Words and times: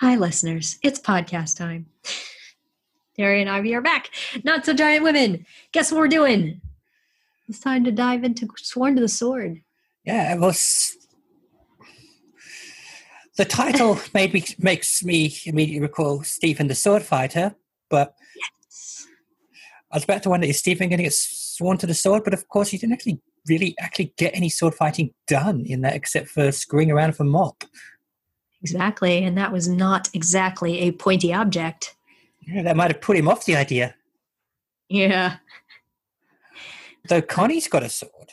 Hi, 0.00 0.16
listeners. 0.16 0.78
It's 0.82 0.98
podcast 0.98 1.56
time. 1.56 1.86
Terry 3.16 3.40
and 3.40 3.48
Ivy 3.48 3.74
are 3.74 3.80
back. 3.80 4.10
Not 4.42 4.66
so 4.66 4.74
giant 4.74 5.04
women. 5.04 5.46
Guess 5.72 5.92
what 5.92 5.98
we're 5.98 6.08
doing? 6.08 6.60
It's 7.48 7.60
time 7.60 7.84
to 7.84 7.92
dive 7.92 8.24
into 8.24 8.48
Sworn 8.56 8.96
to 8.96 9.00
the 9.00 9.08
Sword. 9.08 9.62
Yeah, 10.04 10.34
it 10.34 10.40
was. 10.40 10.96
The 13.36 13.44
title 13.44 13.98
made 14.14 14.32
me 14.34 14.44
makes 14.58 15.04
me 15.04 15.36
immediately 15.46 15.80
recall 15.80 16.22
Steven 16.24 16.66
the 16.66 16.74
Sword 16.74 17.02
Fighter, 17.02 17.54
but 17.88 18.14
Yes. 18.36 19.06
I 19.92 19.96
was 19.96 20.04
about 20.04 20.24
to 20.24 20.30
wonder 20.30 20.46
is 20.46 20.58
Steven 20.58 20.88
going 20.88 20.98
to 20.98 21.04
get 21.04 21.12
sworn 21.12 21.78
to 21.78 21.86
the 21.86 21.94
sword? 21.94 22.24
But 22.24 22.34
of 22.34 22.48
course, 22.48 22.70
he 22.70 22.78
didn't 22.78 22.94
actually 22.94 23.20
really 23.48 23.76
actually 23.78 24.12
get 24.16 24.34
any 24.34 24.48
sword 24.48 24.74
fighting 24.74 25.14
done 25.28 25.64
in 25.66 25.82
that, 25.82 25.94
except 25.94 26.28
for 26.28 26.50
screwing 26.50 26.90
around 26.90 27.10
with 27.10 27.20
a 27.20 27.24
mop. 27.24 27.62
Exactly. 28.64 29.22
And 29.22 29.36
that 29.36 29.52
was 29.52 29.68
not 29.68 30.08
exactly 30.14 30.80
a 30.80 30.92
pointy 30.92 31.34
object. 31.34 31.94
Yeah, 32.46 32.62
that 32.62 32.76
might 32.76 32.90
have 32.90 33.02
put 33.02 33.16
him 33.16 33.28
off 33.28 33.44
the 33.44 33.56
idea. 33.56 33.94
Yeah. 34.88 35.36
Though 37.08 37.20
Connie's 37.20 37.68
got 37.68 37.82
a 37.82 37.90
sword. 37.90 38.30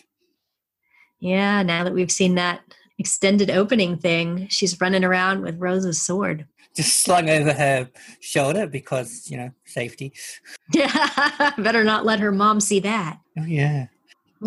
Yeah. 1.19 1.63
Now 1.63 1.83
that 1.83 1.93
we've 1.93 2.11
seen 2.11 2.35
that 2.35 2.61
extended 2.97 3.51
opening 3.51 3.97
thing, 3.97 4.47
she's 4.49 4.79
running 4.79 5.03
around 5.03 5.41
with 5.41 5.59
Rose's 5.59 6.01
sword. 6.01 6.47
just 6.77 7.03
slung 7.03 7.29
over 7.29 7.51
her 7.51 7.89
shoulder 8.21 8.67
because 8.67 9.29
you 9.29 9.35
know 9.35 9.51
safety. 9.65 10.13
Yeah. 10.73 11.51
Better 11.57 11.83
not 11.83 12.05
let 12.05 12.21
her 12.21 12.31
mom 12.31 12.61
see 12.61 12.79
that. 12.79 13.19
Oh 13.37 13.43
yeah. 13.43 13.87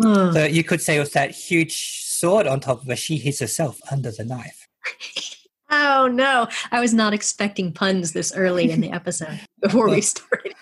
So 0.01 0.43
you 0.45 0.63
could 0.63 0.81
say 0.81 0.97
with 0.97 1.13
that 1.13 1.29
huge 1.31 2.01
sword 2.03 2.47
on 2.47 2.59
top 2.59 2.81
of 2.81 2.87
her, 2.87 2.95
she 2.95 3.17
hits 3.17 3.39
herself 3.39 3.79
under 3.91 4.09
the 4.11 4.25
knife. 4.25 4.67
Oh 5.69 6.07
no, 6.07 6.47
I 6.71 6.79
was 6.79 6.93
not 6.93 7.13
expecting 7.13 7.71
puns 7.71 8.11
this 8.13 8.33
early 8.35 8.69
in 8.71 8.81
the 8.81 8.91
episode 8.99 9.39
before 9.61 9.89
we 9.89 10.01
started. 10.01 10.53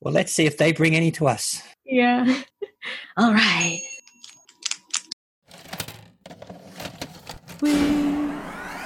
Well, 0.00 0.12
let's 0.14 0.32
see 0.32 0.46
if 0.46 0.58
they 0.58 0.72
bring 0.72 0.94
any 0.96 1.10
to 1.12 1.26
us. 1.28 1.62
Yeah. 1.84 2.42
All 3.16 3.32
right. 3.32 3.80
We 7.60 7.72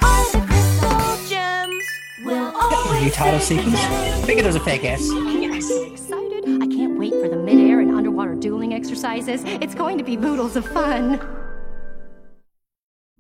are 0.03 0.33
the 0.33 0.45
crystal 0.47 1.29
gems. 1.29 1.85
We'll 2.25 2.53
always 2.57 3.03
New 3.03 3.11
title 3.11 3.41
stay 3.41 3.57
sequence. 3.57 3.81
together. 3.81 4.27
Figured 4.27 4.45
it 4.45 4.49
was 4.49 4.57
a 4.57 4.61
fair 4.61 4.79
guess. 4.79 5.01
Yes. 5.03 5.71
Excited. 5.71 6.45
I 6.63 6.67
can't 6.67 6.99
wait 6.99 7.13
for 7.15 7.29
the 7.29 7.37
midair 7.37 7.81
and 7.81 7.95
underwater 7.95 8.35
dueling 8.35 8.75
exercises. 8.75 9.43
It's 9.45 9.75
going 9.75 9.99
to 9.99 10.05
be 10.05 10.17
boodles 10.17 10.57
of 10.57 10.67
fun. 10.67 11.15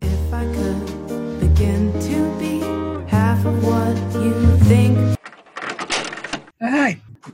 If 0.02 0.32
I 0.34 0.44
could 0.54 0.89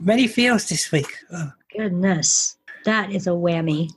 Many 0.01 0.27
feels 0.27 0.67
this 0.69 0.91
week. 0.91 1.11
Oh, 1.31 1.51
Goodness, 1.75 2.57
that 2.85 3.11
is 3.11 3.27
a 3.27 3.31
whammy. 3.31 3.89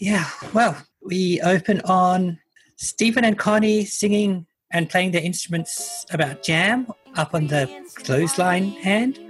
yeah. 0.00 0.28
Well, 0.54 0.76
we 1.02 1.40
open 1.42 1.80
on 1.82 2.38
Stephen 2.76 3.24
and 3.24 3.38
Connie 3.38 3.84
singing 3.84 4.46
and 4.70 4.88
playing 4.88 5.12
their 5.12 5.22
instruments 5.22 6.04
about 6.10 6.42
jam 6.42 6.86
up 7.16 7.34
on 7.34 7.46
the 7.46 7.68
clothesline 7.96 8.70
hand. 8.72 9.18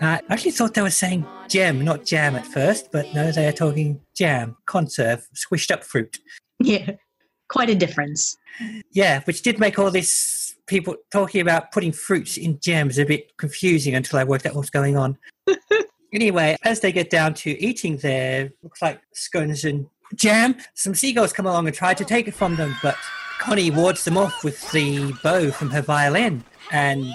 Uh, 0.00 0.16
I 0.30 0.32
actually 0.32 0.52
thought 0.52 0.72
they 0.72 0.80
were 0.80 0.88
saying 0.88 1.26
gem, 1.46 1.84
not 1.84 2.06
jam 2.06 2.34
at 2.34 2.46
first, 2.46 2.90
but 2.90 3.12
no, 3.12 3.30
they 3.30 3.46
are 3.46 3.52
talking 3.52 4.00
jam, 4.16 4.56
conserve, 4.64 5.28
squished 5.36 5.70
up 5.70 5.84
fruit. 5.84 6.16
Yeah, 6.58 6.92
quite 7.50 7.68
a 7.68 7.74
difference. 7.74 8.34
Yeah, 8.92 9.20
which 9.24 9.42
did 9.42 9.58
make 9.58 9.78
all 9.78 9.90
this 9.90 10.10
people 10.70 10.94
talking 11.10 11.40
about 11.40 11.72
putting 11.72 11.90
fruits 11.90 12.36
in 12.36 12.58
jams 12.60 12.92
is 12.92 12.98
a 13.00 13.04
bit 13.04 13.36
confusing 13.36 13.94
until 13.96 14.20
I 14.20 14.24
worked 14.24 14.46
out 14.46 14.54
what's 14.54 14.70
going 14.70 14.96
on. 14.96 15.18
anyway, 16.14 16.56
as 16.62 16.78
they 16.80 16.92
get 16.92 17.10
down 17.10 17.34
to 17.34 17.50
eating 17.60 17.96
their 17.98 18.52
looks 18.62 18.80
like 18.80 19.00
scones 19.12 19.64
and 19.64 19.86
jam, 20.14 20.56
some 20.74 20.94
seagulls 20.94 21.32
come 21.32 21.46
along 21.46 21.66
and 21.66 21.74
try 21.76 21.92
to 21.92 22.04
take 22.04 22.28
it 22.28 22.34
from 22.34 22.54
them, 22.54 22.76
but 22.82 22.96
Connie 23.40 23.70
wards 23.72 24.04
them 24.04 24.16
off 24.16 24.44
with 24.44 24.70
the 24.70 25.12
bow 25.24 25.50
from 25.50 25.70
her 25.70 25.82
violin 25.82 26.44
and 26.70 27.12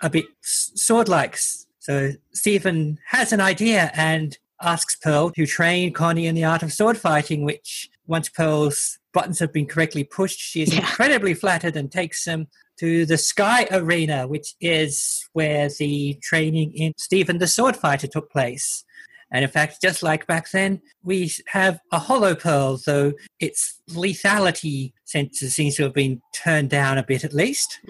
a 0.00 0.08
bit 0.08 0.24
sword 0.40 1.08
like. 1.08 1.38
So 1.80 2.12
Steven 2.32 2.98
has 3.08 3.32
an 3.34 3.40
idea 3.40 3.90
and 3.94 4.36
asks 4.62 4.96
Pearl 4.96 5.30
to 5.32 5.44
train 5.44 5.92
Connie 5.92 6.26
in 6.26 6.34
the 6.34 6.44
art 6.44 6.62
of 6.62 6.72
sword 6.72 6.96
fighting, 6.96 7.44
which 7.44 7.90
once 8.06 8.30
Pearl's 8.30 8.98
buttons 9.12 9.38
have 9.40 9.52
been 9.52 9.66
correctly 9.66 10.04
pushed, 10.04 10.40
she 10.40 10.62
is 10.62 10.72
Yeah. 10.72 10.80
incredibly 10.80 11.34
flattered 11.34 11.76
and 11.76 11.92
takes 11.92 12.24
them 12.24 12.48
to 12.78 13.06
the 13.06 13.18
Sky 13.18 13.66
Arena, 13.70 14.26
which 14.26 14.54
is 14.60 15.28
where 15.32 15.68
the 15.78 16.18
training 16.22 16.72
in 16.74 16.92
Steven 16.96 17.38
the 17.38 17.46
Sword 17.46 17.76
Fighter 17.76 18.06
took 18.06 18.30
place. 18.30 18.84
And 19.30 19.42
in 19.44 19.50
fact, 19.50 19.82
just 19.82 20.02
like 20.02 20.26
back 20.26 20.50
then, 20.50 20.80
we 21.02 21.32
have 21.48 21.80
a 21.90 21.98
hollow 21.98 22.34
pearl, 22.34 22.78
though 22.84 23.14
its 23.40 23.80
lethality 23.90 24.92
sensor 25.04 25.48
seems 25.50 25.76
to 25.76 25.84
have 25.84 25.94
been 25.94 26.20
turned 26.32 26.70
down 26.70 26.98
a 26.98 27.02
bit 27.02 27.24
at 27.24 27.32
least. 27.32 27.80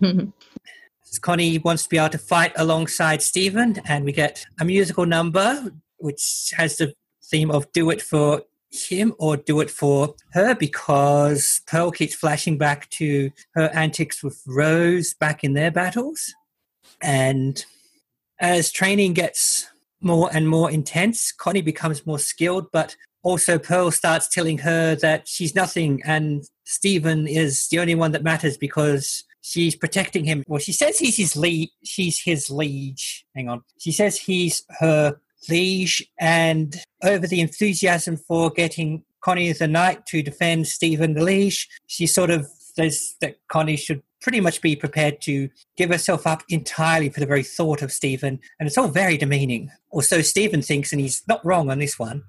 Connie 1.20 1.58
wants 1.58 1.82
to 1.82 1.88
be 1.88 1.98
able 1.98 2.08
to 2.08 2.18
fight 2.18 2.52
alongside 2.56 3.20
Steven, 3.20 3.80
and 3.86 4.04
we 4.04 4.12
get 4.12 4.46
a 4.60 4.64
musical 4.64 5.04
number 5.04 5.72
which 5.98 6.52
has 6.56 6.76
the 6.76 6.94
theme 7.24 7.50
of 7.50 7.70
do 7.72 7.90
it 7.90 8.02
for 8.02 8.42
him 8.72 9.14
or 9.18 9.36
do 9.36 9.60
it 9.60 9.70
for 9.70 10.14
her 10.32 10.54
because 10.54 11.60
Pearl 11.66 11.90
keeps 11.90 12.14
flashing 12.14 12.58
back 12.58 12.88
to 12.90 13.30
her 13.54 13.70
antics 13.74 14.22
with 14.22 14.42
Rose 14.46 15.14
back 15.14 15.44
in 15.44 15.54
their 15.54 15.70
battles. 15.70 16.34
And 17.02 17.64
as 18.40 18.72
training 18.72 19.14
gets 19.14 19.68
more 20.00 20.30
and 20.32 20.48
more 20.48 20.70
intense, 20.70 21.32
Connie 21.32 21.62
becomes 21.62 22.06
more 22.06 22.18
skilled, 22.18 22.66
but 22.72 22.96
also 23.22 23.58
Pearl 23.58 23.90
starts 23.90 24.28
telling 24.28 24.58
her 24.58 24.94
that 24.96 25.28
she's 25.28 25.54
nothing 25.54 26.00
and 26.04 26.44
Steven 26.64 27.26
is 27.26 27.68
the 27.68 27.78
only 27.78 27.94
one 27.94 28.12
that 28.12 28.22
matters 28.22 28.56
because 28.56 29.24
she's 29.42 29.76
protecting 29.76 30.24
him. 30.24 30.42
Well, 30.46 30.58
she 30.58 30.72
says 30.72 30.98
he's 30.98 31.16
his 31.16 31.36
lead. 31.36 31.68
She's 31.84 32.20
his 32.22 32.50
liege. 32.50 33.24
Hang 33.34 33.48
on. 33.48 33.62
She 33.78 33.92
says 33.92 34.16
he's 34.16 34.64
her 34.80 35.20
liege, 35.48 36.06
and 36.18 36.76
over 37.02 37.26
the 37.26 37.40
enthusiasm 37.40 38.16
for 38.16 38.50
getting 38.50 39.04
Connie 39.22 39.52
the 39.52 39.68
knight 39.68 40.06
to 40.06 40.22
defend 40.22 40.66
Steven 40.66 41.14
the 41.14 41.24
liege, 41.24 41.68
she 41.86 42.06
sort 42.06 42.30
of 42.30 42.46
says 42.46 43.14
that 43.20 43.36
Connie 43.48 43.76
should 43.76 44.02
pretty 44.20 44.40
much 44.40 44.62
be 44.62 44.76
prepared 44.76 45.20
to 45.20 45.50
give 45.76 45.90
herself 45.90 46.26
up 46.26 46.42
entirely 46.48 47.10
for 47.10 47.20
the 47.20 47.26
very 47.26 47.42
thought 47.42 47.82
of 47.82 47.92
Steven, 47.92 48.38
and 48.58 48.66
it's 48.66 48.78
all 48.78 48.88
very 48.88 49.16
demeaning. 49.16 49.70
Or 49.90 50.02
so 50.02 50.22
Steven 50.22 50.62
thinks, 50.62 50.92
and 50.92 51.00
he's 51.00 51.22
not 51.28 51.44
wrong 51.44 51.70
on 51.70 51.78
this 51.78 51.98
one. 51.98 52.22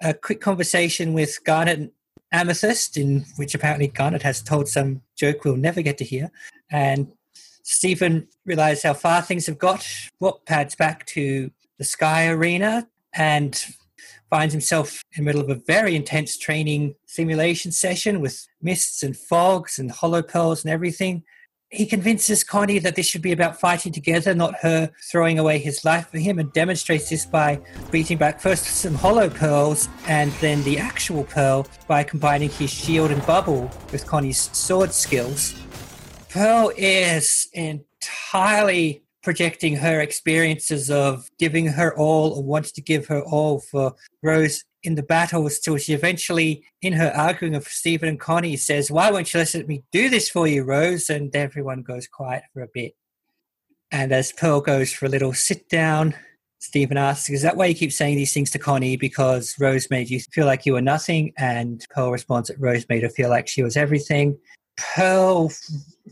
A 0.00 0.14
quick 0.14 0.40
conversation 0.40 1.12
with 1.12 1.42
Garnet 1.44 1.92
Amethyst, 2.30 2.96
in 2.96 3.24
which 3.36 3.54
apparently 3.54 3.88
Garnet 3.88 4.22
has 4.22 4.42
told 4.42 4.68
some 4.68 5.02
joke 5.16 5.44
we'll 5.44 5.56
never 5.56 5.82
get 5.82 5.98
to 5.98 6.04
hear. 6.04 6.30
And 6.70 7.12
Steven 7.62 8.28
realizes 8.46 8.84
how 8.84 8.94
far 8.94 9.20
things 9.20 9.46
have 9.46 9.58
got, 9.58 9.86
warp 10.20 10.46
pads 10.46 10.74
back 10.74 11.04
to 11.06 11.50
the 11.78 11.84
Sky 11.84 12.28
Arena, 12.28 12.88
and 13.14 13.64
finds 14.30 14.52
himself 14.52 15.02
in 15.16 15.24
the 15.24 15.26
middle 15.26 15.40
of 15.40 15.48
a 15.48 15.60
very 15.66 15.96
intense 15.96 16.36
training 16.36 16.94
simulation 17.06 17.72
session 17.72 18.20
with 18.20 18.46
mists 18.60 19.02
and 19.02 19.16
fogs 19.16 19.78
and 19.78 19.90
hollow 19.90 20.22
pearls 20.22 20.64
and 20.64 20.72
everything. 20.72 21.22
He 21.70 21.84
convinces 21.84 22.44
Connie 22.44 22.78
that 22.78 22.96
this 22.96 23.06
should 23.06 23.20
be 23.20 23.32
about 23.32 23.60
fighting 23.60 23.92
together, 23.92 24.34
not 24.34 24.54
her 24.62 24.90
throwing 25.10 25.38
away 25.38 25.58
his 25.58 25.84
life 25.84 26.08
for 26.10 26.18
him, 26.18 26.38
and 26.38 26.50
demonstrates 26.54 27.10
this 27.10 27.26
by 27.26 27.60
beating 27.90 28.16
back 28.16 28.40
first 28.40 28.64
some 28.64 28.94
hollow 28.94 29.28
pearls 29.28 29.88
and 30.06 30.32
then 30.40 30.62
the 30.64 30.78
actual 30.78 31.24
pearl 31.24 31.66
by 31.86 32.02
combining 32.02 32.48
his 32.48 32.70
shield 32.70 33.10
and 33.10 33.24
bubble 33.26 33.70
with 33.92 34.06
Connie's 34.06 34.48
sword 34.56 34.92
skills. 34.92 35.60
Pearl 36.30 36.72
is 36.76 37.48
entirely 37.52 39.02
projecting 39.22 39.76
her 39.76 40.00
experiences 40.00 40.90
of 40.90 41.28
giving 41.38 41.66
her 41.66 41.94
all 41.96 42.32
or 42.32 42.42
wanting 42.42 42.72
to 42.74 42.82
give 42.82 43.06
her 43.06 43.22
all 43.22 43.60
for 43.60 43.94
Rose 44.22 44.64
in 44.82 44.94
the 44.94 45.02
battles 45.02 45.58
till 45.58 45.76
she 45.76 45.92
eventually, 45.92 46.64
in 46.82 46.92
her 46.92 47.12
arguing 47.14 47.54
of 47.54 47.66
Steven 47.66 48.08
and 48.08 48.20
Connie, 48.20 48.56
says, 48.56 48.90
Why 48.90 49.10
won't 49.10 49.32
you 49.34 49.40
let 49.40 49.68
me 49.68 49.82
do 49.90 50.08
this 50.08 50.30
for 50.30 50.46
you, 50.46 50.62
Rose? 50.62 51.10
And 51.10 51.34
everyone 51.34 51.82
goes 51.82 52.06
quiet 52.06 52.44
for 52.52 52.62
a 52.62 52.68
bit. 52.72 52.94
And 53.90 54.12
as 54.12 54.32
Pearl 54.32 54.60
goes 54.60 54.92
for 54.92 55.06
a 55.06 55.08
little 55.08 55.32
sit 55.32 55.68
down, 55.68 56.14
Steven 56.60 56.96
asks, 56.96 57.30
Is 57.30 57.42
that 57.42 57.56
why 57.56 57.66
you 57.66 57.74
keep 57.74 57.92
saying 57.92 58.16
these 58.16 58.32
things 58.32 58.50
to 58.52 58.58
Connie? 58.58 58.96
Because 58.96 59.56
Rose 59.58 59.90
made 59.90 60.10
you 60.10 60.20
feel 60.20 60.46
like 60.46 60.64
you 60.64 60.74
were 60.74 60.82
nothing? 60.82 61.32
And 61.36 61.84
Pearl 61.90 62.12
responds 62.12 62.48
that 62.48 62.60
Rose 62.60 62.86
made 62.88 63.02
her 63.02 63.08
feel 63.08 63.30
like 63.30 63.48
she 63.48 63.62
was 63.62 63.76
everything. 63.76 64.38
Pearl 64.76 65.50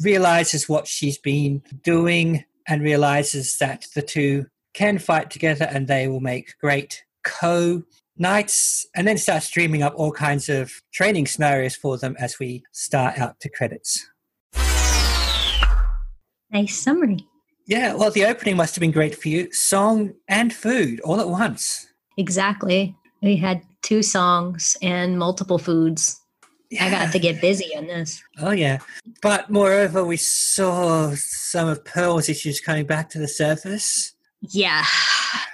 realizes 0.00 0.69
what 0.69 0.88
she's 0.88 1.19
been 1.19 1.62
doing 1.82 2.44
and 2.68 2.82
realizes 2.82 3.58
that 3.58 3.86
the 3.94 4.02
two 4.02 4.46
can 4.74 4.98
fight 4.98 5.30
together 5.30 5.66
and 5.70 5.86
they 5.86 6.08
will 6.08 6.20
make 6.20 6.54
great 6.60 7.04
co 7.24 7.82
knights 8.18 8.86
and 8.94 9.06
then 9.06 9.18
starts 9.18 9.50
dreaming 9.50 9.82
up 9.82 9.94
all 9.96 10.12
kinds 10.12 10.48
of 10.48 10.72
training 10.92 11.26
scenarios 11.26 11.76
for 11.76 11.98
them 11.98 12.16
as 12.18 12.38
we 12.38 12.62
start 12.72 13.18
out 13.18 13.38
to 13.40 13.48
credits. 13.48 14.08
Nice 16.50 16.76
summary. 16.78 17.26
Yeah, 17.66 17.94
well, 17.94 18.10
the 18.10 18.24
opening 18.24 18.56
must 18.56 18.74
have 18.76 18.80
been 18.80 18.92
great 18.92 19.16
for 19.19 19.28
you. 19.28 19.52
Song 19.52 20.14
and 20.28 20.54
food 20.54 21.00
all 21.00 21.20
at 21.20 21.28
once. 21.28 21.88
Exactly. 22.16 22.94
We 23.22 23.36
had 23.36 23.62
two 23.82 24.02
songs 24.02 24.76
and 24.80 25.19
multiple 25.19 25.58
foods. 25.58 26.20
I 26.80 26.90
got 26.90 27.12
to 27.12 27.18
get 27.18 27.40
busy 27.40 27.76
on 27.76 27.86
this. 27.86 28.22
Oh, 28.38 28.50
yeah. 28.50 28.78
But 29.22 29.50
moreover, 29.50 30.04
we 30.04 30.16
saw 30.16 31.14
some 31.16 31.68
of 31.68 31.84
Pearl's 31.84 32.28
issues 32.28 32.60
coming 32.60 32.86
back 32.86 33.08
to 33.10 33.18
the 33.18 33.28
surface. 33.28 34.14
Yeah, 34.40 34.84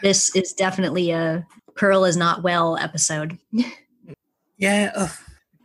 this 0.02 0.34
is 0.34 0.52
definitely 0.52 1.10
a 1.12 1.46
Pearl 1.76 2.04
is 2.04 2.16
not 2.16 2.42
well 2.42 2.76
episode. 2.76 3.38
Yeah. 4.58 4.92
Oh, 4.96 5.16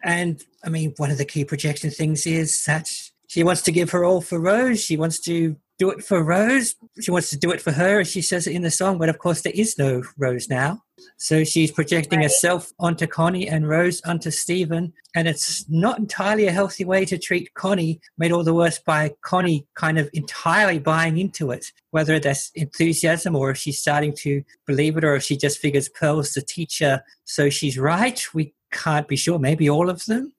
and 0.03 0.41
I 0.63 0.69
mean, 0.69 0.93
one 0.97 1.11
of 1.11 1.17
the 1.17 1.25
key 1.25 1.43
projection 1.43 1.89
things 1.89 2.25
is 2.25 2.63
that 2.65 2.89
she 3.27 3.43
wants 3.43 3.61
to 3.63 3.71
give 3.71 3.89
her 3.91 4.05
all 4.05 4.21
for 4.21 4.39
Rose. 4.39 4.79
She 4.79 4.97
wants 4.97 5.19
to 5.21 5.55
do 5.77 5.89
it 5.89 6.03
for 6.03 6.23
Rose. 6.23 6.75
She 7.01 7.11
wants 7.11 7.29
to 7.31 7.37
do 7.37 7.51
it 7.51 7.61
for 7.61 7.71
her, 7.71 7.99
as 7.99 8.09
she 8.09 8.21
says 8.21 8.47
it 8.47 8.55
in 8.55 8.61
the 8.61 8.71
song. 8.71 8.97
But 8.97 9.09
of 9.09 9.17
course, 9.17 9.41
there 9.41 9.53
is 9.55 9.77
no 9.77 10.03
Rose 10.17 10.49
now. 10.49 10.83
So 11.17 11.43
she's 11.43 11.71
projecting 11.71 12.19
Right. 12.19 12.25
herself 12.25 12.71
onto 12.79 13.07
Connie 13.07 13.47
and 13.47 13.67
Rose 13.67 14.01
onto 14.05 14.31
Steven. 14.31 14.93
And 15.15 15.27
it's 15.27 15.65
not 15.69 15.99
entirely 15.99 16.47
a 16.47 16.51
healthy 16.51 16.85
way 16.85 17.05
to 17.05 17.17
treat 17.17 17.53
Connie, 17.53 17.99
made 18.17 18.31
all 18.31 18.43
the 18.43 18.53
worse 18.53 18.79
by 18.79 19.13
Connie 19.21 19.65
kind 19.75 19.97
of 19.97 20.09
entirely 20.13 20.79
buying 20.79 21.17
into 21.17 21.51
it, 21.51 21.71
whether 21.91 22.19
that's 22.19 22.51
enthusiasm 22.55 23.35
or 23.35 23.51
if 23.51 23.57
she's 23.57 23.79
starting 23.79 24.13
to 24.19 24.43
believe 24.65 24.97
it 24.97 25.03
or 25.03 25.15
if 25.15 25.23
she 25.23 25.37
just 25.37 25.59
figures 25.59 25.89
Pearl's 25.89 26.33
the 26.33 26.41
teacher, 26.41 27.03
so 27.25 27.49
she's 27.49 27.77
right. 27.77 28.23
We 28.33 28.53
can't 28.71 29.07
be 29.07 29.15
sure. 29.15 29.39
Maybe 29.39 29.69
all 29.69 29.89
of 29.89 30.05
them. 30.05 30.33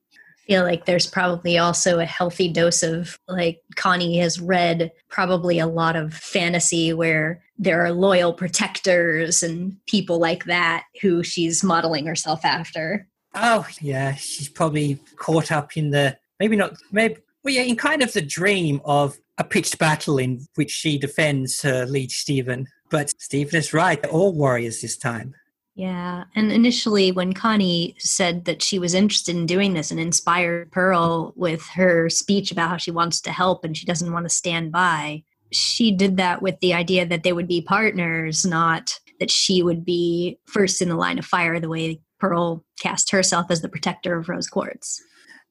feel 0.47 0.63
like 0.63 0.85
there's 0.85 1.05
probably 1.05 1.57
also 1.59 1.99
a 1.99 2.05
healthy 2.05 2.51
dose 2.51 2.81
of 2.83 3.19
like 3.27 3.61
Connie 3.75 4.17
has 4.17 4.39
read 4.41 4.91
probably 5.07 5.59
a 5.59 5.67
lot 5.67 5.95
of 5.95 6.11
fantasy 6.13 6.91
where 6.91 7.41
there 7.59 7.83
are 7.85 7.91
loyal 7.91 8.33
protectors 8.33 9.43
and 9.43 9.75
people 9.85 10.17
like 10.17 10.45
that 10.45 10.85
who 11.01 11.21
she's 11.21 11.63
modeling 11.63 12.05
herself 12.05 12.45
after. 12.45 13.05
Oh, 13.35 13.67
yeah, 13.81 14.15
she's 14.15 14.49
probably 14.49 14.97
caught 15.17 15.51
up 15.51 15.77
in 15.77 15.91
the 15.91 16.17
maybe 16.39 16.55
not 16.55 16.73
maybe 16.91 17.17
well, 17.43 17.53
yeah, 17.53 17.61
in 17.61 17.75
kind 17.75 18.01
of 18.01 18.11
the 18.13 18.21
dream 18.21 18.81
of 18.85 19.17
a 19.37 19.43
pitched 19.43 19.77
battle 19.77 20.17
in 20.17 20.45
which 20.55 20.71
she 20.71 20.97
defends 20.97 21.61
her 21.61 21.85
lead 21.85 22.11
Steven. 22.11 22.67
But 22.89 23.13
Steven 23.21 23.55
is 23.55 23.73
right; 23.73 24.01
they're 24.01 24.11
all 24.11 24.33
warriors 24.33 24.81
this 24.81 24.97
time. 24.97 25.35
Yeah. 25.75 26.25
And 26.35 26.51
initially, 26.51 27.13
when 27.13 27.31
Connie 27.31 27.95
said 27.99 28.43
that 28.43 28.61
she 28.61 28.79
was 28.79 28.93
interested 28.93 29.33
in 29.35 29.45
doing 29.45 29.73
this 29.73 29.91
and 29.91 29.99
inspired 29.99 30.71
Pearl 30.73 31.31
with 31.37 31.65
her 31.67 32.09
speech 32.09 32.51
about 32.51 32.69
how 32.69 32.75
she 32.75 32.91
wants 32.91 33.21
to 33.21 33.31
help 33.31 33.63
and 33.63 33.77
she 33.77 33.85
doesn't 33.85 34.11
want 34.11 34.25
to 34.25 34.29
stand 34.29 34.73
by, 34.73 35.23
she 35.51 35.91
did 35.91 36.17
that 36.17 36.41
with 36.41 36.59
the 36.59 36.73
idea 36.73 37.05
that 37.05 37.23
they 37.23 37.33
would 37.33 37.47
be 37.47 37.61
partners, 37.61 38.45
not 38.45 38.99
that 39.19 39.31
she 39.31 39.61
would 39.61 39.83
be 39.83 40.39
first 40.45 40.81
in 40.81 40.89
the 40.89 40.95
line 40.95 41.19
of 41.19 41.25
fire 41.25 41.59
the 41.59 41.69
way 41.69 42.01
Pearl 42.19 42.63
cast 42.81 43.11
herself 43.11 43.47
as 43.49 43.61
the 43.61 43.69
protector 43.69 44.17
of 44.17 44.29
Rose 44.29 44.47
Quartz. 44.47 45.01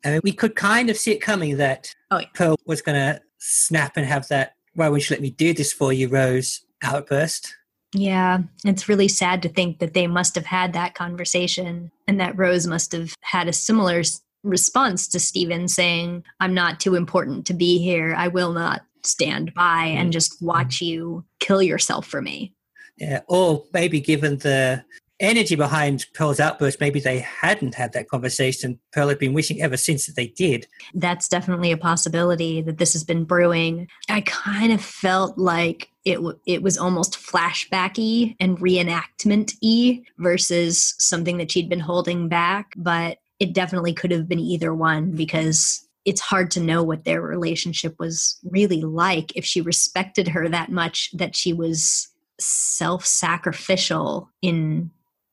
And 0.05 0.23
we 0.23 0.33
could 0.33 0.55
kind 0.55 0.91
of 0.91 0.97
see 0.97 1.13
it 1.13 1.21
coming 1.21 1.57
that 1.57 1.93
Oh, 2.11 2.19
yeah. 2.19 2.27
Pearl 2.35 2.57
was 2.67 2.83
going 2.83 2.97
to 2.97 3.21
snap 3.39 3.97
and 3.97 4.07
have 4.07 4.29
that. 4.29 4.55
Why 4.75 4.89
won't 4.89 5.09
you 5.09 5.15
let 5.15 5.23
me 5.23 5.31
do 5.31 5.53
this 5.53 5.73
for 5.73 5.93
you, 5.93 6.09
Rose? 6.09 6.63
Outburst. 6.83 7.55
Yeah, 7.95 8.41
it's 8.65 8.89
really 8.89 9.09
sad 9.09 9.43
to 9.43 9.49
think 9.49 9.79
that 9.79 9.95
they 9.95 10.07
must 10.07 10.35
have 10.35 10.47
had 10.47 10.73
that 10.75 10.95
conversation 10.95 11.91
and 12.07 12.21
that 12.21 12.39
Rose 12.39 12.67
must 12.67 12.93
have 12.93 13.15
had 13.23 13.49
a 13.49 13.53
similar 13.53 14.03
response 14.45 15.09
to 15.09 15.19
Steven 15.19 15.69
saying, 15.69 16.23
I'm 16.39 16.55
not 16.55 16.81
too 16.81 16.95
important 16.95 17.47
to 17.47 17.55
be 17.55 17.79
here. 17.79 18.15
I 18.17 18.29
will 18.29 18.53
not 18.53 18.83
stand 19.05 19.55
by 19.55 19.85
and 19.85 20.11
mm. 20.11 20.13
just 20.13 20.41
watch 20.43 20.81
you 20.81 21.25
kill 21.41 21.63
yourself 21.63 22.07
for 22.07 22.23
me. 22.23 22.55
Yeah, 22.97 23.21
or 23.29 23.65
maybe 23.73 24.01
given 24.01 24.39
the 24.39 24.85
energy 25.21 25.57
behind 25.57 26.07
Pearl's 26.15 26.41
outburst, 26.41 26.81
maybe 26.81 27.01
they 27.01 27.19
hadn't 27.19 27.75
had 27.75 27.93
that 27.93 28.09
conversation. 28.09 28.79
Pearl 28.93 29.09
had 29.09 29.19
been 29.19 29.33
wishing 29.33 29.61
ever 29.63 29.77
since 29.77 30.07
that 30.07 30.17
they 30.17 30.29
did. 30.29 30.67
That's 30.95 31.29
definitely 31.29 31.73
a 31.73 31.77
possibility 31.77 32.63
that 32.63 32.79
this 32.79 32.93
has 32.93 33.05
been 33.05 33.25
brewing. 33.25 33.89
I 34.09 34.21
kind 34.23 34.73
of 34.73 34.81
felt 34.81 35.39
like 35.39 35.89
it 36.05 36.17
w- 36.17 36.39
it 36.47 36.63
was 36.63 36.79
almost 36.79 37.19
flashbacky 37.19 38.37
and 38.41 38.59
reenactment 38.59 39.55
y 39.63 40.03
versus 40.19 40.95
something 40.99 41.39
that 41.39 41.51
she'd 41.51 41.69
been 41.69 41.81
holding 41.81 42.29
back, 42.29 42.73
but 42.77 43.19
it 43.41 43.53
definitely 43.53 43.93
could 43.93 44.11
have 44.11 44.29
been 44.29 44.41
either 44.41 44.75
one 44.75 45.13
because 45.13 45.88
it's 46.09 46.23
hard 46.23 46.51
to 46.51 46.59
know 46.59 46.83
what 46.83 47.05
their 47.05 47.21
relationship 47.21 47.95
was 47.99 48.39
really 48.43 48.81
like 48.81 49.31
if 49.37 49.45
she 49.45 49.61
respected 49.61 50.29
her 50.29 50.49
that 50.49 50.73
much 50.73 51.11
that 51.13 51.37
she 51.37 51.53
was 51.53 52.09
self-sacrificial 52.41 54.31
in 54.41 54.91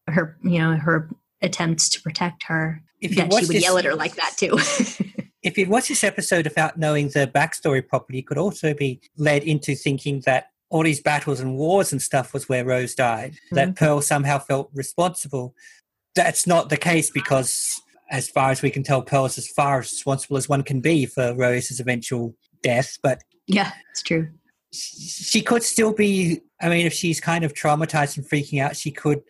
her 0.08 0.38
you 0.44 0.60
know 0.60 0.76
her 0.76 1.10
attempts 1.42 1.88
to 1.90 2.02
protect 2.02 2.44
her. 2.44 2.82
If 3.00 3.16
that 3.16 3.32
she 3.32 3.46
would 3.46 3.56
this- 3.56 3.64
yell 3.64 3.78
at 3.78 3.86
her 3.86 3.96
like 3.96 4.16
that 4.16 4.36
too. 4.38 4.60
If 5.46 5.60
you 5.60 5.68
watch 5.68 5.90
this 5.90 6.04
episode 6.04 6.46
without 6.46 6.80
knowing 6.80 7.10
the 7.10 7.28
backstory 7.28 7.88
properly, 7.88 8.18
you 8.18 8.24
could 8.24 8.40
also 8.40 8.74
be 8.74 9.00
led 9.16 9.44
into 9.44 9.76
thinking 9.76 10.22
that 10.26 10.48
all 10.72 10.82
these 10.82 11.02
battles 11.02 11.40
and 11.40 11.56
wars 11.56 11.92
and 11.92 12.02
stuff 12.02 12.34
was 12.34 12.50
where 12.50 12.66
Rose 12.66 12.96
died, 12.96 13.36
that 13.52 13.68
mm-hmm. 13.68 13.86
Pearl 13.86 14.02
somehow 14.02 14.40
felt 14.40 14.72
responsible. 14.74 15.54
That's 16.16 16.48
not 16.48 16.70
the 16.70 16.78
case 16.78 17.12
because, 17.12 17.80
as 18.16 18.30
far 18.30 18.50
as 18.52 18.62
we 18.62 18.72
can 18.72 18.84
tell, 18.84 19.02
Pearl's 19.02 19.38
as 19.38 19.48
far 19.48 19.80
as 19.80 19.92
responsible 19.92 20.38
as 20.38 20.50
one 20.50 20.64
can 20.64 20.82
be 20.82 21.06
for 21.06 21.34
Rose's 21.36 21.80
eventual 21.80 22.36
death. 22.62 22.98
But 23.04 23.22
yeah 23.48 23.72
it's 23.92 24.02
true 24.02 24.30
she 24.72 25.42
could 25.42 25.64
still 25.64 25.94
be 25.94 26.42
i 26.62 26.70
mean 26.70 26.86
if 26.86 26.94
she's 26.94 27.22
kind 27.22 27.44
of 27.44 27.54
traumatized 27.54 28.18
and 28.18 28.28
freaking 28.28 28.62
out 28.62 28.76
she 28.76 28.92
could 28.92 29.22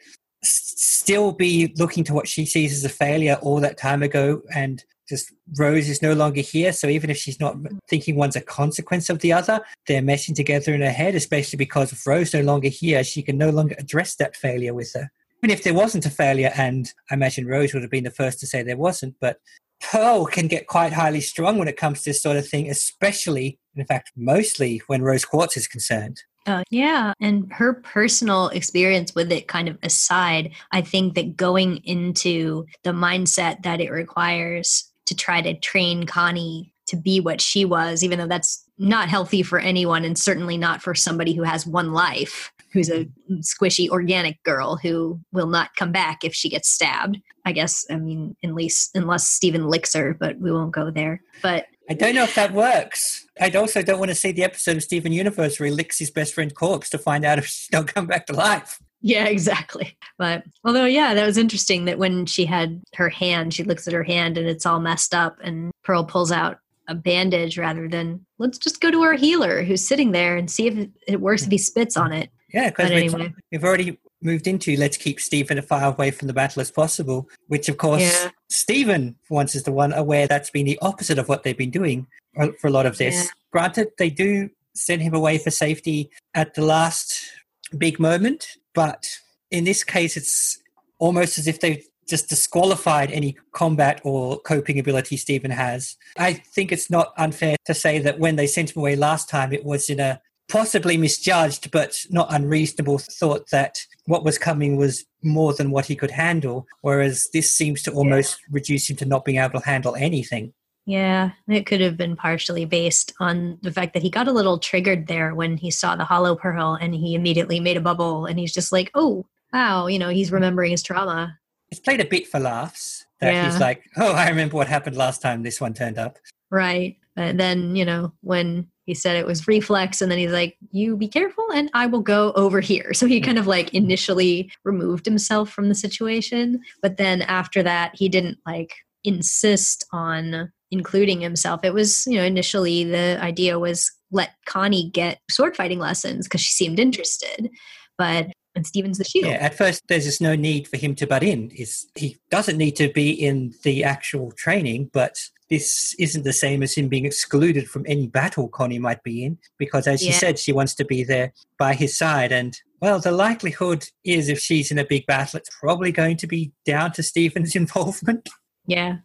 still 0.44 1.32
be 1.32 1.74
looking 1.78 2.04
to 2.04 2.14
what 2.14 2.28
she 2.28 2.46
sees 2.46 2.74
as 2.74 2.86
a 2.86 2.90
failure 2.90 3.38
all 3.42 3.60
that 3.60 3.78
time 3.78 4.04
ago 4.04 4.42
and 4.54 4.86
just 5.08 5.32
rose 5.60 5.88
is 5.88 6.02
no 6.02 6.14
longer 6.14 6.42
here 6.42 6.72
so 6.72 6.88
even 6.88 7.10
if 7.10 7.18
she's 7.18 7.40
not 7.40 7.56
thinking 7.88 8.16
one's 8.16 8.36
a 8.36 8.42
consequence 8.42 9.10
of 9.10 9.20
the 9.20 9.32
other 9.32 9.60
they're 9.88 10.02
meshing 10.02 10.36
together 10.36 10.74
in 10.74 10.82
her 10.82 10.92
head 10.92 11.14
especially 11.14 11.58
because 11.58 11.92
if 11.92 12.08
rose 12.08 12.34
no 12.34 12.42
longer 12.42 12.70
here 12.70 13.04
she 13.04 13.22
can 13.22 13.38
no 13.38 13.50
longer 13.50 13.76
address 13.78 14.16
that 14.16 14.36
failure 14.36 14.74
with 14.74 14.92
her 14.94 15.12
even 15.44 15.54
if 15.54 15.64
there 15.64 15.74
wasn't 15.74 16.06
a 16.06 16.10
failure 16.10 16.52
and 16.56 16.94
i 17.12 17.14
imagine 17.14 17.46
rose 17.48 17.74
would 17.74 17.84
have 17.84 17.92
been 17.92 18.04
the 18.04 18.12
first 18.12 18.40
to 18.40 18.48
say 18.48 18.64
there 18.64 18.78
wasn't 18.78 19.16
but 19.20 19.40
Pearl 19.82 20.26
can 20.26 20.48
get 20.48 20.68
quite 20.68 20.94
highly 20.94 21.22
strung 21.22 21.58
when 21.58 21.68
it 21.68 21.78
comes 21.78 22.00
to 22.00 22.10
this 22.10 22.22
sort 22.22 22.38
of 22.38 22.48
thing, 22.48 22.70
especially, 22.70 23.60
in 23.76 23.86
fact, 23.86 24.12
mostly 24.16 24.82
when 24.88 25.02
Rose 25.02 25.26
Quartz 25.26 25.58
is 25.58 25.68
concerned. 25.68 26.22
Uh, 26.48 26.64
yeah, 26.70 27.14
and 27.20 27.52
her 27.52 27.74
personal 27.74 28.50
experience 28.50 29.16
with 29.16 29.32
it 29.32 29.48
kind 29.48 29.68
of 29.68 29.78
aside, 29.82 30.52
I 30.72 30.82
think 30.82 31.16
that 31.16 31.36
going 31.36 31.78
into 31.78 32.66
the 32.84 32.92
mindset 32.92 33.64
that 33.64 33.82
it 33.82 33.92
requires 33.92 34.92
to 35.08 35.16
try 35.16 35.42
to 35.42 35.56
train 35.56 36.06
Connie 36.06 36.72
to 36.88 36.96
be 36.96 37.20
what 37.20 37.42
she 37.42 37.66
was, 37.66 38.04
even 38.04 38.20
though 38.20 38.28
that's 38.28 38.64
not 38.78 39.10
healthy 39.10 39.42
for 39.42 39.58
anyone 39.58 40.06
and 40.06 40.18
certainly 40.18 40.58
not 40.58 40.84
for 40.84 40.94
somebody 40.94 41.34
who 41.34 41.42
has 41.42 41.66
one 41.66 41.94
life, 41.94 42.52
who's 42.76 42.90
a 42.90 43.08
squishy 43.36 43.88
organic 43.90 44.44
girl 44.44 44.76
who 44.76 45.20
will 45.32 45.48
not 45.48 45.76
come 45.78 45.94
back 45.94 46.24
if 46.24 46.36
she 46.36 46.50
gets 46.50 46.70
stabbed. 46.70 47.18
I 47.46 47.54
guess, 47.54 47.86
I 47.90 47.96
mean, 47.96 48.36
least 48.44 48.92
unless 48.96 49.30
Steven 49.30 49.68
licks 49.68 49.94
her, 49.94 50.14
but 50.14 50.38
we 50.40 50.52
won't 50.52 50.74
go 50.74 50.92
there. 50.92 51.22
But 51.42 51.68
I 51.90 51.94
don't 51.94 52.16
know 52.16 52.24
if 52.24 52.36
that 52.36 52.54
works. 52.54 53.26
I 53.40 53.50
also 53.52 53.82
don't 53.82 54.00
want 54.00 54.10
to 54.10 54.16
see 54.16 54.32
the 54.32 54.44
episode 54.44 54.76
of 54.76 54.84
Steven 54.84 55.14
Universe 55.14 55.60
where 55.60 55.68
he 55.68 55.74
licks 55.74 56.00
his 56.00 56.12
best 56.12 56.34
friend 56.34 56.54
corpse 56.54 56.90
to 56.90 56.98
find 56.98 57.24
out 57.24 57.38
if 57.38 57.46
she's 57.46 57.72
not 57.72 57.88
come 57.88 58.08
back 58.08 58.26
to 58.28 58.34
life. 58.34 58.80
Yeah, 59.02 59.26
exactly. 59.26 59.98
But 60.18 60.44
although, 60.64 60.86
yeah, 60.86 61.14
that 61.14 61.26
was 61.26 61.38
interesting 61.38 61.86
that 61.86 62.00
when 62.00 62.26
she 62.26 62.46
had 62.46 62.82
her 62.96 63.10
hand, 63.10 63.54
she 63.54 63.64
looks 63.64 63.88
at 63.88 63.94
her 63.94 64.04
hand 64.04 64.38
and 64.38 64.48
it's 64.48 64.66
all 64.66 64.80
messed 64.80 65.14
up, 65.14 65.38
and 65.42 65.72
Pearl 65.84 66.04
pulls 66.04 66.32
out 66.32 66.58
a 66.88 66.96
bandage 66.96 67.58
rather 67.58 67.88
than 67.88 68.26
let's 68.38 68.58
just 68.58 68.82
go 68.82 68.92
to 68.92 69.02
our 69.02 69.14
healer 69.14 69.64
who's 69.64 69.88
sitting 69.88 70.12
there 70.12 70.38
and 70.38 70.52
see 70.52 70.68
if 70.68 70.88
it 71.08 71.22
works 71.22 71.44
if 71.44 71.52
he 71.52 71.58
spits 71.58 71.98
on 71.98 72.12
it. 72.12 72.30
Yeah, 72.56 72.70
because 72.70 72.90
anyway. 72.90 73.34
we've 73.52 73.66
already 73.66 74.00
moved 74.22 74.48
into 74.48 74.78
let's 74.78 74.96
keep 74.96 75.20
Steven 75.20 75.58
as 75.58 75.66
far 75.66 75.84
away 75.84 76.10
from 76.10 76.28
the 76.28 76.34
battle 76.34 76.62
as 76.62 76.72
possible, 76.72 77.28
which 77.48 77.68
of 77.68 77.78
course 77.78 78.02
Yeah. 78.02 78.30
Steven 78.50 79.18
for 79.24 79.36
once 79.36 79.56
is 79.56 79.64
the 79.64 79.74
one 79.74 79.92
aware 79.92 80.26
that's 80.26 80.50
been 80.50 80.66
the 80.66 80.80
opposite 80.82 81.20
of 81.20 81.28
what 81.28 81.44
they've 81.44 81.58
been 81.58 81.70
doing 81.70 82.08
for 82.34 82.54
for 82.54 82.68
a 82.68 82.72
lot 82.72 82.86
of 82.86 82.98
this. 82.98 83.16
Yeah. 83.16 83.30
Granted, 83.52 83.90
they 83.98 84.10
do 84.10 84.50
send 84.74 85.02
him 85.02 85.14
away 85.14 85.38
for 85.38 85.52
safety 85.52 86.10
at 86.34 86.54
the 86.54 86.62
last 86.62 87.30
big 87.78 88.00
moment, 88.00 88.48
but 88.74 89.06
in 89.52 89.66
this 89.66 89.84
case, 89.84 90.16
it's 90.16 90.58
almost 90.98 91.38
as 91.38 91.48
if 91.48 91.60
they've 91.60 91.86
just 92.08 92.30
disqualified 92.30 93.12
any 93.12 93.36
combat 93.52 94.00
or 94.04 94.40
coping 94.42 94.80
ability 94.80 95.18
Steven 95.18 95.52
has. 95.52 95.98
I 96.18 96.34
think 96.34 96.72
it's 96.72 96.90
not 96.90 97.14
unfair 97.18 97.58
to 97.66 97.74
say 97.74 98.00
that 98.00 98.20
when 98.20 98.38
they 98.38 98.48
sent 98.48 98.72
him 98.72 98.80
away 98.80 98.96
last 98.96 99.28
time, 99.28 99.52
it 99.52 99.66
was 99.66 99.90
in 99.90 100.00
a 100.00 100.22
possibly 100.48 100.98
misjudged 100.98 101.72
but 101.72 101.98
not 102.10 102.28
unreasonable 102.30 102.98
thought 103.00 103.50
that 103.50 103.80
what 104.06 104.24
was 104.24 104.38
coming 104.38 104.78
was 104.78 105.06
more 105.24 105.54
than 105.54 105.72
what 105.72 105.86
he 105.86 105.96
could 105.96 106.12
handle, 106.12 106.68
whereas 106.82 107.28
this 107.34 107.52
seems 107.52 107.82
to 107.84 107.92
almost 107.92 108.40
reduce 108.52 108.90
him 108.90 108.96
to 108.98 109.06
not 109.06 109.26
being 109.26 109.40
able 109.40 109.60
to 109.60 109.66
handle 109.66 109.96
anything. 109.96 110.54
Yeah, 110.86 111.32
it 111.48 111.66
could 111.66 111.82
have 111.82 111.98
been 111.98 112.16
partially 112.16 112.66
based 112.66 113.12
on 113.20 113.58
the 113.64 113.72
fact 113.72 113.94
that 113.94 114.04
he 114.04 114.10
got 114.12 114.28
a 114.28 114.32
little 114.32 114.60
triggered 114.60 115.08
there 115.08 115.34
when 115.34 115.58
he 115.58 115.72
saw 115.72 115.96
the 115.96 116.06
hollow 116.06 116.36
pearl 116.36 116.78
and 116.80 116.94
he 116.94 117.16
immediately 117.16 117.60
made 117.60 117.78
a 117.78 117.82
bubble 117.82 118.28
and 118.28 118.38
he's 118.38 118.54
just 118.54 118.72
like, 118.72 118.92
oh, 118.94 119.26
wow, 119.52 119.88
you 119.88 119.98
know, 119.98 120.10
he's 120.10 120.28
mm-hmm. 120.28 120.36
remembering 120.36 120.72
his 120.72 120.84
trauma. 120.84 121.40
It's 121.72 121.80
played 121.80 122.02
a 122.02 122.06
bit 122.06 122.28
for 122.28 122.40
laughs. 122.40 123.04
That 123.20 123.34
Yeah. 123.34 123.46
he's 123.46 123.60
like, 123.60 123.84
oh, 123.98 124.14
I 124.14 124.30
remember 124.30 124.58
what 124.58 124.68
happened 124.68 124.96
last 124.96 125.24
time 125.24 125.42
this 125.42 125.60
one 125.60 125.74
turned 125.74 125.98
up. 125.98 126.20
Right. 126.52 126.98
But 127.16 127.38
then, 127.38 127.76
you 127.76 127.86
know, 127.86 128.14
when 128.22 128.68
he 128.86 128.94
said 128.94 129.16
it 129.16 129.26
was 129.26 129.48
reflex, 129.48 130.02
and 130.02 130.12
then 130.12 130.20
he's 130.20 130.32
like, 130.32 130.58
you 130.72 130.96
be 130.96 131.08
careful 131.08 131.46
and 131.54 131.70
I 131.74 131.88
will 131.88 132.02
go 132.02 132.32
over 132.34 132.60
here. 132.62 132.94
So 132.94 133.08
he 133.08 133.20
kind 133.20 133.40
of 133.40 133.48
like 133.48 133.74
initially 133.74 134.52
removed 134.64 135.06
himself 135.06 135.50
from 135.50 135.70
the 135.70 135.76
situation. 135.76 136.62
But 136.82 136.98
then 136.98 137.24
after 137.24 137.64
that, 137.64 137.92
he 137.96 138.10
didn't 138.10 138.38
like 138.46 138.74
insist 139.04 139.86
on 139.92 140.52
including 140.72 141.22
himself. 141.22 141.64
It 141.64 141.74
was, 141.74 142.06
you 142.08 142.16
know, 142.16 142.24
initially 142.24 142.84
the 142.84 143.18
idea 143.22 143.60
was 143.60 143.92
let 144.12 144.32
Connie 144.46 144.90
get 144.92 145.20
sword 145.30 145.56
fighting 145.56 145.80
lessons 145.80 146.28
because 146.28 146.42
she 146.42 146.52
seemed 146.52 146.80
interested. 146.80 147.50
But 147.98 148.28
and 148.56 148.66
Steven's 148.66 148.98
the 148.98 149.04
shield. 149.04 149.26
Yeah, 149.26 149.38
at 149.38 149.58
first 149.58 149.82
there's 149.88 150.06
just 150.06 150.22
no 150.22 150.36
need 150.36 150.68
for 150.68 150.78
him 150.78 150.96
to 150.96 151.08
butt 151.08 151.24
in. 151.24 151.52
He 151.96 152.18
doesn't 152.32 152.58
need 152.58 152.76
to 152.78 152.92
be 152.92 153.12
in 153.12 153.54
the 153.64 153.84
actual 153.84 154.32
training, 154.32 154.92
but 154.94 155.20
this 155.50 155.96
isn't 156.00 156.24
the 156.24 156.34
same 156.34 156.64
as 156.64 156.74
him 156.74 156.88
being 156.88 157.06
excluded 157.06 157.70
from 157.70 157.86
any 157.88 158.08
battle 158.08 158.48
Connie 158.48 158.80
might 158.80 159.04
be 159.04 159.24
in, 159.24 159.38
because 159.58 159.88
as 159.88 160.02
she 160.02 160.08
Yeah. 160.10 160.18
said, 160.18 160.40
she 160.40 160.52
wants 160.52 160.74
to 160.76 160.86
be 160.86 161.04
there 161.04 161.34
by 161.60 161.74
his 161.76 161.98
side. 161.98 162.32
And 162.32 162.60
well, 162.82 163.00
the 163.00 163.12
likelihood 163.12 163.86
is 164.04 164.28
if 164.30 164.40
she's 164.40 164.72
in 164.72 164.80
a 164.80 164.86
big 164.86 165.06
battle, 165.06 165.38
it's 165.38 165.50
probably 165.60 165.92
going 165.92 166.18
to 166.18 166.28
be 166.28 166.52
down 166.66 166.92
to 166.94 167.04
Steven's 167.04 167.56
involvement. 167.56 168.30
Yeah. 168.68 168.98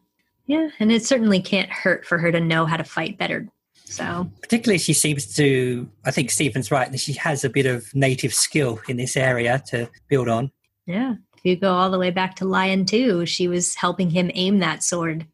Yeah. 0.46 0.68
And 0.80 0.90
it 0.90 1.04
certainly 1.04 1.40
can't 1.40 1.70
hurt 1.70 2.04
for 2.04 2.18
her 2.18 2.32
to 2.32 2.40
know 2.40 2.66
how 2.66 2.76
to 2.76 2.84
fight 2.84 3.18
better. 3.18 3.46
So 3.84 4.30
Particularly, 4.40 4.78
she 4.78 4.92
seems 4.92 5.34
to. 5.34 5.88
I 6.04 6.12
think 6.12 6.30
Steven's 6.30 6.70
right 6.70 6.90
that 6.90 7.00
she 7.00 7.12
has 7.14 7.44
a 7.44 7.50
bit 7.50 7.66
of 7.66 7.92
native 7.94 8.32
skill 8.32 8.80
in 8.88 8.96
this 8.96 9.16
area 9.16 9.62
to 9.68 9.90
build 10.08 10.28
on. 10.28 10.52
Yeah. 10.90 11.14
If 11.36 11.44
you 11.44 11.56
go 11.56 11.72
all 11.72 11.90
the 11.90 11.98
way 11.98 12.10
back 12.10 12.36
to 12.36 12.44
Lion 12.44 12.84
2, 12.84 13.24
she 13.26 13.48
was 13.48 13.74
helping 13.74 14.10
him 14.10 14.30
aim 14.34 14.58
that 14.58 14.82
sword. 14.82 15.26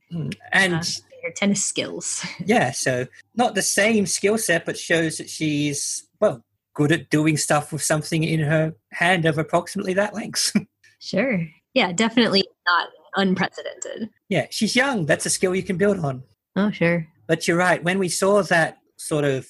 And 0.53 0.75
Uh, 0.75 0.83
her 1.25 1.33
tennis 1.35 1.65
skills. 1.65 2.25
Yeah, 2.45 2.71
so 2.71 3.07
not 3.35 3.55
the 3.57 3.63
same 3.63 4.07
skill 4.07 4.39
set, 4.39 4.65
but 4.65 4.79
shows 4.79 5.19
that 5.19 5.29
she's, 5.29 6.07
well, 6.21 6.45
good 6.75 6.93
at 6.93 7.11
doing 7.11 7.37
stuff 7.37 7.73
with 7.73 7.83
something 7.83 8.23
in 8.23 8.41
her 8.41 8.75
hand 8.93 9.25
of 9.25 9.39
approximately 9.39 9.95
that 9.95 10.15
length. 10.15 10.55
sure. 11.01 11.45
Yeah, 11.75 11.93
definitely 11.93 12.45
not 12.67 12.89
unprecedented. 13.17 14.11
yeah, 14.29 14.47
she's 14.51 14.77
young. 14.77 15.07
That's 15.07 15.27
a 15.27 15.31
skill 15.31 15.55
you 15.55 15.63
can 15.63 15.77
build 15.77 15.99
on. 15.99 16.23
Oh, 16.55 16.71
sure. 16.71 17.07
But 17.27 17.49
you're 17.49 17.57
right. 17.57 17.83
When 17.83 17.99
we 17.99 18.09
saw 18.09 18.43
that 18.45 18.79
sort 18.97 19.25
of, 19.25 19.47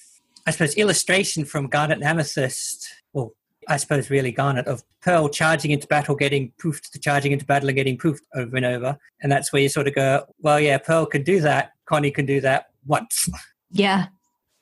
I 0.47 0.51
suppose, 0.53 0.75
illustration 0.77 1.45
from 1.45 1.67
Garnet 1.67 1.99
and 1.99 2.05
Amethyst, 2.07 2.89
well, 3.13 3.33
I 3.68 3.76
suppose 3.78 4.11
really 4.11 4.32
Garnet, 4.32 4.66
of 4.66 4.82
Pearl 5.02 5.28
charging 5.28 5.70
into 5.70 5.87
battle, 5.87 6.14
getting 6.14 6.52
poofed, 6.62 6.90
to 6.92 6.99
charging 7.00 7.32
into 7.32 7.44
battle 7.44 7.68
and 7.68 7.76
getting 7.76 7.99
poofed 7.99 8.20
over 8.35 8.56
and 8.56 8.64
over. 8.66 8.96
And 9.20 9.30
that's 9.32 9.52
where 9.52 9.62
you 9.62 9.68
sort 9.68 9.88
of 9.88 9.94
go, 9.94 10.25
well, 10.40 10.61
yeah, 10.61 10.78
Pearl 10.78 11.06
can 11.06 11.23
do 11.23 11.40
that. 11.40 11.73
Connie 11.87 12.11
can 12.11 12.26
do 12.26 12.40
that 12.40 12.66
once, 12.87 13.28
Yeah, 13.70 14.06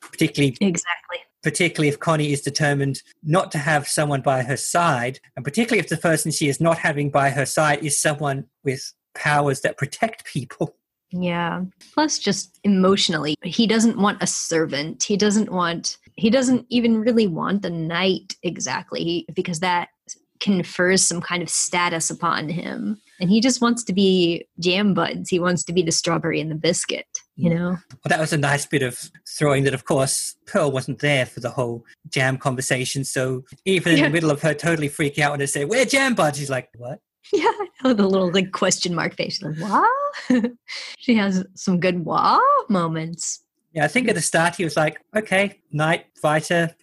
particularly 0.01 0.57
exactly. 0.61 1.19
particularly 1.43 1.89
if 1.89 1.99
Connie 2.01 2.33
is 2.33 2.41
determined 2.41 3.03
not 3.23 3.51
to 3.53 3.59
have 3.59 3.87
someone 3.87 4.21
by 4.21 4.43
her 4.43 4.57
side, 4.57 5.21
and 5.37 5.45
particularly 5.45 5.81
if 5.81 5.89
the 5.89 5.97
person 5.97 6.31
she 6.33 6.49
is 6.49 6.61
not 6.61 6.79
having 6.79 7.11
by 7.11 7.31
her 7.31 7.47
side 7.47 7.85
is 7.85 8.01
someone 8.01 8.47
with 8.63 8.93
powers 9.15 9.61
that 9.63 9.79
protect 9.79 10.25
people. 10.25 10.77
Yeah. 11.11 11.63
Plus, 11.93 12.19
just 12.19 12.59
emotionally, 12.65 13.37
he 13.45 13.67
doesn't 13.67 13.99
want 13.99 14.23
a 14.23 14.27
servant. 14.27 15.05
He 15.05 15.17
doesn't 15.17 15.51
want, 15.53 15.97
he 16.17 16.31
doesn't 16.31 16.67
even 16.69 17.01
really 17.01 17.27
want 17.27 17.63
the 17.63 17.71
knight 17.71 18.35
exactly 18.43 19.27
because 19.35 19.61
that 19.61 19.89
confers 20.41 21.03
some 21.03 21.21
kind 21.21 21.43
of 21.43 21.49
status 21.49 22.11
upon 22.11 22.49
him. 22.49 23.01
And 23.21 23.31
he 23.31 23.41
just 23.41 23.61
wants 23.61 23.85
to 23.85 23.93
be 23.93 24.47
jam 24.59 24.93
buds. 24.93 25.31
He 25.31 25.39
wants 25.39 25.63
to 25.65 25.73
be 25.73 25.83
the 25.83 25.93
strawberry 25.93 26.41
and 26.41 26.51
the 26.51 26.57
biscuit, 26.57 27.07
you 27.37 27.49
know? 27.49 27.71
Well, 27.71 28.09
that 28.09 28.21
was 28.21 28.33
a 28.33 28.37
nice 28.39 28.67
bit 28.67 28.83
of 28.83 28.99
throwing 29.39 29.65
that, 29.65 29.75
of 29.75 29.85
course, 29.85 30.37
Pearl 30.47 30.71
wasn't 30.73 30.99
there 30.99 31.25
for 31.25 31.41
the 31.41 31.51
whole 31.51 31.85
jam 32.11 32.37
conversation. 32.37 33.05
So 33.05 33.45
even 33.65 33.93
in 33.93 33.99
Yeah. 33.99 34.05
the 34.07 34.13
middle 34.13 34.31
of 34.31 34.43
her 34.43 34.53
totally 34.55 34.89
freaking 34.89 35.21
out 35.21 35.31
when 35.31 35.41
they 35.41 35.47
say, 35.47 35.65
We're 35.65 35.85
jam 35.85 36.15
buds, 36.15 36.39
she's 36.39 36.51
like, 36.51 36.69
What? 36.77 36.99
Yeah, 37.33 37.51
know 37.83 37.95
the 37.95 38.07
little 38.07 38.31
like 38.31 38.53
question 38.53 38.95
mark 38.95 39.15
face. 39.17 39.35
She's 39.35 39.43
like, 39.43 39.59
wow. 39.71 40.43
she 40.99 41.15
has 41.15 41.45
some 41.55 41.81
good 41.81 42.05
wow 42.05 42.41
moments. 42.69 43.44
Yeah, 43.75 43.85
I 43.85 43.89
think 43.89 44.09
at 44.09 44.15
the 44.15 44.23
start 44.23 44.57
he 44.57 44.65
was 44.65 44.77
like, 44.77 45.01
Okay, 45.17 45.61
knight, 45.73 46.07
fighter, 46.21 46.75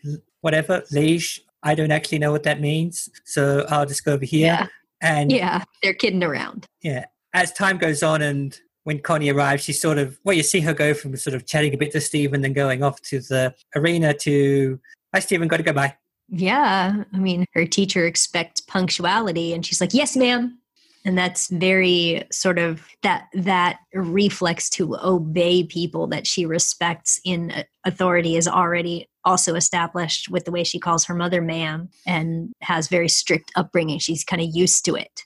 whatever, 0.41 0.83
liege. 0.91 1.41
I 1.63 1.75
don't 1.75 1.91
actually 1.91 2.19
know 2.19 2.31
what 2.31 2.43
that 2.43 2.59
means. 2.59 3.09
So 3.25 3.65
I'll 3.69 3.85
just 3.85 4.03
go 4.03 4.13
over 4.13 4.25
here. 4.25 4.45
Yeah. 4.45 4.67
And 5.01 5.31
Yeah, 5.31 5.63
they're 5.81 5.93
kidding 5.93 6.23
around. 6.23 6.65
Yeah. 6.81 7.05
As 7.33 7.53
time 7.53 7.77
goes 7.77 8.03
on 8.03 8.21
and 8.21 8.59
when 8.83 8.99
Connie 8.99 9.29
arrives, 9.29 9.63
she 9.63 9.73
sort 9.73 9.97
of, 9.97 10.19
well, 10.23 10.35
you 10.35 10.43
see 10.43 10.59
her 10.61 10.73
go 10.73 10.93
from 10.93 11.15
sort 11.15 11.35
of 11.35 11.45
chatting 11.45 11.73
a 11.73 11.77
bit 11.77 11.91
to 11.91 12.01
Steven, 12.01 12.41
then 12.41 12.53
going 12.53 12.83
off 12.83 13.01
to 13.03 13.19
the 13.19 13.53
arena 13.75 14.13
to, 14.15 14.79
hi, 15.13 15.19
Steven, 15.19 15.47
got 15.47 15.57
to 15.57 15.63
go 15.63 15.73
bye. 15.73 15.95
Yeah, 16.33 17.03
I 17.11 17.17
mean, 17.17 17.45
her 17.53 17.65
teacher 17.65 18.05
expects 18.05 18.61
punctuality, 18.61 19.53
and 19.53 19.65
she's 19.65 19.81
like, 19.81 19.93
"Yes, 19.93 20.15
ma'am." 20.15 20.57
And 21.03 21.17
that's 21.17 21.49
very 21.49 22.23
sort 22.31 22.59
of 22.59 22.87
that 23.01 23.27
that 23.33 23.79
reflex 23.93 24.69
to 24.71 24.97
obey 25.03 25.63
people 25.63 26.07
that 26.07 26.27
she 26.27 26.45
respects 26.45 27.19
in 27.25 27.51
uh, 27.51 27.63
authority 27.85 28.35
is 28.35 28.47
already 28.47 29.07
also 29.25 29.55
established 29.55 30.29
with 30.29 30.45
the 30.45 30.51
way 30.51 30.63
she 30.63 30.79
calls 30.79 31.05
her 31.05 31.15
mother 31.15 31.41
ma'am 31.41 31.89
and 32.05 32.51
has 32.61 32.87
very 32.87 33.09
strict 33.09 33.51
upbringing. 33.55 33.99
She's 33.99 34.23
kind 34.23 34.41
of 34.41 34.49
used 34.51 34.85
to 34.85 34.95
it. 34.95 35.23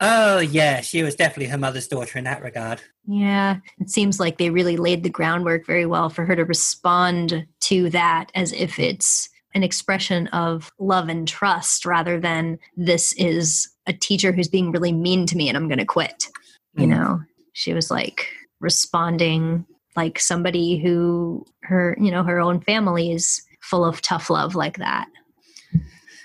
Oh, 0.00 0.40
yeah, 0.40 0.80
she 0.80 1.02
was 1.02 1.14
definitely 1.14 1.46
her 1.46 1.58
mother's 1.58 1.88
daughter 1.88 2.18
in 2.18 2.24
that 2.24 2.42
regard. 2.42 2.80
Yeah, 3.06 3.58
it 3.78 3.90
seems 3.90 4.18
like 4.18 4.38
they 4.38 4.50
really 4.50 4.76
laid 4.76 5.02
the 5.02 5.10
groundwork 5.10 5.66
very 5.66 5.86
well 5.86 6.10
for 6.10 6.24
her 6.24 6.34
to 6.34 6.44
respond 6.44 7.46
to 7.62 7.90
that 7.90 8.30
as 8.34 8.52
if 8.52 8.78
it's 8.78 9.28
an 9.54 9.62
expression 9.62 10.26
of 10.28 10.70
love 10.78 11.08
and 11.08 11.26
trust 11.28 11.86
rather 11.86 12.18
than 12.20 12.58
this 12.76 13.12
is 13.14 13.68
a 13.86 13.92
teacher 13.92 14.32
who's 14.32 14.48
being 14.48 14.72
really 14.72 14.92
mean 14.92 15.26
to 15.26 15.36
me 15.36 15.48
and 15.48 15.56
I'm 15.56 15.68
going 15.68 15.78
to 15.78 15.84
quit. 15.84 16.28
You 16.76 16.86
Mm. 16.86 16.90
know, 16.90 17.20
she 17.52 17.72
was 17.72 17.90
like 17.90 18.26
responding 18.60 19.64
like 19.96 20.18
somebody 20.18 20.78
who 20.78 21.46
her, 21.62 21.96
you 22.00 22.10
know, 22.10 22.24
her 22.24 22.40
own 22.40 22.60
family 22.60 23.12
is 23.12 23.42
full 23.60 23.84
of 23.84 24.02
tough 24.02 24.28
love 24.28 24.54
like 24.56 24.78
that. 24.78 25.06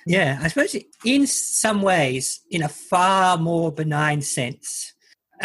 Yeah, 0.08 0.40
I 0.42 0.48
suppose 0.48 0.76
in 1.06 1.28
some 1.28 1.82
ways, 1.84 2.42
in 2.50 2.64
a 2.64 2.70
far 2.70 3.38
more 3.38 3.72
benign 3.72 4.22
sense, 4.22 4.94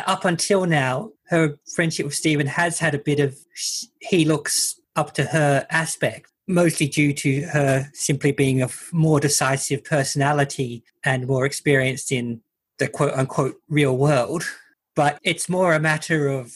up 0.06 0.24
until 0.24 0.64
now, 0.64 1.10
her 1.28 1.56
friendship 1.74 2.06
with 2.06 2.14
Steven 2.14 2.46
has 2.46 2.78
had 2.78 2.94
a 2.94 2.98
bit 2.98 3.20
of 3.20 3.36
he 4.00 4.24
looks 4.24 4.80
up 4.96 5.12
to 5.14 5.24
her 5.24 5.66
aspect, 5.70 6.30
mostly 6.46 6.88
due 6.88 7.12
to 7.12 7.42
her 7.42 7.90
simply 7.94 8.32
being 8.32 8.62
a 8.62 8.68
more 8.92 9.20
decisive 9.20 9.84
personality 9.84 10.84
and 11.04 11.26
more 11.26 11.46
experienced 11.46 12.12
in 12.12 12.40
the 12.78 12.88
quote 12.88 13.14
unquote 13.14 13.56
real 13.68 13.96
world. 13.96 14.44
But 14.96 15.18
it's 15.22 15.48
more 15.48 15.74
a 15.74 15.80
matter 15.80 16.28
of 16.28 16.52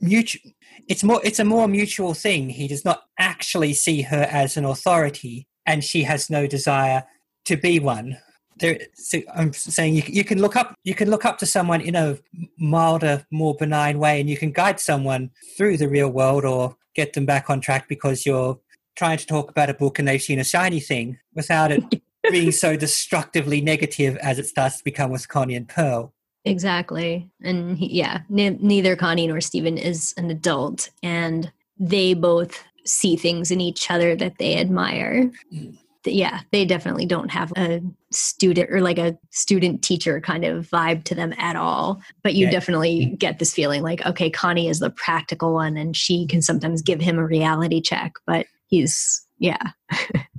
mutual. 0.00 0.52
It's 0.88 1.04
more. 1.04 1.20
It's 1.24 1.38
a 1.38 1.44
more 1.44 1.68
mutual 1.68 2.14
thing. 2.14 2.50
He 2.50 2.68
does 2.68 2.84
not 2.84 3.02
actually 3.18 3.74
see 3.74 4.02
her 4.02 4.28
as 4.30 4.56
an 4.56 4.64
authority, 4.64 5.46
and 5.66 5.82
she 5.82 6.02
has 6.02 6.30
no 6.30 6.46
desire 6.46 7.04
to 7.46 7.56
be 7.56 7.78
one. 7.78 8.18
There, 8.58 8.78
so 8.94 9.20
I'm 9.34 9.52
saying 9.52 9.94
you, 9.94 10.02
you 10.06 10.24
can 10.24 10.40
look 10.40 10.56
up. 10.56 10.74
You 10.84 10.94
can 10.94 11.10
look 11.10 11.24
up 11.24 11.38
to 11.38 11.46
someone 11.46 11.80
in 11.80 11.94
a 11.94 12.18
milder, 12.58 13.24
more 13.30 13.54
benign 13.54 13.98
way, 13.98 14.20
and 14.20 14.28
you 14.28 14.36
can 14.36 14.50
guide 14.50 14.80
someone 14.80 15.30
through 15.56 15.76
the 15.76 15.88
real 15.88 16.10
world 16.10 16.44
or 16.44 16.76
get 16.94 17.12
them 17.12 17.26
back 17.26 17.48
on 17.48 17.60
track 17.60 17.88
because 17.88 18.26
you're 18.26 18.58
trying 18.98 19.16
to 19.16 19.26
talk 19.26 19.48
about 19.50 19.70
a 19.70 19.74
book 19.74 19.98
and 20.00 20.08
they've 20.08 20.20
seen 20.20 20.40
a 20.40 20.44
shiny 20.44 20.80
thing 20.80 21.18
without 21.34 21.70
it 21.70 21.82
being 22.30 22.50
so 22.50 22.76
destructively 22.76 23.60
negative 23.60 24.16
as 24.16 24.38
it 24.40 24.46
starts 24.46 24.78
to 24.78 24.84
become 24.84 25.10
with 25.10 25.28
Connie 25.28 25.54
and 25.54 25.68
Pearl. 25.68 26.12
Exactly. 26.44 27.30
And 27.42 27.78
he, 27.78 27.86
yeah, 27.94 28.22
ne- 28.28 28.58
neither 28.60 28.96
Connie 28.96 29.28
nor 29.28 29.40
Steven 29.40 29.78
is 29.78 30.14
an 30.16 30.30
adult, 30.30 30.90
and 31.02 31.52
they 31.78 32.14
both 32.14 32.64
see 32.84 33.16
things 33.16 33.50
in 33.50 33.60
each 33.60 33.90
other 33.90 34.16
that 34.16 34.38
they 34.38 34.56
admire. 34.56 35.30
Mm. 35.54 35.76
Yeah, 36.04 36.40
they 36.52 36.64
definitely 36.64 37.04
don't 37.06 37.30
have 37.30 37.52
a 37.56 37.82
student 38.10 38.70
or 38.70 38.80
like 38.80 38.98
a 38.98 39.18
student 39.30 39.82
teacher 39.82 40.20
kind 40.20 40.44
of 40.44 40.66
vibe 40.68 41.04
to 41.04 41.14
them 41.14 41.34
at 41.36 41.54
all. 41.54 42.00
But 42.22 42.34
you 42.34 42.46
Yeah. 42.46 42.52
definitely 42.52 43.14
get 43.18 43.38
this 43.38 43.52
feeling 43.52 43.82
like, 43.82 44.04
okay, 44.06 44.30
Connie 44.30 44.68
is 44.68 44.78
the 44.80 44.90
practical 44.90 45.52
one, 45.52 45.76
and 45.76 45.94
she 45.94 46.26
can 46.26 46.40
sometimes 46.40 46.82
give 46.82 47.00
him 47.00 47.18
a 47.18 47.26
reality 47.26 47.80
check, 47.80 48.14
but 48.26 48.46
he's, 48.68 49.26
yeah, 49.38 49.58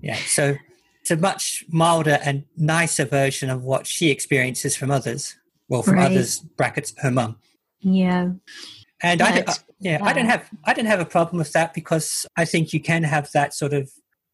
Yeah, 0.02 0.16
so 0.16 0.56
it's 1.02 1.12
a 1.12 1.18
much 1.18 1.66
milder 1.70 2.20
and 2.24 2.46
nicer 2.56 3.06
version 3.06 3.50
of 3.50 3.64
what 3.64 3.86
she 3.86 4.10
experiences 4.10 4.76
from 4.76 4.92
others. 4.92 5.36
Well, 5.68 5.84
from 5.84 5.96
Right. 5.96 6.12
others, 6.12 6.40
brackets, 6.40 6.94
her 7.00 7.12
mum. 7.12 7.38
yeah. 7.82 8.30
And 9.02 9.22
I, 9.22 9.42
But- 9.42 9.50
uh, 9.50 9.54
Yeah, 9.82 10.00
I 10.02 10.12
don't 10.12 10.26
have 10.26 10.50
I 10.66 10.74
don't 10.74 10.88
have 10.88 11.00
a 11.00 11.06
problem 11.06 11.38
with 11.38 11.54
that 11.54 11.74
because 11.74 12.26
I 12.36 12.44
think 12.44 12.74
you 12.74 12.82
can 12.82 13.04
have 13.04 13.32
that 13.32 13.54
sort 13.54 13.72
of 13.74 13.90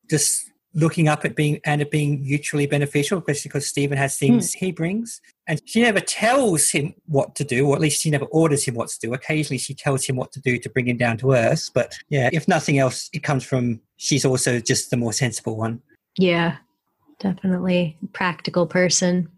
just 0.09 0.49
looking 0.73 1.07
up 1.07 1.23
at 1.23 1.35
being 1.35 1.59
and 1.63 1.81
it 1.81 1.89
being 1.89 2.23
mutually 2.23 2.65
beneficial, 2.65 3.19
especially 3.19 3.49
because 3.49 3.67
Steven 3.67 3.97
has 3.97 4.17
hmm. 4.17 4.25
things 4.25 4.53
he 4.53 4.71
brings. 4.71 5.21
And 5.47 5.61
she 5.65 5.81
never 5.81 5.99
tells 5.99 6.71
him 6.71 6.95
what 7.05 7.35
to 7.35 7.43
do, 7.43 7.67
or 7.67 7.75
at 7.75 7.81
least 7.81 8.01
she 8.01 8.09
never 8.09 8.25
orders 8.25 8.65
him 8.65 8.73
what 8.75 8.89
to 8.89 8.99
do. 8.99 9.13
Occasionally 9.13 9.59
she 9.59 9.73
tells 9.75 10.05
him 10.05 10.15
what 10.15 10.31
to 10.33 10.41
do 10.41 10.57
to 10.57 10.69
bring 10.69 10.87
him 10.87 10.97
down 10.97 11.17
to 11.17 11.33
earth. 11.33 11.69
But 11.73 11.95
yeah, 12.09 12.29
if 12.33 12.47
nothing 12.47 12.79
else, 12.79 13.09
it 13.13 13.21
comes 13.23 13.43
from 13.43 13.81
she's 13.97 14.25
also 14.25 14.59
just 14.59 14.89
the 14.89 14.97
more 14.97 15.13
sensible 15.13 15.55
one. 15.55 15.81
Yeah, 16.17 16.57
definitely 17.19 17.97
practical 18.13 18.67
person. 18.67 19.29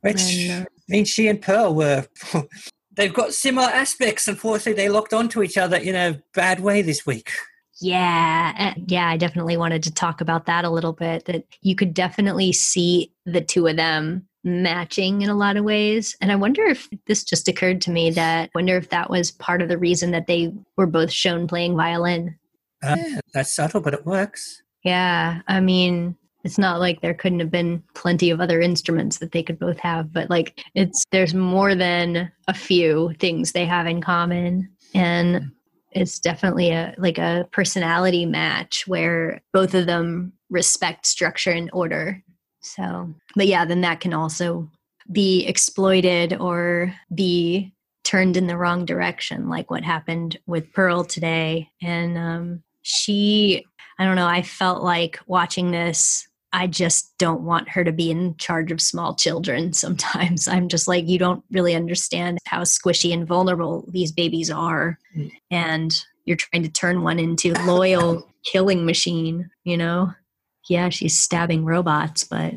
Which 0.00 0.20
And, 0.20 0.62
uh, 0.62 0.68
means 0.88 1.08
she 1.08 1.28
and 1.28 1.40
Pearl 1.40 1.74
were 1.74 2.06
they've 2.96 3.14
got 3.14 3.34
similar 3.34 3.68
aspects. 3.68 4.28
Unfortunately, 4.28 4.72
they 4.72 4.88
locked 4.88 5.12
onto 5.12 5.42
each 5.42 5.56
other 5.56 5.76
in 5.76 5.94
a 5.94 6.20
bad 6.34 6.60
way 6.60 6.82
this 6.82 7.06
week. 7.06 7.30
Yeah, 7.80 8.54
uh, 8.58 8.80
yeah, 8.86 9.08
I 9.08 9.18
definitely 9.18 9.58
wanted 9.58 9.82
to 9.82 9.92
talk 9.92 10.20
about 10.20 10.46
that 10.46 10.64
a 10.64 10.70
little 10.70 10.94
bit. 10.94 11.26
That 11.26 11.44
you 11.60 11.74
could 11.76 11.92
definitely 11.92 12.52
see 12.52 13.12
the 13.26 13.42
two 13.42 13.66
of 13.66 13.76
them 13.76 14.26
matching 14.44 15.22
in 15.22 15.28
a 15.28 15.34
lot 15.34 15.56
of 15.56 15.64
ways. 15.64 16.16
And 16.20 16.32
I 16.32 16.36
wonder 16.36 16.62
if 16.62 16.88
this 17.06 17.24
just 17.24 17.48
occurred 17.48 17.80
to 17.82 17.90
me 17.90 18.10
that 18.12 18.44
I 18.44 18.50
wonder 18.54 18.76
if 18.76 18.88
that 18.90 19.10
was 19.10 19.32
part 19.32 19.60
of 19.60 19.68
the 19.68 19.76
reason 19.76 20.12
that 20.12 20.26
they 20.26 20.54
were 20.76 20.86
both 20.86 21.10
shown 21.10 21.48
playing 21.48 21.76
violin. 21.76 22.38
Uh, 22.82 22.96
that's 23.32 23.54
subtle, 23.54 23.80
but 23.80 23.94
it 23.94 24.06
works. 24.06 24.62
Yeah, 24.84 25.40
I 25.48 25.60
mean, 25.60 26.16
it's 26.44 26.58
not 26.58 26.78
like 26.78 27.00
there 27.00 27.14
couldn't 27.14 27.40
have 27.40 27.50
been 27.50 27.82
plenty 27.94 28.30
of 28.30 28.40
other 28.40 28.60
instruments 28.60 29.18
that 29.18 29.32
they 29.32 29.42
could 29.42 29.58
both 29.58 29.78
have, 29.80 30.12
but 30.12 30.30
like 30.30 30.64
it's 30.74 31.04
there's 31.10 31.34
more 31.34 31.74
than 31.74 32.30
a 32.46 32.54
few 32.54 33.12
things 33.18 33.50
they 33.50 33.64
have 33.66 33.86
in 33.86 34.00
common 34.00 34.70
and 34.94 35.50
it's 35.90 36.20
definitely 36.20 36.70
a 36.70 36.94
like 36.98 37.18
a 37.18 37.48
personality 37.50 38.26
match 38.26 38.86
where 38.86 39.40
both 39.52 39.74
of 39.74 39.86
them 39.86 40.32
respect 40.48 41.06
structure 41.06 41.50
and 41.50 41.70
order. 41.72 42.22
So, 42.60 43.12
but 43.34 43.48
yeah, 43.48 43.64
then 43.64 43.80
that 43.80 44.00
can 44.00 44.14
also 44.14 44.70
be 45.10 45.46
exploited 45.46 46.34
or 46.34 46.94
be 47.12 47.72
turned 48.04 48.36
in 48.36 48.46
the 48.46 48.56
wrong 48.56 48.84
direction 48.84 49.48
like 49.48 49.68
what 49.68 49.82
happened 49.82 50.38
with 50.46 50.72
Pearl 50.72 51.04
today 51.04 51.68
and 51.82 52.16
um 52.16 52.62
she 52.86 53.64
I 53.98 54.04
don't 54.04 54.16
know. 54.16 54.26
I 54.26 54.42
felt 54.42 54.82
like 54.82 55.18
watching 55.26 55.70
this, 55.70 56.28
I 56.52 56.66
just 56.66 57.16
don't 57.18 57.42
want 57.42 57.68
her 57.70 57.84
to 57.84 57.92
be 57.92 58.10
in 58.10 58.36
charge 58.36 58.70
of 58.70 58.80
small 58.80 59.14
children 59.14 59.72
sometimes. 59.72 60.48
I'm 60.48 60.68
just 60.68 60.88
like, 60.88 61.08
you 61.08 61.18
don't 61.18 61.44
really 61.50 61.74
understand 61.74 62.38
how 62.46 62.62
squishy 62.62 63.12
and 63.12 63.26
vulnerable 63.26 63.84
these 63.88 64.12
babies 64.12 64.50
are. 64.50 64.98
Mm. 65.16 65.32
And 65.50 66.04
you're 66.24 66.36
trying 66.36 66.62
to 66.64 66.68
turn 66.68 67.02
one 67.02 67.18
into 67.18 67.52
loyal 67.64 68.28
killing 68.44 68.84
machine, 68.84 69.50
you 69.64 69.76
know? 69.76 70.12
Yeah, 70.68 70.88
she's 70.88 71.16
stabbing 71.16 71.64
robots, 71.64 72.24
but 72.24 72.54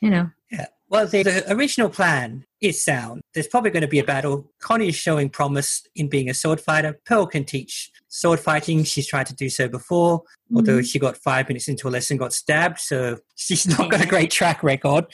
you 0.00 0.10
know. 0.10 0.30
Yeah. 0.50 0.66
Well, 0.90 1.06
the, 1.06 1.22
the 1.22 1.52
original 1.52 1.88
plan 1.88 2.44
is 2.60 2.84
sound. 2.84 3.22
There's 3.32 3.46
probably 3.48 3.70
going 3.70 3.80
to 3.80 3.88
be 3.88 3.98
a 3.98 4.04
battle. 4.04 4.50
Connie 4.60 4.88
is 4.88 4.94
showing 4.94 5.30
promise 5.30 5.82
in 5.96 6.08
being 6.08 6.28
a 6.28 6.34
sword 6.34 6.60
fighter. 6.60 7.00
Pearl 7.06 7.26
can 7.26 7.44
teach 7.44 7.90
sword 8.08 8.40
fighting. 8.40 8.84
She's 8.84 9.06
tried 9.06 9.26
to 9.26 9.34
do 9.34 9.48
so 9.48 9.68
before, 9.68 10.22
although 10.54 10.78
mm-hmm. 10.78 10.82
she 10.82 10.98
got 10.98 11.16
five 11.16 11.48
minutes 11.48 11.68
into 11.68 11.88
a 11.88 11.90
lesson, 11.90 12.16
got 12.16 12.32
stabbed. 12.32 12.78
So 12.78 13.18
she's 13.34 13.66
not 13.78 13.90
got 13.90 14.02
a 14.02 14.06
great 14.06 14.30
track 14.30 14.62
record. 14.62 15.06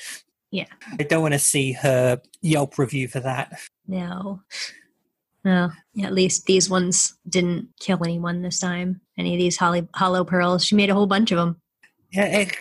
Yeah. 0.50 0.66
I 0.98 1.02
don't 1.04 1.22
want 1.22 1.32
to 1.34 1.38
see 1.38 1.72
her 1.72 2.20
Yelp 2.42 2.78
review 2.78 3.08
for 3.08 3.20
that. 3.20 3.58
No. 3.86 4.42
No. 5.44 5.70
At 6.02 6.12
least 6.12 6.46
these 6.46 6.68
ones 6.68 7.16
didn't 7.28 7.68
kill 7.80 8.04
anyone 8.04 8.42
this 8.42 8.60
time. 8.60 9.00
Any 9.18 9.34
of 9.34 9.38
these 9.38 9.56
holly, 9.56 9.88
hollow 9.94 10.24
pearls. 10.24 10.64
She 10.64 10.74
made 10.74 10.90
a 10.90 10.94
whole 10.94 11.06
bunch 11.06 11.32
of 11.32 11.38
them. 11.38 11.60
Yeah. 12.10 12.26
it- 12.26 12.56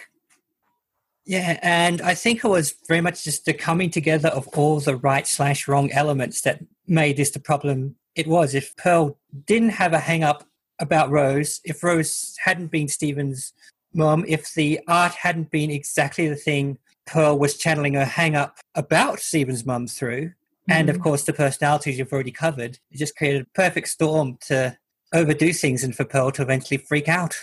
yeah, 1.25 1.59
and 1.61 2.01
I 2.01 2.15
think 2.15 2.43
it 2.43 2.47
was 2.47 2.75
very 2.87 2.99
much 2.99 3.23
just 3.23 3.45
the 3.45 3.53
coming 3.53 3.91
together 3.91 4.29
of 4.29 4.47
all 4.49 4.79
the 4.79 4.95
right 4.95 5.27
slash 5.27 5.67
wrong 5.67 5.91
elements 5.91 6.41
that 6.41 6.61
made 6.87 7.15
this 7.15 7.31
the 7.31 7.39
problem 7.39 7.95
it 8.15 8.27
was. 8.27 8.55
If 8.55 8.75
Pearl 8.77 9.17
didn't 9.45 9.69
have 9.69 9.93
a 9.93 9.99
hang 9.99 10.23
up 10.23 10.45
about 10.79 11.09
Rose, 11.09 11.61
if 11.63 11.83
Rose 11.83 12.35
hadn't 12.43 12.71
been 12.71 12.87
Steven's 12.87 13.53
mom, 13.93 14.25
if 14.27 14.53
the 14.53 14.79
art 14.87 15.13
hadn't 15.13 15.51
been 15.51 15.71
exactly 15.71 16.27
the 16.27 16.35
thing 16.35 16.77
Pearl 17.05 17.37
was 17.37 17.57
channeling 17.57 17.95
her 17.95 18.05
hang 18.05 18.35
up 18.35 18.57
about 18.75 19.19
Steven's 19.19 19.65
mum 19.65 19.87
through, 19.87 20.31
and 20.69 20.89
of 20.89 20.95
mm-hmm. 20.95 21.03
course 21.03 21.23
the 21.23 21.33
personalities 21.33 21.97
you've 21.97 22.13
already 22.13 22.31
covered, 22.31 22.79
it 22.91 22.97
just 22.97 23.15
created 23.15 23.41
a 23.43 23.49
perfect 23.53 23.87
storm 23.87 24.37
to 24.47 24.77
overdo 25.13 25.51
things 25.51 25.83
and 25.83 25.95
for 25.95 26.05
Pearl 26.05 26.31
to 26.31 26.41
eventually 26.41 26.77
freak 26.77 27.09
out. 27.09 27.35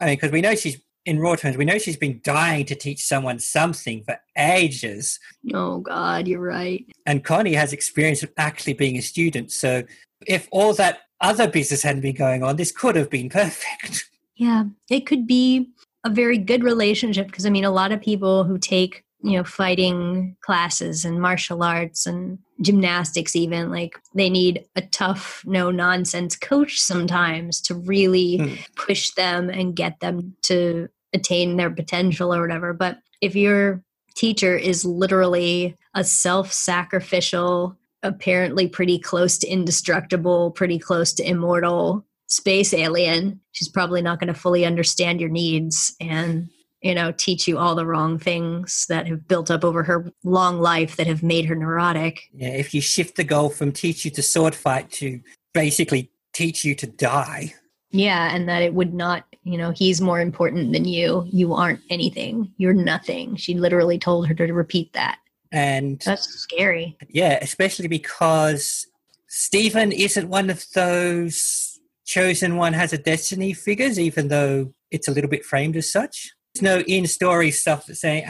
I 0.00 0.06
mean, 0.06 0.14
because 0.16 0.32
we 0.32 0.40
know 0.40 0.54
she's 0.54 0.80
in 1.04 1.18
raw 1.18 1.34
terms, 1.34 1.56
we 1.56 1.64
know 1.64 1.78
she's 1.78 1.96
been 1.96 2.20
dying 2.22 2.64
to 2.66 2.74
teach 2.74 3.04
someone 3.04 3.38
something 3.38 4.04
for 4.04 4.16
ages. 4.36 5.18
Oh, 5.52 5.78
God, 5.78 6.28
you're 6.28 6.40
right. 6.40 6.84
And 7.06 7.24
Connie 7.24 7.54
has 7.54 7.72
experience 7.72 8.22
of 8.22 8.32
actually 8.36 8.74
being 8.74 8.96
a 8.96 9.02
student. 9.02 9.50
So 9.50 9.82
if 10.26 10.48
all 10.50 10.72
that 10.74 11.00
other 11.20 11.48
business 11.48 11.82
hadn't 11.82 12.02
been 12.02 12.14
going 12.14 12.42
on, 12.42 12.56
this 12.56 12.72
could 12.72 12.96
have 12.96 13.10
been 13.10 13.28
perfect. 13.28 14.08
Yeah, 14.34 14.64
it 14.90 15.06
could 15.06 15.26
be 15.26 15.70
a 16.04 16.10
very 16.10 16.36
good 16.38 16.64
relationship 16.64 17.26
because 17.26 17.46
I 17.46 17.50
mean, 17.50 17.64
a 17.66 17.70
lot 17.70 17.92
of 17.92 18.00
people 18.00 18.42
who 18.42 18.58
take, 18.58 19.04
you 19.22 19.36
know, 19.36 19.44
fighting 19.44 20.36
classes 20.40 21.04
and 21.04 21.20
martial 21.20 21.62
arts 21.62 22.06
and 22.06 22.38
gymnastics, 22.60 23.36
even 23.36 23.70
like 23.70 23.94
they 24.16 24.28
need 24.30 24.64
a 24.74 24.80
tough, 24.80 25.44
no 25.46 25.70
nonsense 25.70 26.34
coach 26.34 26.80
sometimes 26.80 27.60
to 27.60 27.74
really 27.74 28.38
Hmm. 28.38 28.54
push 28.74 29.10
them 29.10 29.48
and 29.48 29.76
get 29.76 30.00
them 30.00 30.34
to 30.44 30.88
attain 31.12 31.56
their 31.56 31.70
potential 31.70 32.34
or 32.34 32.40
whatever. 32.40 32.72
But 32.72 32.98
if 33.20 33.36
your 33.36 33.84
teacher 34.16 34.56
is 34.56 34.84
literally 34.84 35.76
a 35.94 36.02
self 36.02 36.52
sacrificial, 36.52 37.76
apparently 38.02 38.68
pretty 38.68 38.98
close 38.98 39.38
to 39.38 39.46
indestructible, 39.46 40.50
pretty 40.50 40.78
close 40.78 41.12
to 41.14 41.28
immortal 41.28 42.04
space 42.26 42.72
alien, 42.72 43.40
she's 43.52 43.68
probably 43.68 44.02
not 44.02 44.18
going 44.18 44.32
to 44.32 44.38
fully 44.38 44.64
understand 44.64 45.20
your 45.20 45.28
needs 45.28 45.94
and, 46.00 46.48
you 46.80 46.94
know, 46.94 47.12
teach 47.12 47.46
you 47.46 47.58
all 47.58 47.74
the 47.74 47.86
wrong 47.86 48.18
things 48.18 48.86
that 48.88 49.06
have 49.06 49.28
built 49.28 49.50
up 49.50 49.64
over 49.64 49.82
her 49.82 50.10
long 50.24 50.58
life 50.58 50.96
that 50.96 51.06
have 51.06 51.22
made 51.22 51.44
her 51.44 51.54
neurotic. 51.54 52.22
Yeah, 52.32 52.48
if 52.48 52.72
you 52.72 52.80
shift 52.80 53.16
the 53.16 53.24
goal 53.24 53.50
from 53.50 53.70
teach 53.70 54.04
you 54.04 54.10
to 54.12 54.22
sword 54.22 54.54
fight 54.54 54.90
to 54.92 55.20
basically 55.52 56.10
teach 56.32 56.64
you 56.64 56.74
to 56.76 56.86
die. 56.86 57.54
Yeah, 57.90 58.34
and 58.34 58.48
that 58.48 58.62
it 58.62 58.72
would 58.72 58.94
not, 58.94 59.26
you 59.42 59.58
know, 59.58 59.70
he's 59.70 60.00
more 60.00 60.20
important 60.20 60.72
than 60.72 60.86
you. 60.86 61.26
You 61.30 61.52
aren't 61.52 61.80
anything. 61.90 62.50
You're 62.56 62.72
nothing. 62.72 63.36
She 63.36 63.54
literally 63.54 63.98
told 63.98 64.26
her 64.28 64.34
to 64.34 64.50
repeat 64.52 64.94
that. 64.94 65.18
And 65.52 66.00
That's 66.04 66.26
scary. 66.40 66.96
yeah, 67.10 67.38
especially 67.42 67.86
because 67.88 68.86
Steven 69.28 69.92
isn't 69.92 70.28
one 70.28 70.48
of 70.50 70.64
those 70.74 71.78
chosen 72.06 72.56
one 72.56 72.72
has 72.72 72.92
a 72.92 72.98
destiny 72.98 73.52
figures, 73.52 73.98
even 73.98 74.28
though 74.28 74.72
it's 74.90 75.08
a 75.08 75.12
little 75.12 75.30
bit 75.30 75.44
framed 75.44 75.76
as 75.76 75.90
such. 75.92 76.32
There's 76.54 76.62
no 76.62 76.80
in 76.80 77.06
story 77.06 77.50
stuff 77.50 77.86
that's 77.86 78.00
saying, 78.00 78.24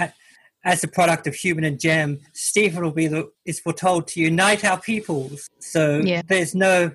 as 0.65 0.85
a 0.85 0.89
product 0.89 1.27
of 1.27 1.35
human 1.35 1.65
and 1.65 1.81
gem, 1.81 2.21
Steven 2.35 2.83
will 2.85 2.93
be 2.93 3.07
the 3.09 3.31
is 3.45 3.59
foretold 3.61 4.07
to 4.09 4.21
unite 4.21 4.65
our 4.65 4.81
peoples. 4.81 5.49
So 5.61 6.01
Yeah. 6.05 6.23
there's 6.29 6.55
no 6.55 6.93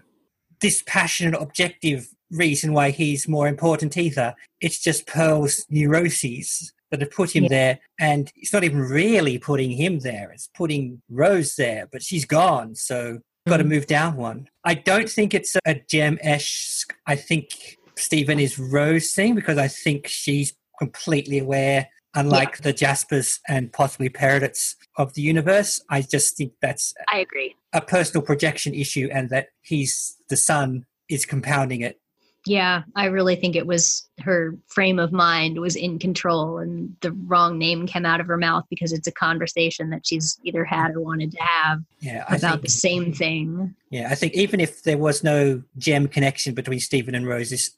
dispassionate 0.60 1.40
objective 1.42 2.08
reason 2.32 2.74
why 2.74 2.92
he's 2.92 3.28
more 3.28 3.48
important 3.48 3.96
either. 3.98 4.36
It's 4.62 4.80
just 4.80 5.06
Pearl's 5.08 5.66
neuroses 5.70 6.74
that 6.92 7.02
have 7.02 7.12
put 7.12 7.36
him 7.36 7.44
Yeah. 7.44 7.50
there, 7.50 7.80
and 8.00 8.32
it's 8.36 8.54
not 8.54 8.64
even 8.64 8.80
really 8.80 9.38
putting 9.38 9.72
him 9.72 10.00
there. 10.00 10.32
It's 10.32 10.50
putting 10.56 11.02
Rose 11.10 11.56
there, 11.56 11.88
but 11.92 12.02
she's 12.04 12.26
gone, 12.26 12.76
so 12.76 13.20
got 13.48 13.58
to 13.58 13.64
Mhm. 13.64 13.70
move 13.70 13.88
down 13.88 14.18
one. 14.18 14.48
I 14.66 14.74
don't 14.74 15.10
think 15.10 15.34
it's 15.34 15.56
a 15.66 15.76
gem 15.90 16.20
esque. 16.22 16.94
I 17.06 17.16
think 17.16 17.78
Steven 17.98 18.40
is 18.40 18.60
Rose 18.60 19.14
thing 19.14 19.36
because 19.36 19.58
I 19.58 19.68
think 19.70 20.08
she's 20.08 20.54
completely 20.80 21.40
aware. 21.40 21.90
Unlike 22.14 22.64
the 22.64 22.74
Jaspers 22.74 23.40
and 23.48 23.72
possibly 23.72 24.10
Peridot's 24.10 24.76
of 24.98 25.14
the 25.14 25.22
universe, 25.22 25.80
I 25.90 26.02
just 26.02 26.36
think 26.36 26.54
that's 26.62 26.94
I 27.12 27.20
agree. 27.20 27.56
a 27.74 27.82
personal 27.82 28.22
projection 28.26 28.74
issue, 28.74 29.08
and 29.12 29.30
that 29.30 29.50
he's 29.62 30.18
the 30.30 30.38
son 30.38 30.86
is 31.10 31.26
compounding 31.26 31.82
it. 31.82 32.00
Yeah, 32.48 32.84
I 32.96 33.06
really 33.06 33.36
think 33.36 33.58
it 33.58 33.68
was 33.68 34.08
her 34.20 34.58
frame 34.68 35.00
of 35.00 35.12
mind 35.12 35.60
was 35.60 35.76
in 35.76 36.00
control 36.00 36.60
and 36.60 36.96
the 37.02 37.12
wrong 37.12 37.58
name 37.58 37.86
came 37.88 38.06
out 38.06 38.22
of 38.22 38.28
her 38.28 38.38
mouth 38.38 38.64
because 38.70 38.94
it's 38.94 39.08
a 39.08 39.12
conversation 39.12 39.90
that 39.90 40.08
she's 40.08 40.40
either 40.44 40.64
had 40.64 40.92
or 40.96 41.02
wanted 41.02 41.32
to 41.34 41.42
have 41.42 41.80
Yeah, 42.00 42.24
I 42.30 42.38
about 42.38 42.52
think, 42.54 42.62
the 42.64 42.70
same 42.70 43.14
thing. 43.14 43.76
yeah, 43.90 44.08
I 44.10 44.16
think 44.16 44.34
even 44.34 44.62
if 44.62 44.84
there 44.84 44.98
was 44.98 45.26
no 45.26 45.62
gem 45.78 46.08
connection 46.08 46.54
between 46.54 46.80
Steven 46.80 47.16
and 47.16 47.28
Rose, 47.28 47.50
this, 47.50 47.72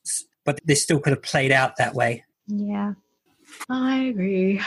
but 0.45 0.60
this 0.65 0.84
still 0.84 0.99
could 0.99 1.13
have 1.13 1.23
played 1.23 1.51
out 1.51 1.77
that 1.77 1.95
way. 1.95 2.23
Yeah. 2.47 2.93
I 3.69 4.04
agree. 4.04 4.62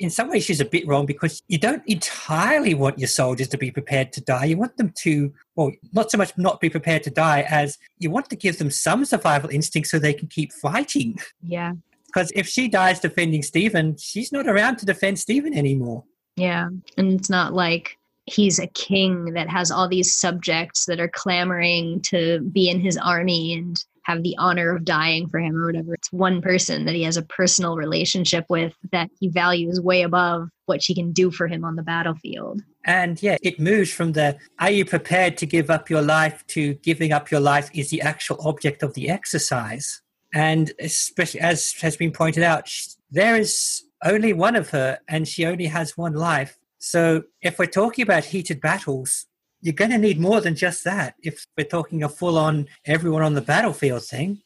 In 0.00 0.10
some 0.10 0.28
ways, 0.28 0.44
she's 0.44 0.60
a 0.60 0.64
bit 0.64 0.86
wrong 0.86 1.06
because 1.06 1.42
you 1.48 1.58
don't 1.58 1.82
entirely 1.86 2.74
want 2.74 2.98
your 2.98 3.08
soldiers 3.08 3.48
to 3.48 3.58
be 3.58 3.70
prepared 3.70 4.12
to 4.14 4.20
die. 4.20 4.46
You 4.46 4.56
want 4.56 4.76
them 4.76 4.92
to, 5.02 5.32
well, 5.56 5.72
not 5.92 6.10
so 6.10 6.18
much 6.18 6.36
not 6.36 6.60
be 6.60 6.70
prepared 6.70 7.02
to 7.04 7.10
die 7.10 7.46
as 7.48 7.78
you 7.98 8.10
want 8.10 8.28
to 8.30 8.36
give 8.36 8.58
them 8.58 8.70
some 8.70 9.04
survival 9.04 9.50
instinct 9.50 9.88
so 9.88 9.98
they 9.98 10.14
can 10.14 10.28
keep 10.28 10.52
fighting. 10.52 11.18
Yeah. 11.42 11.72
Because 12.06 12.30
if 12.34 12.46
she 12.46 12.68
dies 12.68 13.00
defending 13.00 13.42
Steven, 13.42 13.96
she's 13.96 14.32
not 14.32 14.46
around 14.46 14.78
to 14.78 14.86
defend 14.86 15.18
Steven 15.18 15.54
anymore. 15.54 16.04
Yeah. 16.36 16.68
And 16.96 17.12
it's 17.12 17.28
not 17.28 17.52
like 17.52 17.98
he's 18.26 18.58
a 18.58 18.66
king 18.68 19.32
that 19.34 19.48
has 19.48 19.70
all 19.70 19.88
these 19.88 20.14
subjects 20.14 20.86
that 20.86 21.00
are 21.00 21.08
clamoring 21.08 22.00
to 22.02 22.40
be 22.52 22.68
in 22.68 22.80
his 22.80 22.96
army 22.96 23.54
and 23.54 23.84
have 24.08 24.22
the 24.22 24.34
honor 24.38 24.74
of 24.74 24.84
dying 24.84 25.28
for 25.28 25.38
him 25.38 25.54
or 25.54 25.66
whatever. 25.66 25.94
It's 25.94 26.10
one 26.10 26.40
person 26.40 26.86
that 26.86 26.94
he 26.94 27.02
has 27.02 27.18
a 27.18 27.22
personal 27.22 27.76
relationship 27.76 28.46
with 28.48 28.72
that 28.90 29.10
he 29.20 29.28
values 29.28 29.80
way 29.80 30.02
above 30.02 30.48
what 30.64 30.82
she 30.82 30.94
can 30.94 31.12
do 31.12 31.30
for 31.30 31.46
him 31.46 31.64
on 31.64 31.76
the 31.76 31.82
battlefield. 31.82 32.62
And 32.86 33.22
yeah, 33.22 33.36
it 33.42 33.60
moves 33.60 33.92
from 33.92 34.12
the 34.12 34.38
are 34.58 34.70
you 34.70 34.86
prepared 34.86 35.36
to 35.38 35.46
give 35.46 35.68
up 35.68 35.90
your 35.90 36.02
life 36.02 36.46
to 36.48 36.74
giving 36.74 37.12
up 37.12 37.30
your 37.30 37.40
life 37.40 37.70
is 37.74 37.90
the 37.90 38.00
actual 38.00 38.38
object 38.40 38.82
of 38.82 38.94
the 38.94 39.10
exercise. 39.10 40.00
And 40.32 40.72
especially 40.80 41.40
as 41.40 41.72
has 41.80 41.96
been 41.96 42.12
pointed 42.12 42.42
out, 42.42 42.70
there 43.10 43.36
is 43.36 43.84
only 44.04 44.32
one 44.32 44.56
of 44.56 44.70
her 44.70 44.98
and 45.06 45.28
she 45.28 45.44
only 45.44 45.66
has 45.66 45.96
one 45.96 46.14
life. 46.14 46.58
So 46.78 47.24
if 47.42 47.58
we're 47.58 47.66
talking 47.66 48.02
about 48.02 48.24
heated 48.24 48.60
battles, 48.60 49.26
you're 49.60 49.74
going 49.74 49.90
to 49.90 49.98
need 49.98 50.20
more 50.20 50.40
than 50.40 50.54
just 50.54 50.84
that 50.84 51.14
if 51.22 51.46
we're 51.56 51.64
talking 51.64 52.02
a 52.02 52.08
full 52.08 52.38
on 52.38 52.68
everyone 52.84 53.22
on 53.22 53.34
the 53.34 53.40
battlefield 53.40 54.04
thing. 54.04 54.40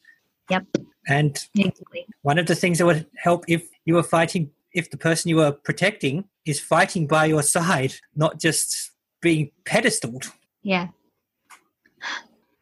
Yep. 0.49 0.65
And 1.07 1.37
exactly. 1.55 2.05
one 2.21 2.37
of 2.37 2.47
the 2.47 2.55
things 2.55 2.77
that 2.77 2.85
would 2.85 3.05
help 3.17 3.45
if 3.47 3.67
you 3.85 3.95
were 3.95 4.03
fighting, 4.03 4.51
if 4.73 4.89
the 4.89 4.97
person 4.97 5.29
you 5.29 5.37
were 5.37 5.51
protecting 5.51 6.25
is 6.45 6.59
fighting 6.59 7.07
by 7.07 7.25
your 7.25 7.43
side, 7.43 7.93
not 8.15 8.39
just 8.39 8.91
being 9.21 9.51
pedestaled. 9.65 10.31
Yeah. 10.63 10.87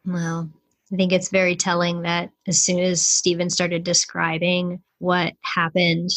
Well, 0.04 0.50
I 0.92 0.96
think 0.96 1.12
it's 1.12 1.30
very 1.30 1.56
telling 1.56 2.02
that 2.02 2.30
as 2.46 2.60
soon 2.60 2.80
as 2.80 3.04
Steven 3.04 3.50
started 3.50 3.84
describing 3.84 4.82
what 4.98 5.34
happened 5.42 6.10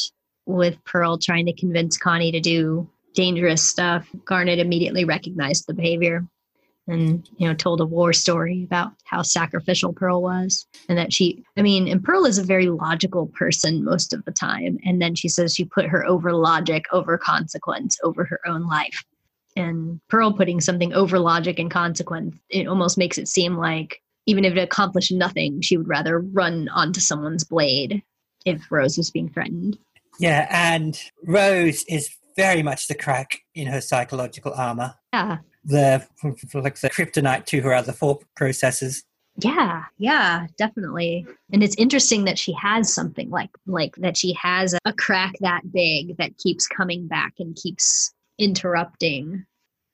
with 0.45 0.83
Pearl 0.83 1.17
trying 1.17 1.45
to 1.47 1.53
convince 1.53 1.97
Connie 1.97 2.31
to 2.31 2.39
do 2.39 2.89
dangerous 3.15 3.67
stuff, 3.67 4.07
Garnet 4.25 4.59
immediately 4.59 5.05
recognized 5.05 5.65
the 5.67 5.73
behavior 5.73 6.25
and 6.87 7.27
you 7.37 7.47
know 7.47 7.53
told 7.53 7.81
a 7.81 7.85
war 7.85 8.13
story 8.13 8.63
about 8.63 8.91
how 9.05 9.21
sacrificial 9.21 9.93
Pearl 9.93 10.21
was 10.21 10.67
and 10.87 10.97
that 10.97 11.11
she 11.11 11.43
I 11.57 11.61
mean 11.61 11.87
and 11.87 12.03
Pearl 12.03 12.25
is 12.25 12.37
a 12.37 12.43
very 12.43 12.69
logical 12.69 13.27
person 13.27 13.83
most 13.83 14.13
of 14.13 14.23
the 14.25 14.31
time. 14.31 14.77
And 14.85 15.01
then 15.01 15.15
she 15.15 15.27
says 15.27 15.55
she 15.55 15.65
put 15.65 15.85
her 15.85 16.05
over 16.05 16.33
logic 16.33 16.85
over 16.91 17.17
consequence 17.17 17.97
over 18.03 18.25
her 18.25 18.39
own 18.45 18.67
life. 18.67 19.03
And 19.57 19.99
Pearl 20.09 20.33
putting 20.33 20.59
something 20.59 20.93
over 20.93 21.17
logic 21.17 21.59
and 21.59 21.71
consequence 21.71 22.37
it 22.49 22.67
almost 22.67 22.97
makes 22.97 23.17
it 23.17 23.27
seem 23.27 23.57
like 23.57 24.01
even 24.27 24.45
if 24.45 24.55
it 24.55 24.59
accomplished 24.59 25.11
nothing 25.11 25.61
she 25.61 25.77
would 25.77 25.87
rather 25.87 26.19
run 26.19 26.69
onto 26.69 26.99
someone's 26.99 27.43
blade 27.43 28.03
if 28.45 28.71
Rose 28.71 28.97
was 28.97 29.09
being 29.09 29.29
threatened. 29.29 29.77
Yeah 30.19 30.47
and 30.51 30.99
Rose 31.23 31.83
is 31.85 32.15
very 32.35 32.63
much 32.63 32.87
the 32.87 32.95
crack 32.95 33.41
in 33.53 33.67
her 33.67 33.81
psychological 33.81 34.53
armor. 34.53 34.95
Yeah. 35.13 35.37
The 35.63 36.05
like 36.53 36.79
the 36.79 36.89
kryptonite 36.89 37.45
to 37.47 37.61
her 37.61 37.73
other 37.73 37.91
thought 37.91 38.23
processes. 38.35 39.03
Yeah, 39.37 39.83
yeah, 39.97 40.47
definitely. 40.57 41.25
And 41.51 41.61
it's 41.61 41.75
interesting 41.77 42.23
that 42.25 42.39
she 42.39 42.53
has 42.53 42.93
something 42.93 43.29
like 43.29 43.49
like 43.65 43.95
that 43.97 44.15
she 44.15 44.33
has 44.33 44.75
a 44.85 44.93
crack 44.93 45.33
that 45.41 45.71
big 45.73 46.17
that 46.17 46.37
keeps 46.37 46.67
coming 46.67 47.07
back 47.07 47.33
and 47.39 47.55
keeps 47.55 48.13
interrupting 48.37 49.45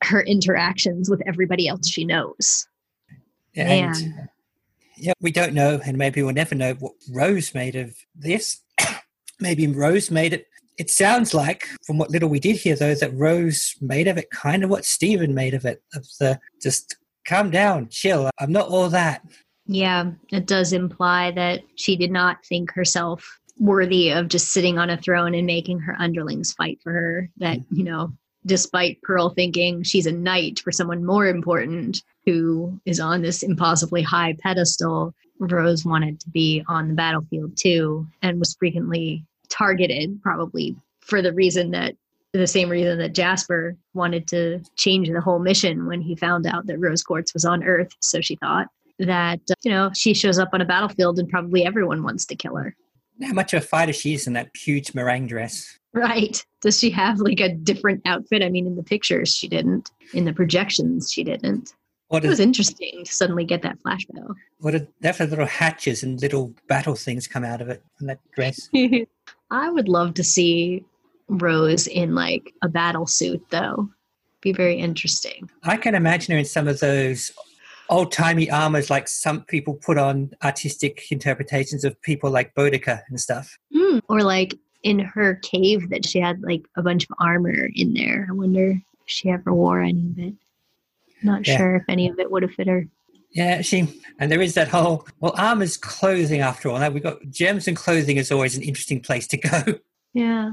her 0.03 0.21
interactions 0.21 1.09
with 1.09 1.21
everybody 1.25 1.67
else 1.67 1.87
she 1.87 2.05
knows. 2.05 2.67
And 3.55 3.91
Man. 3.91 4.29
yeah, 4.97 5.13
we 5.21 5.31
don't 5.31 5.53
know, 5.53 5.79
and 5.83 5.97
maybe 5.97 6.21
we'll 6.21 6.33
never 6.33 6.55
know 6.55 6.73
what 6.75 6.93
Rose 7.11 7.53
made 7.53 7.75
of 7.75 7.95
this. 8.15 8.61
maybe 9.39 9.67
Rose 9.67 10.11
made 10.11 10.33
it 10.33 10.47
it 10.81 10.89
sounds 10.89 11.31
like, 11.35 11.67
from 11.85 11.99
what 11.99 12.09
little 12.09 12.27
we 12.27 12.39
did 12.39 12.55
here, 12.55 12.75
though, 12.75 12.95
that 12.95 13.13
Rose 13.13 13.75
made 13.81 14.07
of 14.07 14.17
it 14.17 14.31
kind 14.31 14.63
of 14.63 14.71
what 14.71 14.83
Steven 14.83 15.35
made 15.35 15.53
of 15.53 15.63
it. 15.63 15.83
Of 15.93 16.07
the 16.19 16.39
just 16.59 16.97
calm 17.27 17.51
down, 17.51 17.87
chill. 17.89 18.31
I'm 18.39 18.51
not 18.51 18.67
all 18.67 18.89
that. 18.89 19.21
Yeah, 19.67 20.13
it 20.31 20.47
does 20.47 20.73
imply 20.73 21.29
that 21.31 21.61
she 21.75 21.95
did 21.95 22.09
not 22.09 22.43
think 22.43 22.73
herself 22.73 23.39
worthy 23.59 24.09
of 24.09 24.27
just 24.27 24.49
sitting 24.53 24.79
on 24.79 24.89
a 24.89 24.97
throne 24.97 25.35
and 25.35 25.45
making 25.45 25.81
her 25.81 25.95
underlings 25.99 26.53
fight 26.53 26.79
for 26.81 26.91
her. 26.91 27.29
That, 27.37 27.59
mm-hmm. 27.59 27.75
you 27.75 27.83
know, 27.83 28.13
despite 28.47 29.03
Pearl 29.03 29.29
thinking 29.29 29.83
she's 29.83 30.07
a 30.07 30.11
knight 30.11 30.61
for 30.61 30.71
someone 30.71 31.05
more 31.05 31.27
important 31.27 32.01
who 32.25 32.81
is 32.87 32.99
on 32.99 33.21
this 33.21 33.43
impossibly 33.43 34.01
high 34.01 34.35
pedestal, 34.41 35.13
Rose 35.37 35.85
wanted 35.85 36.19
to 36.21 36.29
be 36.31 36.63
on 36.67 36.87
the 36.87 36.95
battlefield 36.95 37.55
too 37.55 38.07
and 38.23 38.39
was 38.39 38.55
frequently 38.55 39.27
targeted 39.51 40.21
probably 40.21 40.75
for 41.01 41.21
the 41.21 41.33
reason 41.33 41.71
that 41.71 41.95
the 42.33 42.47
same 42.47 42.69
reason 42.69 42.97
that 42.99 43.13
Jasper 43.13 43.75
wanted 43.93 44.27
to 44.29 44.61
change 44.77 45.09
the 45.09 45.19
whole 45.19 45.39
mission 45.39 45.85
when 45.85 46.01
he 46.01 46.15
found 46.15 46.47
out 46.47 46.65
that 46.67 46.79
Rose 46.79 47.03
Quartz 47.03 47.33
was 47.33 47.43
on 47.43 47.63
Earth. 47.63 47.91
So 47.99 48.21
she 48.21 48.37
thought 48.37 48.67
that, 48.99 49.39
uh, 49.49 49.55
you 49.63 49.71
know, 49.71 49.91
she 49.93 50.13
shows 50.13 50.39
up 50.39 50.49
on 50.53 50.61
a 50.61 50.65
battlefield 50.65 51.19
and 51.19 51.27
probably 51.27 51.65
everyone 51.65 52.03
wants 52.03 52.25
to 52.27 52.35
kill 52.35 52.55
her. 52.55 52.75
How 53.21 53.33
much 53.33 53.53
of 53.53 53.61
a 53.61 53.65
fighter 53.65 53.93
she 53.93 54.13
is 54.13 54.27
in 54.27 54.33
that 54.33 54.49
huge 54.55 54.93
meringue 54.93 55.27
dress. 55.27 55.77
Right. 55.93 56.43
Does 56.61 56.79
she 56.79 56.89
have 56.91 57.19
like 57.19 57.41
a 57.41 57.53
different 57.53 58.01
outfit? 58.05 58.41
I 58.41 58.49
mean, 58.49 58.65
in 58.65 58.77
the 58.77 58.83
pictures, 58.83 59.35
she 59.35 59.49
didn't. 59.49 59.91
In 60.13 60.25
the 60.25 60.33
projections, 60.33 61.11
she 61.11 61.23
didn't. 61.23 61.73
What 62.07 62.25
it 62.25 62.29
was 62.29 62.39
interesting 62.39 63.03
to 63.05 63.11
suddenly 63.11 63.45
get 63.45 63.61
that 63.61 63.77
flashback. 63.85 64.35
What 64.59 64.75
a 64.75 64.87
definitely 65.01 65.31
little 65.31 65.45
hatches 65.45 66.03
and 66.03 66.21
little 66.21 66.53
battle 66.67 66.95
things 66.95 67.27
come 67.27 67.43
out 67.43 67.61
of 67.61 67.69
it 67.69 67.83
in 67.99 68.07
that 68.07 68.19
dress. 68.33 68.69
I 69.51 69.69
would 69.69 69.87
love 69.87 70.15
to 70.15 70.23
see 70.23 70.83
Rose 71.27 71.87
in 71.87 72.15
like 72.15 72.53
a 72.61 72.69
battle 72.69 73.05
suit, 73.05 73.43
though. 73.51 73.89
Be 74.41 74.53
very 74.53 74.79
interesting. 74.79 75.49
I 75.63 75.77
can 75.77 75.93
imagine 75.93 76.31
her 76.31 76.39
in 76.39 76.45
some 76.45 76.67
of 76.67 76.79
those 76.79 77.31
old 77.89 78.11
timey 78.11 78.49
armors, 78.49 78.89
like 78.89 79.07
some 79.07 79.43
people 79.43 79.75
put 79.75 79.97
on 79.97 80.31
artistic 80.43 81.11
interpretations 81.11 81.83
of 81.83 82.01
people 82.01 82.31
like 82.31 82.55
Boudica 82.55 83.01
and 83.09 83.19
stuff. 83.19 83.59
Mm, 83.75 84.01
or 84.09 84.23
like 84.23 84.55
in 84.83 84.99
her 84.99 85.35
cave 85.35 85.89
that 85.89 86.05
she 86.05 86.19
had 86.19 86.41
like 86.41 86.63
a 86.75 86.81
bunch 86.81 87.03
of 87.03 87.15
armor 87.19 87.69
in 87.75 87.93
there. 87.93 88.27
I 88.29 88.33
wonder 88.33 88.71
if 88.71 88.81
she 89.05 89.29
ever 89.29 89.53
wore 89.53 89.81
any 89.81 90.07
of 90.09 90.17
it. 90.17 90.33
Not 91.21 91.45
yeah. 91.45 91.57
sure 91.57 91.75
if 91.75 91.83
any 91.87 92.09
of 92.09 92.17
it 92.17 92.31
would 92.31 92.41
have 92.43 92.53
fit 92.53 92.67
her. 92.67 92.87
Yeah, 93.33 93.61
she 93.61 94.01
and 94.19 94.31
there 94.31 94.41
is 94.41 94.53
that 94.55 94.67
whole 94.67 95.07
well, 95.19 95.33
armor's 95.37 95.77
clothing 95.77 96.41
after 96.41 96.69
all. 96.69 96.79
Now 96.79 96.89
we've 96.89 97.03
got 97.03 97.19
gems 97.29 97.67
and 97.67 97.77
clothing 97.77 98.17
is 98.17 98.31
always 98.31 98.55
an 98.55 98.63
interesting 98.63 99.01
place 99.01 99.27
to 99.27 99.37
go. 99.37 99.61
Yeah. 100.13 100.51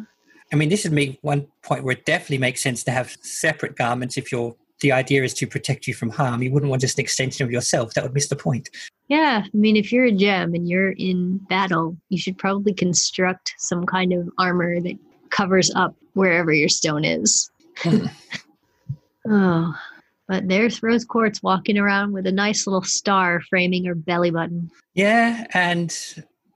I 0.52 0.56
mean, 0.56 0.68
this 0.68 0.84
is 0.84 0.92
me 0.92 1.18
one 1.22 1.48
point 1.62 1.82
where 1.82 1.96
it 1.96 2.04
definitely 2.04 2.38
makes 2.38 2.62
sense 2.62 2.84
to 2.84 2.92
have 2.92 3.10
separate 3.22 3.74
garments 3.74 4.16
if 4.16 4.30
you're 4.30 4.54
the 4.80 4.92
idea 4.92 5.24
is 5.24 5.34
to 5.34 5.46
protect 5.46 5.86
you 5.86 5.94
from 5.94 6.10
harm. 6.10 6.42
You 6.42 6.52
wouldn't 6.52 6.70
want 6.70 6.82
just 6.82 6.98
an 6.98 7.02
extension 7.02 7.44
of 7.44 7.50
yourself. 7.50 7.94
That 7.94 8.04
would 8.04 8.14
miss 8.14 8.28
the 8.28 8.36
point. 8.36 8.70
Yeah. 9.08 9.42
I 9.44 9.56
mean, 9.56 9.76
if 9.76 9.90
you're 9.90 10.04
a 10.04 10.12
gem 10.12 10.54
and 10.54 10.68
you're 10.68 10.92
in 10.92 11.38
battle, 11.48 11.96
you 12.08 12.18
should 12.18 12.38
probably 12.38 12.72
construct 12.72 13.54
some 13.58 13.84
kind 13.86 14.12
of 14.12 14.28
armor 14.38 14.80
that 14.80 14.96
covers 15.30 15.72
up 15.74 15.96
wherever 16.14 16.52
your 16.52 16.68
stone 16.68 17.04
is. 17.04 17.50
Hmm. 17.78 18.06
oh. 19.28 19.74
But 20.28 20.46
there's 20.46 20.82
Rose 20.82 21.06
Quartz 21.06 21.42
walking 21.42 21.78
around 21.78 22.12
with 22.12 22.26
a 22.26 22.32
nice 22.32 22.66
little 22.66 22.82
star 22.82 23.40
framing 23.48 23.86
her 23.86 23.94
belly 23.94 24.30
button. 24.30 24.70
Yeah, 24.94 25.46
and 25.54 25.96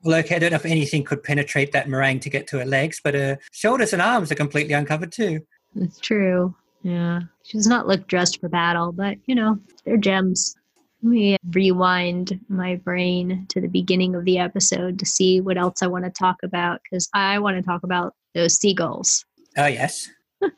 well, 0.05 0.19
okay, 0.21 0.37
I 0.37 0.39
don't 0.39 0.51
know 0.51 0.57
if 0.57 0.67
anything 0.67 1.05
could 1.05 1.23
penetrate 1.23 1.73
that 1.73 1.89
meringue 1.89 2.21
to 2.21 2.31
get 2.31 2.47
to 2.49 2.59
her 2.59 2.65
legs, 2.65 3.01
but 3.03 3.15
her 3.15 3.39
shoulders 3.53 3.93
and 3.93 4.03
arms 4.03 4.31
are 4.31 4.37
completely 4.37 4.75
uncovered 4.75 5.13
too. 5.13 5.41
That's 5.75 5.99
true. 5.99 6.55
Yeah. 6.83 7.21
She 7.45 7.57
does 7.57 7.67
not 7.67 7.87
look 7.87 8.07
dressed 8.09 8.41
for 8.41 8.49
battle, 8.49 8.93
but 8.93 9.17
you 9.27 9.35
know, 9.35 9.59
they're 9.85 9.97
gems. 9.97 10.57
Let 11.03 11.11
me 11.11 11.37
rewind 11.51 12.41
my 12.49 12.77
brain 12.77 13.47
to 13.49 13.61
the 13.61 13.69
beginning 13.69 14.15
of 14.15 14.25
the 14.25 14.39
episode 14.39 14.99
to 14.99 15.07
see 15.07 15.41
what 15.41 15.59
else 15.59 15.83
I 15.83 15.89
want 15.89 16.05
to 16.05 16.11
talk 16.11 16.37
about 16.43 16.81
because 16.83 17.09
I 17.15 17.39
want 17.39 17.57
to 17.57 17.63
talk 17.63 17.83
about 17.83 18.15
those 18.35 18.55
seagulls. 18.55 19.25
Oh, 19.57 19.67
yes. 19.67 20.09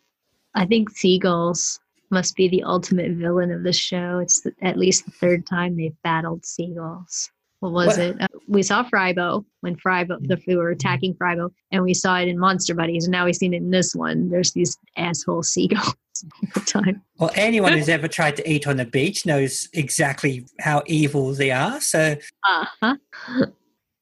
I 0.54 0.66
think 0.66 0.90
seagulls 0.90 1.80
must 2.14 2.34
be 2.34 2.48
the 2.48 2.62
ultimate 2.62 3.12
villain 3.12 3.50
of 3.50 3.62
the 3.62 3.72
show. 3.72 4.18
It's 4.18 4.40
the, 4.40 4.54
at 4.62 4.78
least 4.78 5.04
the 5.04 5.10
third 5.10 5.46
time 5.46 5.76
they've 5.76 6.02
battled 6.02 6.46
seagulls. 6.46 7.30
What 7.60 7.72
was 7.72 7.86
what? 7.86 7.98
it? 7.98 8.20
Uh, 8.20 8.26
we 8.46 8.62
saw 8.62 8.84
Frybo 8.84 9.44
when 9.60 9.76
Frybo 9.76 10.18
the 10.26 10.40
we 10.46 10.56
were 10.56 10.70
attacking 10.70 11.14
Frybo, 11.14 11.50
and 11.70 11.82
we 11.82 11.94
saw 11.94 12.16
it 12.18 12.28
in 12.28 12.38
Monster 12.38 12.74
Buddies, 12.74 13.04
and 13.04 13.12
now 13.12 13.24
we've 13.24 13.36
seen 13.36 13.54
it 13.54 13.58
in 13.58 13.70
this 13.70 13.94
one. 13.94 14.28
There's 14.28 14.52
these 14.52 14.76
asshole 14.96 15.42
seagulls 15.42 15.86
all 16.24 16.48
the 16.54 16.60
time. 16.60 17.02
Well, 17.18 17.30
anyone 17.34 17.72
who's 17.72 17.88
ever 17.88 18.08
tried 18.08 18.36
to 18.36 18.50
eat 18.50 18.66
on 18.66 18.76
the 18.76 18.84
beach 18.84 19.24
knows 19.24 19.68
exactly 19.72 20.46
how 20.60 20.82
evil 20.86 21.32
they 21.32 21.50
are. 21.50 21.80
So, 21.80 22.16
uh-huh. 22.44 22.96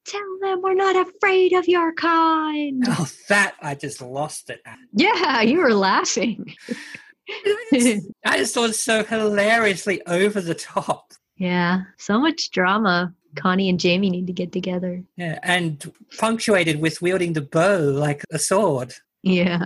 Tell 0.04 0.38
them 0.40 0.62
we're 0.62 0.74
not 0.74 0.96
afraid 0.96 1.52
of 1.52 1.68
your 1.68 1.92
kind. 1.92 2.82
Oh, 2.88 3.08
that 3.28 3.54
I 3.62 3.76
just 3.76 4.02
lost 4.02 4.50
it. 4.50 4.60
Yeah, 4.92 5.42
you 5.42 5.58
were 5.58 5.74
laughing. 5.74 6.56
I 7.72 8.36
just 8.38 8.54
thought 8.54 8.70
it 8.70 8.74
so 8.74 9.04
hilariously 9.04 10.04
over 10.06 10.40
the 10.40 10.54
top. 10.54 11.12
yeah, 11.36 11.82
so 11.98 12.18
much 12.18 12.50
drama. 12.50 13.14
Connie 13.34 13.70
and 13.70 13.80
Jamie 13.80 14.10
need 14.10 14.26
to 14.26 14.32
get 14.32 14.52
together. 14.52 15.02
Yeah, 15.16 15.38
and 15.42 15.90
punctuated 16.18 16.80
with 16.80 17.00
wielding 17.00 17.32
the 17.32 17.40
bow 17.40 17.78
like 17.78 18.22
a 18.30 18.38
sword. 18.38 18.92
Yeah. 19.22 19.64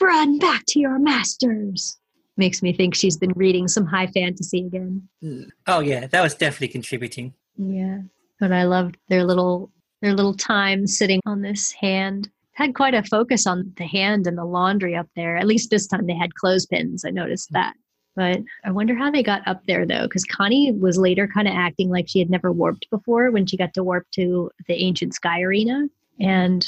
Run 0.00 0.38
back 0.38 0.62
to 0.68 0.80
your 0.80 0.98
masters. 0.98 1.98
Makes 2.38 2.62
me 2.62 2.72
think 2.72 2.94
she's 2.94 3.18
been 3.18 3.32
reading 3.36 3.68
some 3.68 3.84
high 3.84 4.06
fantasy 4.06 4.66
again. 4.66 5.06
Mm. 5.22 5.48
Oh 5.66 5.80
yeah, 5.80 6.06
that 6.06 6.22
was 6.22 6.34
definitely 6.34 6.68
contributing. 6.68 7.34
Yeah. 7.58 7.98
But 8.40 8.52
I 8.52 8.62
loved 8.64 8.96
their 9.08 9.24
little 9.24 9.70
their 10.00 10.14
little 10.14 10.34
time 10.34 10.86
sitting 10.86 11.20
on 11.26 11.42
this 11.42 11.72
hand. 11.72 12.30
Had 12.54 12.74
quite 12.74 12.94
a 12.94 13.02
focus 13.02 13.46
on 13.46 13.72
the 13.76 13.86
hand 13.86 14.26
and 14.26 14.36
the 14.36 14.44
laundry 14.44 14.94
up 14.94 15.08
there. 15.16 15.36
At 15.36 15.46
least 15.46 15.70
this 15.70 15.86
time 15.86 16.06
they 16.06 16.14
had 16.14 16.34
clothespins. 16.34 17.04
I 17.04 17.10
noticed 17.10 17.48
hmm. 17.50 17.54
that. 17.54 17.74
But 18.14 18.40
I 18.64 18.70
wonder 18.70 18.94
how 18.94 19.10
they 19.10 19.22
got 19.22 19.46
up 19.48 19.62
there 19.66 19.86
though, 19.86 20.02
because 20.02 20.24
Connie 20.24 20.72
was 20.72 20.98
later 20.98 21.26
kind 21.26 21.48
of 21.48 21.54
acting 21.54 21.88
like 21.88 22.08
she 22.08 22.18
had 22.18 22.28
never 22.28 22.52
warped 22.52 22.90
before 22.90 23.30
when 23.30 23.46
she 23.46 23.56
got 23.56 23.72
to 23.74 23.84
warp 23.84 24.06
to 24.12 24.50
the 24.68 24.74
ancient 24.74 25.14
sky 25.14 25.40
arena. 25.40 25.86
And 26.20 26.66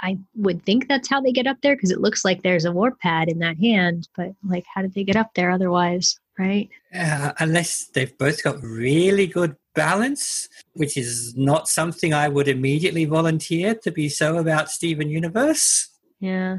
I 0.00 0.18
would 0.36 0.64
think 0.64 0.86
that's 0.86 1.08
how 1.08 1.20
they 1.20 1.32
get 1.32 1.46
up 1.46 1.56
there 1.62 1.74
because 1.74 1.90
it 1.90 2.00
looks 2.00 2.24
like 2.24 2.42
there's 2.42 2.64
a 2.64 2.72
warp 2.72 3.00
pad 3.00 3.28
in 3.28 3.38
that 3.40 3.58
hand. 3.58 4.08
But 4.16 4.32
like, 4.46 4.64
how 4.72 4.82
did 4.82 4.94
they 4.94 5.04
get 5.04 5.16
up 5.16 5.30
there 5.34 5.50
otherwise? 5.50 6.18
Right? 6.38 6.68
Uh, 6.94 7.32
unless 7.38 7.84
they've 7.86 8.16
both 8.18 8.42
got 8.42 8.62
really 8.62 9.26
good 9.26 9.56
balance, 9.74 10.48
which 10.74 10.96
is 10.96 11.34
not 11.36 11.68
something 11.68 12.12
I 12.12 12.28
would 12.28 12.48
immediately 12.48 13.04
volunteer 13.04 13.74
to 13.76 13.90
be 13.90 14.08
so 14.08 14.38
about 14.38 14.70
Steven 14.70 15.08
Universe. 15.08 15.88
Yeah. 16.20 16.58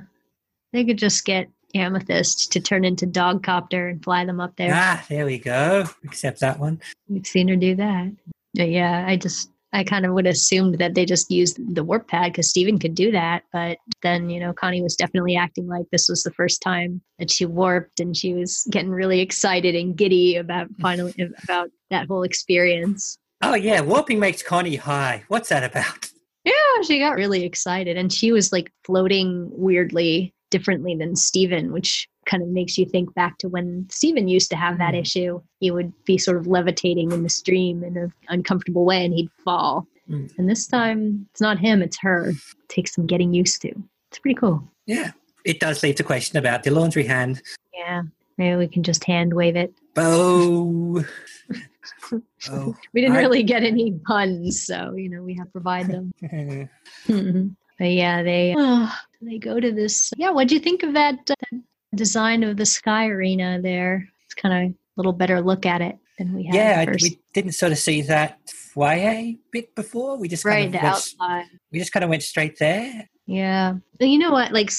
They 0.74 0.84
could 0.84 0.98
just 0.98 1.26
get 1.26 1.50
Amethyst 1.76 2.52
to 2.54 2.60
turn 2.60 2.86
into 2.86 3.06
Dogcopter 3.06 3.92
and 3.92 4.04
fly 4.04 4.26
them 4.26 4.40
up 4.40 4.56
there. 4.56 4.72
Ah, 4.74 5.04
there 5.10 5.26
we 5.26 5.38
go. 5.38 5.86
Except 6.04 6.40
that 6.40 6.60
one. 6.60 6.80
We've 7.08 7.28
seen 7.28 7.48
her 7.50 7.56
do 7.56 7.76
that. 7.76 8.12
But 8.54 8.70
yeah, 8.70 9.06
I 9.08 9.16
just 9.16 9.50
I 9.74 9.84
kind 9.84 10.06
of 10.06 10.14
would 10.14 10.26
have 10.26 10.34
assumed 10.34 10.78
that 10.80 10.96
they 10.96 11.06
just 11.06 11.30
used 11.30 11.60
the 11.76 11.84
warp 11.84 12.08
pad 12.08 12.32
because 12.32 12.50
Steven 12.50 12.80
could 12.80 12.96
do 12.96 13.12
that. 13.12 13.44
But 13.52 13.78
then, 14.02 14.30
you 14.30 14.40
know, 14.40 14.54
Connie 14.54 14.82
was 14.82 14.96
definitely 14.96 15.36
acting 15.36 15.68
like 15.68 15.86
this 15.92 16.08
was 16.08 16.24
the 16.24 16.32
first 16.32 16.62
time 16.62 17.02
that 17.20 17.30
she 17.30 17.46
warped 17.46 18.00
and 18.00 18.16
she 18.16 18.34
was 18.34 18.66
getting 18.72 18.92
really 18.92 19.20
excited 19.20 19.76
and 19.76 19.96
giddy 19.96 20.38
about 20.38 20.68
finally 20.82 21.14
about 21.44 21.70
that 21.90 22.08
whole 22.08 22.24
experience. 22.24 23.18
Oh 23.42 23.56
yeah, 23.56 23.82
warping 23.82 24.20
makes 24.20 24.42
Connie 24.42 24.78
high. 24.78 25.24
What's 25.28 25.50
that 25.50 25.64
about? 25.64 26.10
Yeah, 26.44 26.54
she 26.84 27.00
got 27.00 27.16
really 27.16 27.44
excited 27.44 27.98
and 27.98 28.12
she 28.12 28.32
was 28.32 28.52
like 28.54 28.72
floating 28.86 29.50
weirdly 29.52 30.34
differently 30.50 30.96
than 30.96 31.16
Steven, 31.16 31.74
which 31.74 32.08
kind 32.28 32.44
of 32.44 32.50
makes 32.50 32.78
you 32.78 32.86
think 32.86 33.12
back 33.16 33.38
to 33.40 33.48
when 33.50 33.88
Steven 33.90 34.28
used 34.28 34.50
to 34.52 34.56
have 34.56 34.78
that 34.78 34.94
Mm. 34.94 35.02
issue. 35.02 35.42
He 35.60 35.72
would 35.72 35.92
be 36.06 36.18
sort 36.20 36.38
of 36.38 36.46
levitating 36.46 37.12
in 37.12 37.24
the 37.24 37.30
stream 37.30 37.84
in 37.84 37.98
an 37.98 38.14
uncomfortable 38.30 38.86
way 38.86 39.04
and 39.06 39.14
he'd 39.14 39.32
fall. 39.44 39.88
Mm. 40.10 40.32
And 40.38 40.48
this 40.50 40.68
time 40.68 41.28
it's 41.32 41.42
not 41.42 41.58
him, 41.58 41.82
it's 41.82 41.98
her. 42.02 42.30
It 42.30 42.36
takes 42.68 42.94
some 42.94 43.08
getting 43.08 43.34
used 43.34 43.62
to. 43.64 43.72
It's 44.10 44.20
pretty 44.20 44.36
cool. 44.36 44.64
Yeah, 44.86 45.12
it 45.44 45.60
does 45.60 45.82
leave 45.84 45.96
the 45.98 46.04
question 46.04 46.38
about 46.38 46.64
the 46.64 46.72
laundry 46.72 47.04
hand. 47.06 47.42
Yeah. 47.74 48.04
Maybe 48.38 48.56
we 48.56 48.68
can 48.68 48.84
just 48.84 49.04
hand 49.04 49.34
wave 49.34 49.56
it. 49.56 49.74
Bow. 49.96 51.04
oh, 52.52 52.76
We 52.94 53.02
didn't 53.02 53.16
I- 53.18 53.20
really 53.22 53.44
get 53.44 53.64
any 53.64 53.92
puns, 54.06 54.64
so 54.64 54.94
you 54.96 55.10
know 55.10 55.24
we 55.24 55.34
have 55.36 55.48
to 55.48 55.52
provide 55.52 55.88
them. 55.88 56.12
Mhm. 57.08 57.56
but 57.80 57.86
yeah, 57.92 58.22
they 58.24 58.54
oh, 58.58 58.92
they 59.22 59.38
go 59.40 59.60
to 59.60 59.72
this. 59.72 60.12
Yeah, 60.18 60.32
what'd 60.32 60.52
you 60.52 60.60
think 60.60 60.84
of 60.84 60.94
that, 60.94 61.16
uh, 61.30 61.36
that 61.52 61.62
design 61.96 62.44
of 62.44 62.58
the 62.58 62.66
sky 62.66 63.08
arena 63.08 63.60
there? 63.62 64.08
It's 64.26 64.34
kind 64.34 64.68
of 64.68 64.72
a 64.72 64.76
little 64.98 65.14
better 65.14 65.42
look 65.42 65.66
at 65.66 65.82
it 65.82 65.98
than 66.18 66.34
we 66.34 66.46
had 66.46 66.56
yeah, 66.56 66.86
I- 66.88 66.96
we 67.02 67.20
didn't 67.34 67.54
sort 67.54 67.72
of 67.72 67.78
see 67.78 68.02
that 68.04 68.40
foyer 68.50 69.34
bit 69.52 69.74
before. 69.76 70.18
We 70.18 70.28
just 70.28 70.46
right, 70.46 70.64
kind 70.64 70.74
the 70.74 70.78
of 70.78 70.84
went, 70.84 70.96
outside. 70.96 71.46
we 71.72 71.80
just 71.80 71.92
kind 71.92 72.04
of 72.04 72.10
went 72.10 72.24
straight 72.24 72.58
there. 72.60 73.08
Yeah. 73.26 73.74
But 74.00 74.08
you 74.08 74.18
know 74.20 74.32
what? 74.32 74.54
Like, 74.54 74.72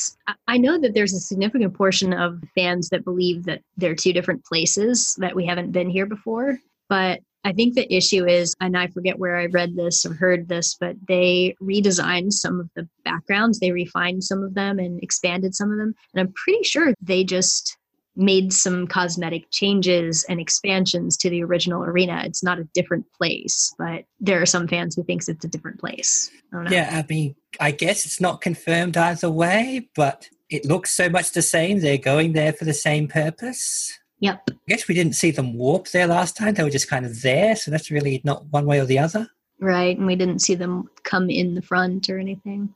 I 0.46 0.56
know 0.56 0.78
that 0.80 0.94
there's 0.94 1.12
a 1.12 1.20
significant 1.20 1.74
portion 1.74 2.12
of 2.14 2.42
fans 2.54 2.88
that 2.88 3.04
believe 3.04 3.44
that 3.44 3.60
they're 3.76 3.94
two 3.94 4.12
different 4.14 4.44
places, 4.44 5.14
that 5.18 5.36
we 5.36 5.44
haven't 5.44 5.70
been 5.72 5.90
here 5.90 6.06
before. 6.06 6.58
But 6.88 7.20
I 7.48 7.52
think 7.52 7.74
the 7.74 7.90
issue 7.90 8.26
is, 8.26 8.54
and 8.60 8.76
I 8.76 8.88
forget 8.88 9.18
where 9.18 9.38
I 9.38 9.46
read 9.46 9.74
this 9.74 10.04
or 10.04 10.12
heard 10.12 10.48
this, 10.48 10.76
but 10.78 10.96
they 11.08 11.56
redesigned 11.62 12.34
some 12.34 12.60
of 12.60 12.68
the 12.76 12.86
backgrounds. 13.06 13.58
They 13.58 13.72
refined 13.72 14.22
some 14.22 14.42
of 14.42 14.52
them 14.52 14.78
and 14.78 15.02
expanded 15.02 15.54
some 15.54 15.72
of 15.72 15.78
them. 15.78 15.94
And 16.12 16.20
I'm 16.20 16.34
pretty 16.34 16.62
sure 16.62 16.92
they 17.00 17.24
just 17.24 17.78
made 18.16 18.52
some 18.52 18.86
cosmetic 18.86 19.50
changes 19.50 20.26
and 20.28 20.38
expansions 20.38 21.16
to 21.16 21.30
the 21.30 21.42
original 21.42 21.84
arena. 21.84 22.20
It's 22.26 22.44
not 22.44 22.58
a 22.58 22.68
different 22.74 23.06
place, 23.14 23.72
but 23.78 24.04
there 24.20 24.42
are 24.42 24.46
some 24.46 24.68
fans 24.68 24.94
who 24.94 25.02
thinks 25.04 25.26
it's 25.26 25.46
a 25.46 25.48
different 25.48 25.80
place. 25.80 26.30
I. 26.52 26.68
Yeah, 26.68 27.02
I 27.02 27.06
mean, 27.08 27.34
I 27.58 27.70
guess 27.70 28.04
it's 28.04 28.20
not 28.20 28.42
confirmed 28.42 28.98
either 28.98 29.30
way, 29.30 29.88
but 29.96 30.28
it 30.50 30.66
looks 30.66 30.90
so 30.90 31.08
much 31.08 31.30
the 31.30 31.40
same. 31.40 31.80
They're 31.80 31.96
going 31.96 32.34
there 32.34 32.52
for 32.52 32.66
the 32.66 32.74
same 32.74 33.08
purpose. 33.08 33.98
Yep. 34.20 34.50
I 34.50 34.54
guess 34.66 34.88
we 34.88 34.94
didn't 34.94 35.14
see 35.14 35.30
them 35.30 35.54
warp 35.54 35.88
there 35.88 36.06
last 36.06 36.36
time. 36.36 36.54
They 36.54 36.64
were 36.64 36.70
just 36.70 36.90
kind 36.90 37.06
of 37.06 37.22
there, 37.22 37.54
so 37.56 37.70
that's 37.70 37.90
really 37.90 38.20
not 38.24 38.44
one 38.46 38.66
way 38.66 38.80
or 38.80 38.84
the 38.84 38.98
other. 38.98 39.28
Right. 39.60 39.96
And 39.96 40.06
we 40.06 40.16
didn't 40.16 40.40
see 40.40 40.54
them 40.54 40.88
come 41.04 41.30
in 41.30 41.54
the 41.54 41.62
front 41.62 42.08
or 42.08 42.18
anything. 42.18 42.74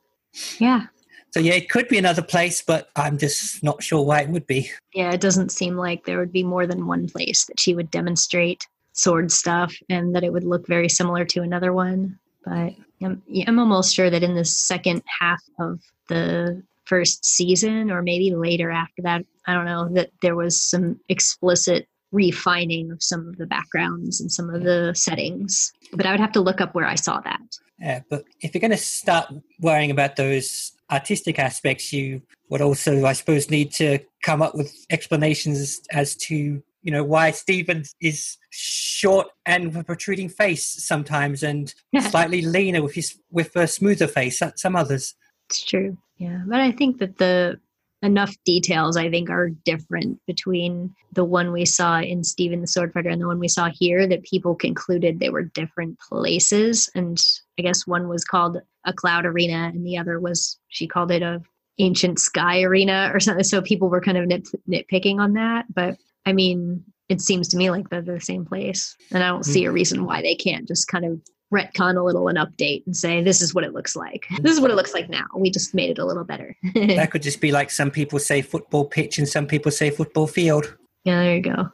Yeah. 0.59 0.87
So 1.31 1.39
yeah, 1.39 1.53
it 1.53 1.69
could 1.69 1.87
be 1.87 1.97
another 1.97 2.21
place, 2.21 2.61
but 2.61 2.89
I'm 2.95 3.17
just 3.17 3.63
not 3.63 3.81
sure 3.81 4.05
why 4.05 4.21
it 4.21 4.29
would 4.29 4.45
be. 4.45 4.69
Yeah. 4.93 5.11
It 5.11 5.21
doesn't 5.21 5.51
seem 5.51 5.75
like 5.75 6.05
there 6.05 6.19
would 6.19 6.31
be 6.31 6.43
more 6.43 6.67
than 6.67 6.87
one 6.87 7.07
place 7.07 7.45
that 7.45 7.59
she 7.59 7.73
would 7.73 7.89
demonstrate 7.89 8.67
sword 8.93 9.31
stuff 9.31 9.75
and 9.89 10.15
that 10.15 10.23
it 10.23 10.31
would 10.31 10.43
look 10.43 10.67
very 10.67 10.89
similar 10.89 11.25
to 11.25 11.41
another 11.41 11.73
one. 11.73 12.19
But 12.45 12.73
I'm, 13.01 13.21
I'm 13.47 13.59
almost 13.59 13.95
sure 13.95 14.09
that 14.09 14.23
in 14.23 14.35
the 14.35 14.45
second 14.45 15.01
half 15.19 15.41
of 15.59 15.79
the 16.07 16.61
first 16.85 17.25
season, 17.25 17.91
or 17.91 18.01
maybe 18.01 18.33
later 18.35 18.71
after 18.71 19.01
that, 19.03 19.25
I 19.47 19.53
don't 19.53 19.65
know, 19.65 19.89
that 19.93 20.11
there 20.21 20.35
was 20.35 20.61
some 20.61 20.99
explicit 21.09 21.87
refining 22.11 22.91
of 22.91 23.01
some 23.01 23.27
of 23.27 23.37
the 23.37 23.47
backgrounds 23.47 24.21
and 24.21 24.31
some 24.31 24.49
of 24.49 24.63
the 24.63 24.93
settings. 24.95 25.73
But 25.91 26.05
I 26.05 26.11
would 26.11 26.19
have 26.19 26.31
to 26.33 26.41
look 26.41 26.61
up 26.61 26.75
where 26.75 26.85
I 26.85 26.95
saw 26.95 27.19
that. 27.21 27.41
Yeah, 27.79 28.01
but 28.09 28.23
if 28.39 28.53
you're 28.53 28.61
going 28.61 28.71
to 28.71 28.77
start 28.77 29.33
worrying 29.59 29.91
about 29.91 30.15
those 30.15 30.71
artistic 30.91 31.39
aspects, 31.39 31.91
you 31.91 32.21
would 32.49 32.61
also, 32.61 33.05
I 33.05 33.13
suppose, 33.13 33.49
need 33.49 33.73
to 33.73 33.99
come 34.21 34.41
up 34.41 34.55
with 34.55 34.73
explanations 34.89 35.81
as 35.91 36.15
to 36.17 36.61
you 36.83 36.91
know 36.91 37.03
why 37.03 37.31
Steven 37.31 37.83
is 38.01 38.37
short 38.51 39.27
and 39.45 39.67
with 39.67 39.77
a 39.77 39.83
protruding 39.83 40.29
face 40.29 40.65
sometimes, 40.65 41.41
and 41.41 41.73
slightly 42.01 42.41
leaner 42.41 42.83
with 42.83 42.93
his 42.93 43.17
with 43.31 43.55
a 43.55 43.67
smoother 43.67 44.07
face. 44.07 44.41
Some 44.55 44.75
others. 44.75 45.15
It's 45.49 45.65
true. 45.65 45.97
Yeah. 46.23 46.41
But 46.47 46.59
I 46.59 46.71
think 46.71 46.99
that 46.99 47.17
the 47.17 47.59
enough 48.01 48.35
details 48.45 48.97
I 48.97 49.09
think 49.09 49.29
are 49.29 49.49
different 49.49 50.19
between 50.27 50.93
the 51.13 51.23
one 51.23 51.53
we 51.53 51.65
saw 51.65 52.01
in 52.01 52.23
Steven 52.23 52.61
the 52.61 52.67
Swordfighter 52.67 53.11
and 53.11 53.21
the 53.21 53.27
one 53.27 53.39
we 53.39 53.47
saw 53.47 53.69
here 53.73 54.05
that 54.07 54.23
people 54.23 54.55
concluded 54.55 55.19
they 55.19 55.29
were 55.29 55.43
different 55.43 55.97
places. 55.99 56.89
And 56.95 57.17
I 57.57 57.61
guess 57.61 57.87
one 57.87 58.09
was 58.09 58.25
called 58.25 58.57
a 58.85 58.93
cloud 58.93 59.25
arena 59.25 59.71
and 59.73 59.85
the 59.85 59.97
other 59.97 60.19
was 60.19 60.59
she 60.67 60.85
called 60.85 61.11
it 61.11 61.21
a 61.21 61.41
ancient 61.79 62.19
sky 62.19 62.61
arena 62.61 63.09
or 63.13 63.19
something. 63.19 63.43
So 63.43 63.61
people 63.61 63.89
were 63.89 64.01
kind 64.01 64.17
of 64.17 64.27
nit- 64.27 64.49
nitpicking 64.69 65.19
on 65.19 65.33
that. 65.33 65.65
But 65.73 65.95
I 66.25 66.33
mean, 66.33 66.83
it 67.09 67.21
seems 67.21 67.47
to 67.49 67.57
me 67.57 67.69
like 67.71 67.89
they're 67.89 68.01
the 68.01 68.19
same 68.19 68.45
place. 68.45 68.95
And 69.11 69.23
I 69.23 69.27
don't 69.27 69.45
hmm. 69.45 69.51
see 69.51 69.65
a 69.65 69.71
reason 69.71 70.05
why 70.05 70.21
they 70.21 70.35
can't 70.35 70.67
just 70.67 70.87
kind 70.87 71.05
of 71.05 71.21
retcon 71.53 71.97
a 71.97 72.03
little 72.03 72.27
and 72.27 72.37
update 72.37 72.85
and 72.85 72.95
say 72.95 73.21
this 73.21 73.41
is 73.41 73.53
what 73.53 73.63
it 73.63 73.73
looks 73.73 73.95
like. 73.95 74.25
Mm. 74.31 74.43
This 74.43 74.53
is 74.53 74.59
what 74.59 74.71
it 74.71 74.75
looks 74.75 74.93
like 74.93 75.09
now. 75.09 75.25
We 75.35 75.51
just 75.51 75.73
made 75.73 75.91
it 75.91 75.99
a 75.99 76.05
little 76.05 76.23
better. 76.23 76.55
That 76.73 77.11
could 77.11 77.21
just 77.21 77.41
be 77.41 77.51
like 77.51 77.71
some 77.71 77.91
people 77.91 78.19
say 78.19 78.41
football 78.41 78.85
pitch 78.85 79.17
and 79.17 79.27
some 79.27 79.47
people 79.47 79.71
say 79.71 79.89
football 79.89 80.27
field. 80.27 80.75
Yeah, 81.05 81.21
there 81.21 81.35
you 81.35 81.41
go. 81.41 81.69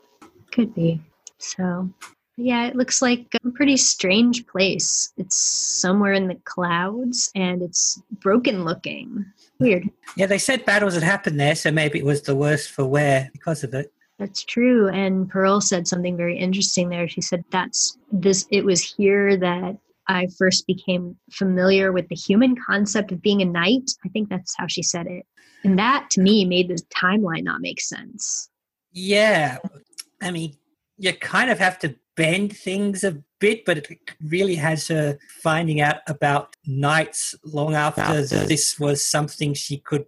Could 0.52 0.74
be. 0.74 1.02
So, 1.38 1.90
yeah, 2.38 2.68
it 2.68 2.76
looks 2.76 3.02
like 3.02 3.26
a 3.44 3.52
pretty 3.52 3.78
strange 3.78 4.46
place. 4.48 5.12
It's 5.18 5.38
somewhere 5.38 6.14
in 6.14 6.28
the 6.28 6.36
clouds 6.46 7.32
and 7.36 7.62
it's 7.62 8.02
broken 8.22 8.66
looking. 8.66 9.26
Weird. 9.60 9.90
Yeah, 10.16 10.26
they 10.26 10.38
said 10.38 10.66
battles 10.66 10.94
had 10.94 11.04
happened 11.04 11.40
there, 11.40 11.56
so 11.56 11.72
maybe 11.72 12.00
it 12.00 12.06
was 12.06 12.22
the 12.22 12.36
worst 12.36 12.72
for 12.72 12.86
wear 12.86 13.30
because 13.34 13.64
of 13.64 13.74
it. 13.74 13.92
That's 14.20 14.44
true. 14.44 14.90
And 14.90 15.30
Pearl 15.30 15.62
said 15.62 15.88
something 15.88 16.18
very 16.18 16.38
interesting 16.38 16.90
there. 16.90 17.08
She 17.08 17.22
said 17.22 17.44
that's 17.52 17.98
this 18.12 18.46
it 18.52 18.66
was 18.66 18.84
here 18.84 19.38
that 19.38 19.78
I 20.08 20.28
first 20.38 20.68
became 20.68 21.16
familiar 21.32 21.92
with 21.92 22.10
the 22.10 22.16
human 22.16 22.56
concept 22.56 23.12
of 23.12 23.22
being 23.22 23.42
a 23.42 23.46
knight. 23.46 23.92
I 24.06 24.10
think 24.10 24.28
that's 24.30 24.56
how 24.58 24.68
she 24.68 24.84
said 24.84 25.08
it. 25.08 25.26
And 25.64 25.80
that 25.80 26.10
to 26.12 26.22
me 26.22 26.46
made 26.46 26.68
the 26.68 26.82
timeline 26.94 27.44
not 27.44 27.62
make 27.62 27.80
sense. 27.80 28.50
Yeah, 28.92 29.60
I 30.22 30.32
mean, 30.32 30.58
you 30.98 31.14
kind 31.14 31.50
of 31.50 31.60
have 31.60 31.80
to 31.80 31.96
bend 32.18 32.58
things 32.58 33.04
a 33.04 33.24
bit, 33.40 33.64
but 33.66 33.78
it 33.78 33.88
really 34.22 34.56
has 34.56 34.88
her 34.90 35.18
finding 35.42 35.80
out 35.80 35.98
about 36.08 36.56
knights 36.66 37.36
long 37.46 37.76
after 37.76 38.02
After. 38.02 38.46
this 38.46 38.80
was 38.80 39.06
something 39.06 39.54
she 39.54 39.78
could 39.78 40.06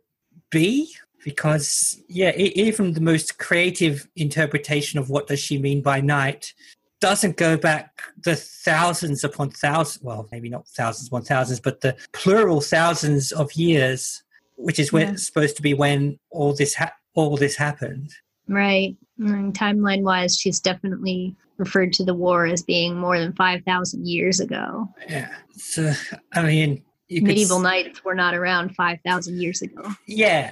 be. 0.49 0.93
Because 1.23 2.01
yeah, 2.07 2.31
even 2.35 2.93
the 2.93 3.01
most 3.01 3.37
creative 3.37 4.07
interpretation 4.15 4.99
of 4.99 5.09
what 5.09 5.27
does 5.27 5.39
she 5.39 5.57
mean 5.57 5.81
by 5.81 6.01
night 6.01 6.53
doesn't 6.99 7.37
go 7.37 7.57
back 7.57 8.01
the 8.23 8.35
thousands 8.35 9.23
upon 9.23 9.49
thousands. 9.51 10.03
Well, 10.03 10.27
maybe 10.31 10.49
not 10.49 10.67
thousands 10.67 11.07
upon 11.07 11.23
thousands, 11.23 11.59
but 11.59 11.81
the 11.81 11.95
plural 12.13 12.61
thousands 12.61 13.31
of 13.31 13.51
years, 13.53 14.23
which 14.55 14.79
is 14.79 14.91
when 14.93 15.09
Yeah. 15.09 15.15
supposed 15.15 15.55
to 15.57 15.61
be 15.61 15.73
when 15.73 16.19
all 16.29 16.53
this 16.53 16.75
ha- 16.75 16.93
all 17.13 17.37
this 17.37 17.55
happened. 17.55 18.11
Right. 18.47 18.95
Mm, 19.19 19.33
and 19.33 19.53
timeline 19.53 20.01
wise, 20.03 20.37
she's 20.37 20.59
definitely 20.59 21.35
referred 21.57 21.93
to 21.93 22.03
the 22.03 22.13
war 22.13 22.45
as 22.45 22.63
being 22.63 22.95
more 22.95 23.19
than 23.19 23.33
5,000 23.33 24.07
years 24.07 24.39
ago. 24.39 24.87
Yeah. 25.09 25.29
So 25.55 25.91
I 26.33 26.43
mean, 26.43 26.83
you 27.07 27.21
could 27.21 27.27
Medieval 27.29 27.57
s- 27.57 27.63
knights 27.63 28.03
were 28.03 28.15
not 28.15 28.33
around 28.35 28.75
5,000 28.75 29.41
years 29.41 29.61
ago. 29.61 29.83
Yeah. 30.07 30.51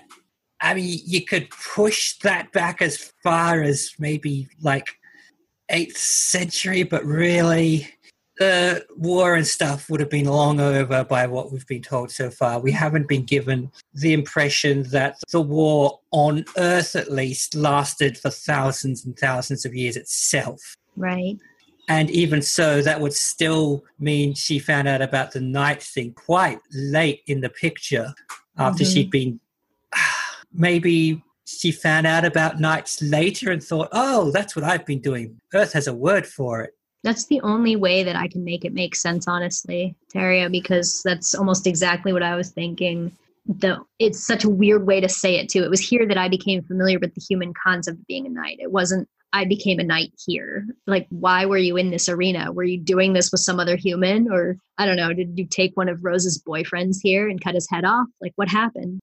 I 0.61 0.73
mean, 0.73 0.99
you 1.05 1.23
could 1.25 1.49
push 1.49 2.17
that 2.19 2.51
back 2.51 2.81
as 2.81 3.13
far 3.23 3.61
as 3.61 3.91
maybe 3.97 4.47
like 4.61 4.87
8th 5.71 5.97
century, 5.97 6.83
but 6.83 7.03
really 7.05 7.87
the 8.37 8.85
war 8.95 9.35
and 9.35 9.45
stuff 9.45 9.89
would 9.89 9.99
have 9.99 10.09
been 10.09 10.25
long 10.25 10.59
over 10.61 11.03
by 11.03 11.27
what 11.27 11.51
we've 11.51 11.67
been 11.67 11.81
told 11.81 12.09
so 12.09 12.29
far. 12.29 12.59
We 12.59 12.71
haven't 12.71 13.07
been 13.07 13.23
given 13.23 13.69
the 13.93 14.13
impression 14.13 14.83
that 14.91 15.17
the 15.31 15.41
war 15.41 15.99
on 16.11 16.45
Earth, 16.57 16.95
at 16.95 17.11
least, 17.11 17.53
lasted 17.53 18.17
for 18.17 18.29
thousands 18.29 19.05
and 19.05 19.17
thousands 19.17 19.65
of 19.65 19.75
years 19.75 19.97
itself. 19.97 20.75
Right. 20.95 21.37
And 21.89 22.09
even 22.11 22.41
so, 22.41 22.81
that 22.81 23.01
would 23.01 23.13
still 23.13 23.83
mean 23.99 24.35
she 24.35 24.59
found 24.59 24.87
out 24.87 25.01
about 25.01 25.31
the 25.31 25.41
knight 25.41 25.83
thing 25.83 26.13
quite 26.13 26.59
late 26.71 27.21
in 27.27 27.41
the 27.41 27.49
picture 27.49 28.13
after 28.57 28.83
Mhm. 28.83 28.93
she'd 28.93 29.11
been. 29.11 29.39
Maybe 30.53 31.21
she 31.45 31.71
found 31.71 32.05
out 32.05 32.25
about 32.25 32.59
knights 32.59 33.01
later 33.01 33.51
and 33.51 33.63
thought, 33.63 33.89
oh, 33.91 34.31
that's 34.31 34.55
what 34.55 34.65
I've 34.65 34.85
been 34.85 35.01
doing. 35.01 35.39
Earth 35.53 35.73
has 35.73 35.87
a 35.87 35.93
word 35.93 36.27
for 36.27 36.61
it. 36.61 36.71
That's 37.03 37.25
the 37.27 37.39
only 37.41 37.75
way 37.75 38.03
that 38.03 38.15
I 38.15 38.27
can 38.27 38.43
make 38.43 38.65
it 38.65 38.73
make 38.73 38.95
sense, 38.95 39.27
honestly, 39.27 39.95
Taria, 40.13 40.51
because 40.51 41.01
that's 41.03 41.33
almost 41.33 41.65
exactly 41.65 42.11
what 42.11 42.23
I 42.23 42.35
was 42.35 42.51
thinking. 42.51 43.11
Though 43.47 43.87
it's 43.97 44.25
such 44.25 44.43
a 44.43 44.49
weird 44.49 44.85
way 44.85 44.99
to 45.01 45.09
say 45.09 45.37
it 45.37 45.49
too. 45.49 45.63
It 45.63 45.69
was 45.69 45.79
here 45.79 46.05
that 46.05 46.17
I 46.17 46.27
became 46.27 46.61
familiar 46.61 46.99
with 46.99 47.15
the 47.15 47.21
human 47.27 47.53
concept 47.53 47.97
of 47.97 48.05
being 48.05 48.27
a 48.27 48.29
knight. 48.29 48.57
It 48.59 48.71
wasn't 48.71 49.07
I 49.31 49.45
became 49.45 49.79
a 49.79 49.83
knight 49.83 50.11
here. 50.25 50.65
Like, 50.87 51.07
why 51.09 51.45
were 51.45 51.57
you 51.57 51.77
in 51.77 51.91
this 51.91 52.09
arena? 52.09 52.51
Were 52.51 52.63
you 52.63 52.77
doing 52.77 53.13
this 53.13 53.31
with 53.31 53.41
some 53.41 53.59
other 53.59 53.75
human, 53.75 54.31
or 54.31 54.57
I 54.77 54.85
don't 54.85 54.97
know? 54.97 55.13
Did 55.13 55.37
you 55.37 55.45
take 55.45 55.77
one 55.77 55.89
of 55.89 56.03
Rose's 56.03 56.41
boyfriends 56.41 56.97
here 57.01 57.29
and 57.29 57.41
cut 57.41 57.55
his 57.55 57.69
head 57.69 57.85
off? 57.85 58.07
Like, 58.21 58.33
what 58.35 58.49
happened? 58.49 58.99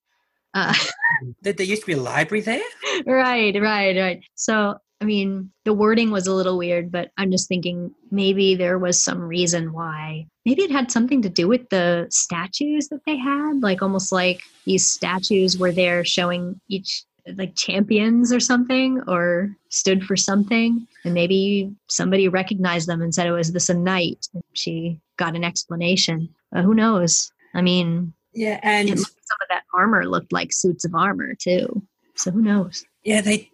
Uh, 0.56 0.74
Did 1.42 1.58
there 1.58 1.66
used 1.66 1.82
to 1.82 1.86
be 1.86 1.92
a 1.92 2.00
library 2.00 2.40
there? 2.40 2.60
right, 3.06 3.54
right, 3.60 3.96
right. 3.96 4.24
So, 4.34 4.76
I 5.00 5.04
mean, 5.04 5.50
the 5.64 5.74
wording 5.74 6.10
was 6.10 6.26
a 6.26 6.34
little 6.34 6.56
weird, 6.56 6.90
but 6.90 7.10
I'm 7.18 7.30
just 7.30 7.48
thinking 7.48 7.94
maybe 8.10 8.54
there 8.54 8.78
was 8.78 9.02
some 9.02 9.20
reason 9.20 9.72
why. 9.72 10.26
Maybe 10.46 10.62
it 10.62 10.70
had 10.70 10.90
something 10.90 11.20
to 11.22 11.28
do 11.28 11.46
with 11.46 11.68
the 11.68 12.06
statues 12.10 12.88
that 12.88 13.04
they 13.04 13.16
had, 13.16 13.60
like 13.60 13.82
almost 13.82 14.10
like 14.10 14.40
these 14.64 14.88
statues 14.88 15.58
were 15.58 15.72
there 15.72 16.04
showing 16.04 16.58
each 16.68 17.04
like 17.34 17.54
champions 17.56 18.32
or 18.32 18.40
something 18.40 19.02
or 19.08 19.50
stood 19.68 20.04
for 20.04 20.16
something 20.16 20.86
and 21.04 21.12
maybe 21.12 21.72
somebody 21.88 22.28
recognized 22.28 22.88
them 22.88 23.02
and 23.02 23.12
said 23.12 23.26
it 23.26 23.32
was 23.32 23.52
this 23.52 23.68
a 23.68 23.74
knight 23.74 24.28
she 24.52 25.00
got 25.16 25.34
an 25.34 25.42
explanation 25.42 26.28
uh, 26.54 26.62
who 26.62 26.72
knows 26.72 27.32
i 27.52 27.60
mean 27.60 28.12
Yeah, 28.32 28.60
and 28.62 28.88
some 28.90 29.38
of 29.42 29.48
that 29.48 29.65
armor 29.76 30.06
looked 30.06 30.32
like 30.32 30.52
suits 30.52 30.84
of 30.84 30.94
armor 30.94 31.34
too 31.34 31.82
so 32.14 32.30
who 32.30 32.40
knows 32.42 32.84
Yeah, 33.04 33.20
they. 33.20 33.50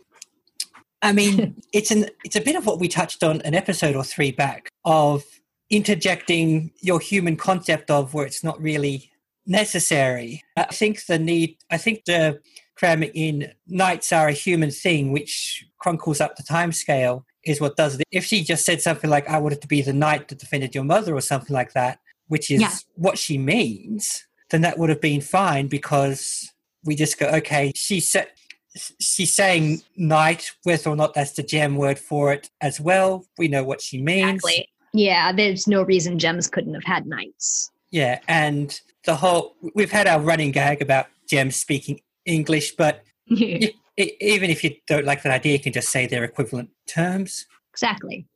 I 1.02 1.12
mean, 1.12 1.60
it's 1.72 1.90
an 1.90 2.06
it's 2.24 2.36
a 2.36 2.40
bit 2.40 2.54
of 2.56 2.64
what 2.66 2.78
we 2.78 2.88
touched 2.88 3.22
on 3.24 3.40
an 3.42 3.54
episode 3.54 3.96
or 3.96 4.04
three 4.04 4.30
back 4.30 4.68
of 4.84 5.24
interjecting 5.68 6.70
your 6.80 7.00
human 7.00 7.36
concept 7.36 7.90
of 7.90 8.14
where 8.14 8.24
it's 8.26 8.44
not 8.44 8.60
really 8.62 9.10
necessary. 9.46 10.42
I 10.56 10.64
think 10.80 11.04
the 11.06 11.18
need. 11.18 11.56
I 11.70 11.78
think 11.78 12.04
the 12.04 12.40
cramming 12.76 13.10
in 13.14 13.52
knights 13.66 14.12
are 14.12 14.28
a 14.28 14.32
human 14.46 14.70
thing, 14.70 15.12
which 15.12 15.64
crunkles 15.84 16.20
up 16.20 16.36
the 16.36 16.42
time 16.44 16.72
scale, 16.72 17.24
is 17.44 17.60
what 17.60 17.76
does 17.76 17.98
it. 17.98 18.06
If 18.12 18.24
she 18.24 18.44
just 18.44 18.64
said 18.64 18.80
something 18.80 19.10
like, 19.10 19.28
"I 19.28 19.38
wanted 19.38 19.60
to 19.62 19.68
be 19.68 19.82
the 19.82 19.92
knight 19.92 20.28
that 20.28 20.38
defended 20.38 20.74
your 20.74 20.84
mother" 20.84 21.14
or 21.16 21.20
something 21.20 21.52
like 21.54 21.72
that, 21.72 21.98
which 22.28 22.50
is 22.50 22.60
Yeah. 22.60 22.74
what 22.94 23.18
she 23.18 23.38
means, 23.38 24.24
then 24.52 24.60
that 24.60 24.78
would 24.78 24.90
have 24.90 25.00
been 25.00 25.20
fine 25.20 25.66
because 25.66 26.52
we 26.84 26.94
just 26.94 27.18
go, 27.18 27.26
okay, 27.26 27.72
she 27.74 27.98
said 27.98 28.28
she's 29.00 29.34
saying 29.34 29.82
knight, 29.96 30.52
whether 30.62 30.90
or 30.90 30.96
not 30.96 31.14
that's 31.14 31.32
the 31.32 31.42
gem 31.42 31.76
word 31.76 31.98
for 31.98 32.32
it 32.32 32.50
as 32.60 32.80
well. 32.80 33.26
We 33.38 33.48
know 33.48 33.64
what 33.64 33.80
she 33.80 34.00
means. 34.00 34.36
Exactly. 34.36 34.68
Yeah, 34.94 35.32
there's 35.32 35.66
no 35.66 35.82
reason 35.82 36.18
gems 36.18 36.48
couldn't 36.48 36.74
have 36.74 36.84
had 36.84 37.06
knights. 37.06 37.70
Yeah, 37.90 38.20
and 38.28 38.78
the 39.04 39.16
whole 39.16 39.56
we've 39.74 39.90
had 39.90 40.06
our 40.06 40.20
running 40.20 40.52
gag 40.52 40.82
about 40.82 41.06
gems 41.28 41.56
speaking 41.56 42.00
English, 42.26 42.76
but 42.76 43.02
even 43.26 43.70
if 43.96 44.62
you 44.62 44.74
don't 44.86 45.04
like 45.06 45.22
that 45.22 45.32
idea, 45.32 45.54
you 45.54 45.60
can 45.60 45.72
just 45.72 45.88
say 45.88 46.06
they're 46.06 46.24
equivalent 46.24 46.70
terms. 46.86 47.46
exactly. 47.72 48.26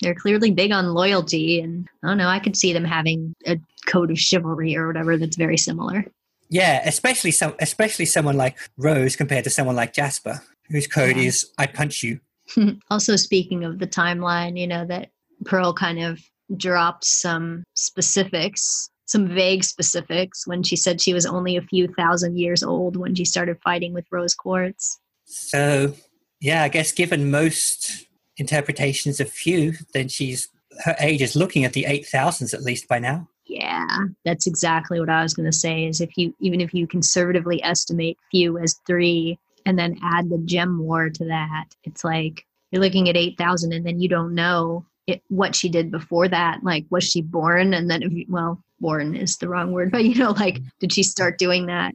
They're 0.00 0.14
clearly 0.14 0.50
big 0.50 0.72
on 0.72 0.94
loyalty, 0.94 1.60
and 1.60 1.88
I 2.02 2.08
don't 2.08 2.18
know. 2.18 2.28
I 2.28 2.38
could 2.38 2.56
see 2.56 2.72
them 2.72 2.84
having 2.84 3.34
a 3.46 3.58
code 3.86 4.10
of 4.10 4.18
chivalry 4.18 4.76
or 4.76 4.86
whatever 4.86 5.16
that's 5.16 5.36
very 5.36 5.56
similar. 5.56 6.04
Yeah, 6.50 6.80
especially 6.86 7.30
some, 7.30 7.54
especially 7.60 8.04
someone 8.06 8.36
like 8.36 8.56
Rose 8.76 9.16
compared 9.16 9.44
to 9.44 9.50
someone 9.50 9.76
like 9.76 9.92
Jasper, 9.92 10.40
whose 10.70 10.86
code 10.86 11.16
Yeah. 11.16 11.24
is 11.24 11.50
"I 11.58 11.66
punch 11.66 12.02
you." 12.02 12.20
also, 12.90 13.16
speaking 13.16 13.64
of 13.64 13.78
the 13.78 13.86
timeline, 13.86 14.58
you 14.58 14.66
know 14.66 14.86
that 14.86 15.10
Pearl 15.44 15.72
kind 15.72 16.00
of 16.02 16.20
dropped 16.56 17.04
some 17.04 17.64
specifics, 17.74 18.88
some 19.04 19.28
vague 19.28 19.64
specifics, 19.64 20.46
when 20.46 20.62
she 20.62 20.76
said 20.76 21.00
she 21.00 21.12
was 21.12 21.26
only 21.26 21.56
a 21.56 21.62
few 21.62 21.88
thousand 21.88 22.38
years 22.38 22.62
old 22.62 22.96
when 22.96 23.14
she 23.14 23.24
started 23.24 23.58
fighting 23.62 23.92
with 23.92 24.06
Rose 24.10 24.34
Quartz. 24.34 24.98
So, 25.26 25.94
yeah, 26.40 26.62
I 26.62 26.68
guess 26.68 26.92
given 26.92 27.30
most 27.30 28.06
interpretations 28.38 29.20
of 29.20 29.30
few, 29.30 29.74
then 29.94 30.08
she's 30.08 30.48
her 30.84 30.94
age 31.00 31.22
is 31.22 31.36
looking 31.36 31.64
at 31.64 31.72
the 31.72 31.86
eight 31.86 32.06
thousands 32.06 32.54
at 32.54 32.62
least 32.62 32.88
by 32.88 32.98
now. 32.98 33.28
Yeah, 33.46 33.86
that's 34.24 34.46
exactly 34.46 35.00
what 35.00 35.08
I 35.08 35.22
was 35.22 35.34
going 35.34 35.50
to 35.50 35.56
say. 35.56 35.86
Is 35.86 36.00
if 36.00 36.16
you 36.16 36.34
even 36.40 36.60
if 36.60 36.74
you 36.74 36.86
conservatively 36.86 37.62
estimate 37.62 38.18
few 38.30 38.58
as 38.58 38.80
three, 38.86 39.38
and 39.66 39.78
then 39.78 39.98
add 40.02 40.28
the 40.28 40.38
gem 40.38 40.78
war 40.78 41.10
to 41.10 41.24
that, 41.24 41.66
it's 41.84 42.04
like 42.04 42.44
you're 42.70 42.82
looking 42.82 43.08
at 43.08 43.16
eight 43.16 43.38
thousand, 43.38 43.72
and 43.72 43.86
then 43.86 44.00
you 44.00 44.08
don't 44.08 44.34
know 44.34 44.84
it, 45.06 45.22
what 45.28 45.56
she 45.56 45.68
did 45.68 45.90
before 45.90 46.28
that. 46.28 46.62
Like, 46.62 46.84
was 46.90 47.04
she 47.04 47.22
born, 47.22 47.72
and 47.72 47.90
then 47.90 48.02
you, 48.02 48.26
well, 48.28 48.62
born 48.80 49.16
is 49.16 49.38
the 49.38 49.48
wrong 49.48 49.72
word, 49.72 49.90
but 49.92 50.04
you 50.04 50.14
know, 50.16 50.32
like, 50.32 50.60
did 50.78 50.92
she 50.92 51.02
start 51.02 51.38
doing 51.38 51.66
that? 51.66 51.94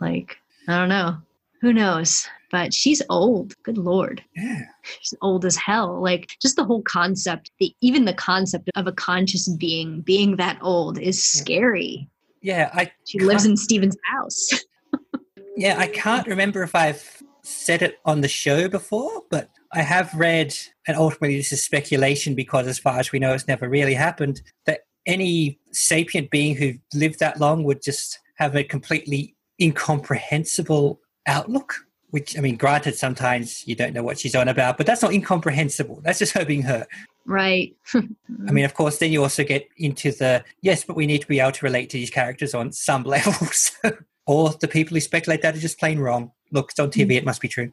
Like, 0.00 0.36
I 0.68 0.78
don't 0.78 0.90
know. 0.90 1.16
Who 1.62 1.72
knows? 1.72 2.28
But 2.50 2.72
she's 2.72 3.02
old. 3.08 3.54
Good 3.62 3.78
lord 3.78 4.22
Yeah. 4.34 4.62
she's 5.00 5.14
old 5.22 5.44
as 5.44 5.56
hell 5.56 6.00
like 6.00 6.28
just 6.40 6.56
the 6.56 6.64
whole 6.64 6.82
concept 6.82 7.50
the 7.58 7.74
even 7.80 8.04
the 8.04 8.14
concept 8.14 8.70
of 8.74 8.86
a 8.86 8.92
conscious 8.92 9.48
being 9.48 10.00
being 10.00 10.36
that 10.36 10.58
old 10.62 10.98
is 10.98 11.22
scary 11.22 12.08
Yeah, 12.42 12.70
I 12.72 12.90
she 13.06 13.18
lives 13.18 13.44
in 13.44 13.56
steven's 13.56 13.96
house 14.12 14.48
yeah, 15.56 15.76
I 15.78 15.86
can't 15.88 16.26
remember 16.26 16.62
if 16.62 16.74
I've 16.74 17.22
said 17.42 17.82
it 17.82 17.98
on 18.04 18.20
the 18.20 18.28
show 18.28 18.68
before, 18.68 19.22
but 19.30 19.50
I 19.72 19.82
have 19.82 20.12
read, 20.14 20.54
and 20.86 20.96
ultimately 20.96 21.36
this 21.36 21.52
is 21.52 21.64
speculation 21.64 22.34
because 22.34 22.66
as 22.66 22.78
far 22.78 22.98
as 22.98 23.12
we 23.12 23.18
know 23.18 23.32
it's 23.32 23.48
never 23.48 23.68
really 23.68 23.94
happened, 23.94 24.42
that 24.66 24.80
any 25.06 25.58
sapient 25.72 26.30
being 26.30 26.56
who 26.56 26.74
lived 26.92 27.20
that 27.20 27.40
long 27.40 27.64
would 27.64 27.82
just 27.82 28.18
have 28.36 28.54
a 28.54 28.64
completely 28.64 29.34
incomprehensible 29.60 31.00
outlook. 31.26 31.85
Which 32.10 32.38
I 32.38 32.40
mean, 32.40 32.56
granted, 32.56 32.94
sometimes 32.96 33.66
you 33.66 33.74
don't 33.74 33.92
know 33.92 34.02
what 34.02 34.18
she's 34.18 34.34
on 34.34 34.48
about, 34.48 34.76
but 34.76 34.86
that's 34.86 35.02
not 35.02 35.12
incomprehensible. 35.12 36.00
That's 36.02 36.18
just 36.20 36.32
her 36.34 36.44
being 36.44 36.62
her. 36.62 36.86
right 37.24 37.74
I 37.94 38.52
mean, 38.52 38.64
of 38.64 38.74
course, 38.74 38.98
then 38.98 39.10
you 39.12 39.22
also 39.22 39.42
get 39.44 39.68
into 39.76 40.12
the 40.12 40.44
yes, 40.62 40.84
but 40.84 40.96
we 40.96 41.06
need 41.06 41.20
to 41.22 41.26
be 41.26 41.40
able 41.40 41.52
to 41.52 41.64
relate 41.66 41.90
to 41.90 41.96
these 41.98 42.10
characters 42.10 42.54
on 42.54 42.72
some 42.72 43.02
levels. 43.16 43.72
or 44.26 44.50
the 44.60 44.68
people 44.68 44.94
who 44.94 45.00
speculate 45.00 45.42
that 45.42 45.54
are 45.56 45.60
just 45.60 45.78
plain 45.78 45.98
wrong. 45.98 46.32
Look, 46.52 46.70
it's 46.70 46.80
on 46.80 46.90
TV, 46.90 47.12
it 47.12 47.24
must 47.24 47.40
be 47.40 47.48
true. 47.48 47.72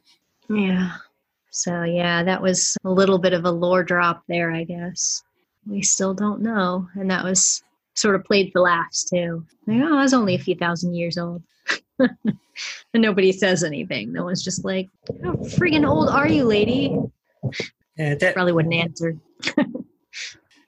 yeah 0.50 0.96
so 1.50 1.84
yeah 1.84 2.22
that 2.24 2.42
was 2.42 2.76
a 2.84 2.90
little 2.90 3.18
bit 3.18 3.32
of 3.32 3.44
a 3.44 3.50
lore 3.50 3.84
drop 3.84 4.24
there 4.28 4.50
i 4.50 4.64
guess 4.64 5.22
we 5.68 5.80
still 5.80 6.12
don't 6.12 6.40
know 6.42 6.88
and 6.94 7.08
that 7.10 7.22
was 7.24 7.62
sort 7.94 8.14
of 8.14 8.24
played 8.24 8.50
for 8.52 8.60
laughs 8.60 9.04
too 9.04 9.44
like 9.66 9.80
oh 9.82 9.98
i 9.98 10.02
was 10.02 10.14
only 10.14 10.34
a 10.34 10.38
few 10.38 10.54
thousand 10.54 10.94
years 10.94 11.16
old 11.18 11.42
and 11.98 12.10
nobody 12.94 13.32
says 13.32 13.62
anything 13.62 14.12
no 14.12 14.24
one's 14.24 14.42
just 14.42 14.64
like 14.64 14.88
how 15.22 15.32
friggin 15.34 15.88
old 15.88 16.08
are 16.08 16.28
you 16.28 16.44
lady 16.44 16.96
Yeah, 17.96 18.14
that, 18.16 18.34
probably 18.34 18.52
wouldn't 18.52 18.74
answer 18.74 19.16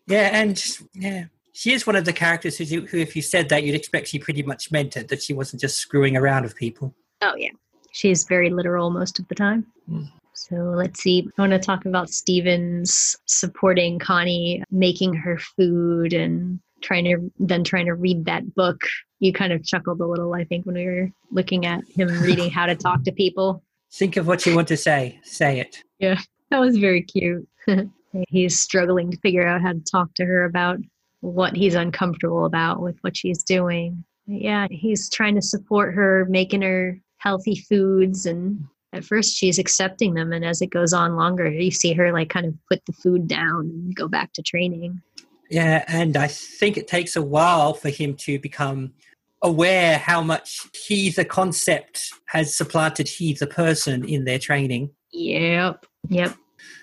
Yeah, 0.07 0.31
and 0.33 0.63
yeah, 0.95 1.25
she 1.53 1.73
is 1.73 1.87
one 1.87 1.97
of 1.97 2.05
the 2.05 2.13
characters 2.13 2.59
who, 2.59 2.83
who, 2.83 2.99
if 2.99 3.17
you 3.17 3.23
said 3.23 3.49
that, 3.49 3.65
you'd 3.65 3.75
expect 3.75 4.09
she 4.09 4.19
pretty 4.19 4.43
much 4.43 4.71
meant 4.71 4.97
it, 4.97 5.09
that 5.09 5.23
she 5.23 5.35
wasn't 5.35 5.61
just 5.61 5.79
screwing 5.79 6.17
around 6.17 6.45
with 6.45 6.55
people. 6.55 6.95
Oh, 7.23 7.35
yeah. 7.37 7.51
She's 7.93 8.25
very 8.25 8.51
literal 8.51 8.91
most 8.91 9.19
of 9.19 9.27
the 9.29 9.35
time. 9.35 9.67
Mm. 9.91 10.11
So 10.35 10.57
let's 10.57 11.01
see. 11.01 11.29
I 11.39 11.43
want 11.43 11.53
to 11.53 11.59
talk 11.59 11.87
about 11.87 12.11
Stevens 12.11 13.17
supporting 13.25 13.99
Connie, 13.99 14.63
making 14.71 15.15
her 15.15 15.39
food, 15.39 16.13
and 16.13 16.61
trying 16.87 17.05
to 17.05 17.31
then 17.39 17.65
trying 17.65 17.87
to 17.87 17.95
read 17.95 18.25
that 18.27 18.55
book. 18.55 18.81
You 19.19 19.33
kind 19.33 19.53
of 19.53 19.65
chuckled 19.65 20.01
a 20.01 20.07
little, 20.07 20.35
I 20.35 20.45
think, 20.45 20.67
when 20.67 20.77
we 20.77 20.87
were 20.87 21.11
looking 21.31 21.67
at 21.67 21.85
him 21.89 22.09
reading 22.23 22.51
how 22.51 22.67
to 22.67 22.77
talk 22.77 23.03
to 23.05 23.13
people. 23.13 23.63
Think 23.93 24.17
of 24.17 24.27
what 24.27 24.47
you 24.47 24.55
want 24.55 24.69
to 24.69 24.77
say. 24.77 25.19
Say 25.23 25.61
it. 25.61 25.83
Yeah, 25.99 26.21
that 26.51 26.61
was 26.61 26.77
very 26.77 27.03
cute. 27.03 27.49
he's 28.29 28.61
struggling 28.61 29.11
to 29.11 29.19
figure 29.19 29.47
out 29.47 29.63
how 29.63 29.73
to 29.73 29.81
talk 29.81 30.15
to 30.15 30.25
her 30.25 30.45
about 30.45 30.79
what 31.21 31.57
he's 31.57 31.75
uncomfortable 31.75 32.45
about 32.45 32.81
with 32.81 32.97
what 33.01 33.17
she's 33.17 33.43
doing. 33.43 34.05
Yeah, 34.27 34.67
he's 34.71 35.09
trying 35.11 35.35
to 35.37 35.43
support 35.43 35.95
her, 35.95 36.27
making 36.29 36.63
her 36.63 37.01
healthy 37.19 37.57
foods 37.57 38.27
and 38.27 38.63
at 38.93 39.05
first 39.05 39.37
she's 39.37 39.59
accepting 39.59 40.15
them 40.15 40.33
and 40.33 40.45
as 40.45 40.63
it 40.63 40.69
goes 40.69 40.93
on 40.93 41.17
longer 41.17 41.51
you 41.51 41.71
see 41.71 41.93
her 41.93 42.13
like 42.13 42.29
kind 42.29 42.47
of 42.47 42.55
put 42.71 42.85
the 42.87 42.93
food 42.93 43.27
down 43.27 43.61
and 43.61 43.97
go 43.97 44.07
back 44.07 44.33
to 44.33 44.43
training 44.43 45.01
yeah 45.51 45.85
and 45.89 46.17
i 46.17 46.27
think 46.27 46.77
it 46.77 46.89
takes 46.89 47.17
a 47.17 47.23
while 47.23 47.75
for 47.75 47.89
him 47.89 48.15
to 48.15 48.39
become 48.39 48.93
aware 49.43 49.99
how 49.99 50.23
much 50.23 50.67
he 50.87 51.11
the 51.11 51.25
concept 51.25 52.11
has 52.27 52.57
supplanted 52.57 53.07
he 53.07 53.33
the 53.35 53.47
person 53.47 54.05
in 54.05 54.25
their 54.25 54.39
training. 54.39 54.91
Yep 55.13 55.87
yep 56.09 56.35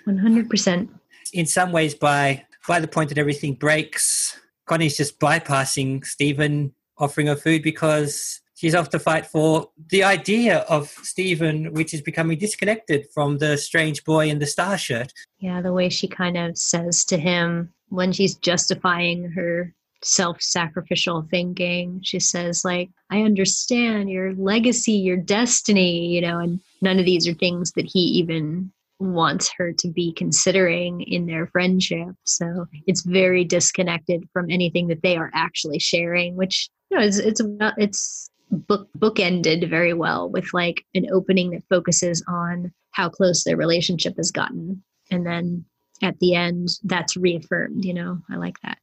100% 0.07 0.89
in 1.33 1.45
some 1.45 1.71
ways 1.71 1.95
by 1.95 2.45
by 2.67 2.79
the 2.79 2.87
point 2.87 3.09
that 3.09 3.17
everything 3.17 3.53
breaks 3.53 4.39
connie's 4.65 4.97
just 4.97 5.19
bypassing 5.19 6.05
steven 6.05 6.73
offering 6.97 7.27
her 7.27 7.35
food 7.35 7.63
because 7.63 8.41
she's 8.63 8.75
off 8.75 8.89
to 8.89 8.97
fight 8.99 9.25
for 9.25 9.69
the 9.89 10.05
idea 10.05 10.59
of 10.69 10.87
Steven, 10.87 11.73
which 11.73 11.93
is 11.93 12.01
becoming 12.01 12.37
disconnected 12.37 13.07
from 13.13 13.39
the 13.39 13.57
strange 13.57 14.05
boy 14.05 14.29
in 14.29 14.39
the 14.39 14.45
star 14.45 14.77
shirt. 14.77 15.11
Yeah, 15.39 15.61
the 15.61 15.73
way 15.73 15.89
she 15.89 16.07
kind 16.07 16.37
of 16.37 16.57
says 16.57 17.03
to 17.05 17.17
him 17.17 17.73
when 17.89 18.13
she's 18.13 18.35
justifying 18.35 19.31
her 19.31 19.73
self 20.01 20.41
sacrificial 20.41 21.27
thinking, 21.29 21.99
she 22.03 22.21
says, 22.21 22.63
like, 22.63 22.89
I 23.09 23.23
understand 23.23 24.09
your 24.09 24.33
legacy, 24.35 24.93
your 24.93 25.17
destiny, 25.17 26.07
you 26.07 26.21
know, 26.21 26.39
and 26.39 26.61
none 26.81 26.99
of 26.99 27.05
these 27.05 27.27
are 27.27 27.33
things 27.33 27.73
that 27.73 27.85
he 27.85 27.99
even 27.99 28.71
wants 28.99 29.51
her 29.57 29.73
to 29.73 29.89
be 29.89 30.13
considering 30.13 31.01
in 31.01 31.25
their 31.25 31.47
friendship. 31.47 32.15
So 32.25 32.67
it's 32.87 33.01
very 33.01 33.43
disconnected 33.43 34.23
from 34.31 34.49
anything 34.49 34.87
that 34.87 35.01
they 35.01 35.17
are 35.17 35.31
actually 35.33 35.79
sharing, 35.79 36.37
which 36.37 36.69
you 36.89 36.97
know, 36.97 37.03
it's 37.03 37.17
it's 37.17 37.41
it's 37.77 38.29
book 38.53 38.87
bookended 38.97 39.69
very 39.69 39.93
well 39.93 40.29
with 40.29 40.53
like 40.53 40.85
an 40.93 41.07
opening 41.11 41.51
that 41.51 41.63
focuses 41.69 42.23
on 42.27 42.71
how 42.91 43.09
close 43.09 43.43
their 43.43 43.57
relationship 43.57 44.15
has 44.17 44.31
gotten. 44.31 44.83
And 45.11 45.25
then 45.25 45.65
at 46.01 46.19
the 46.19 46.35
end 46.35 46.69
that's 46.83 47.17
reaffirmed 47.17 47.85
you 47.85 47.93
know? 47.93 48.19
I 48.29 48.35
like 48.35 48.59
that. 48.61 48.77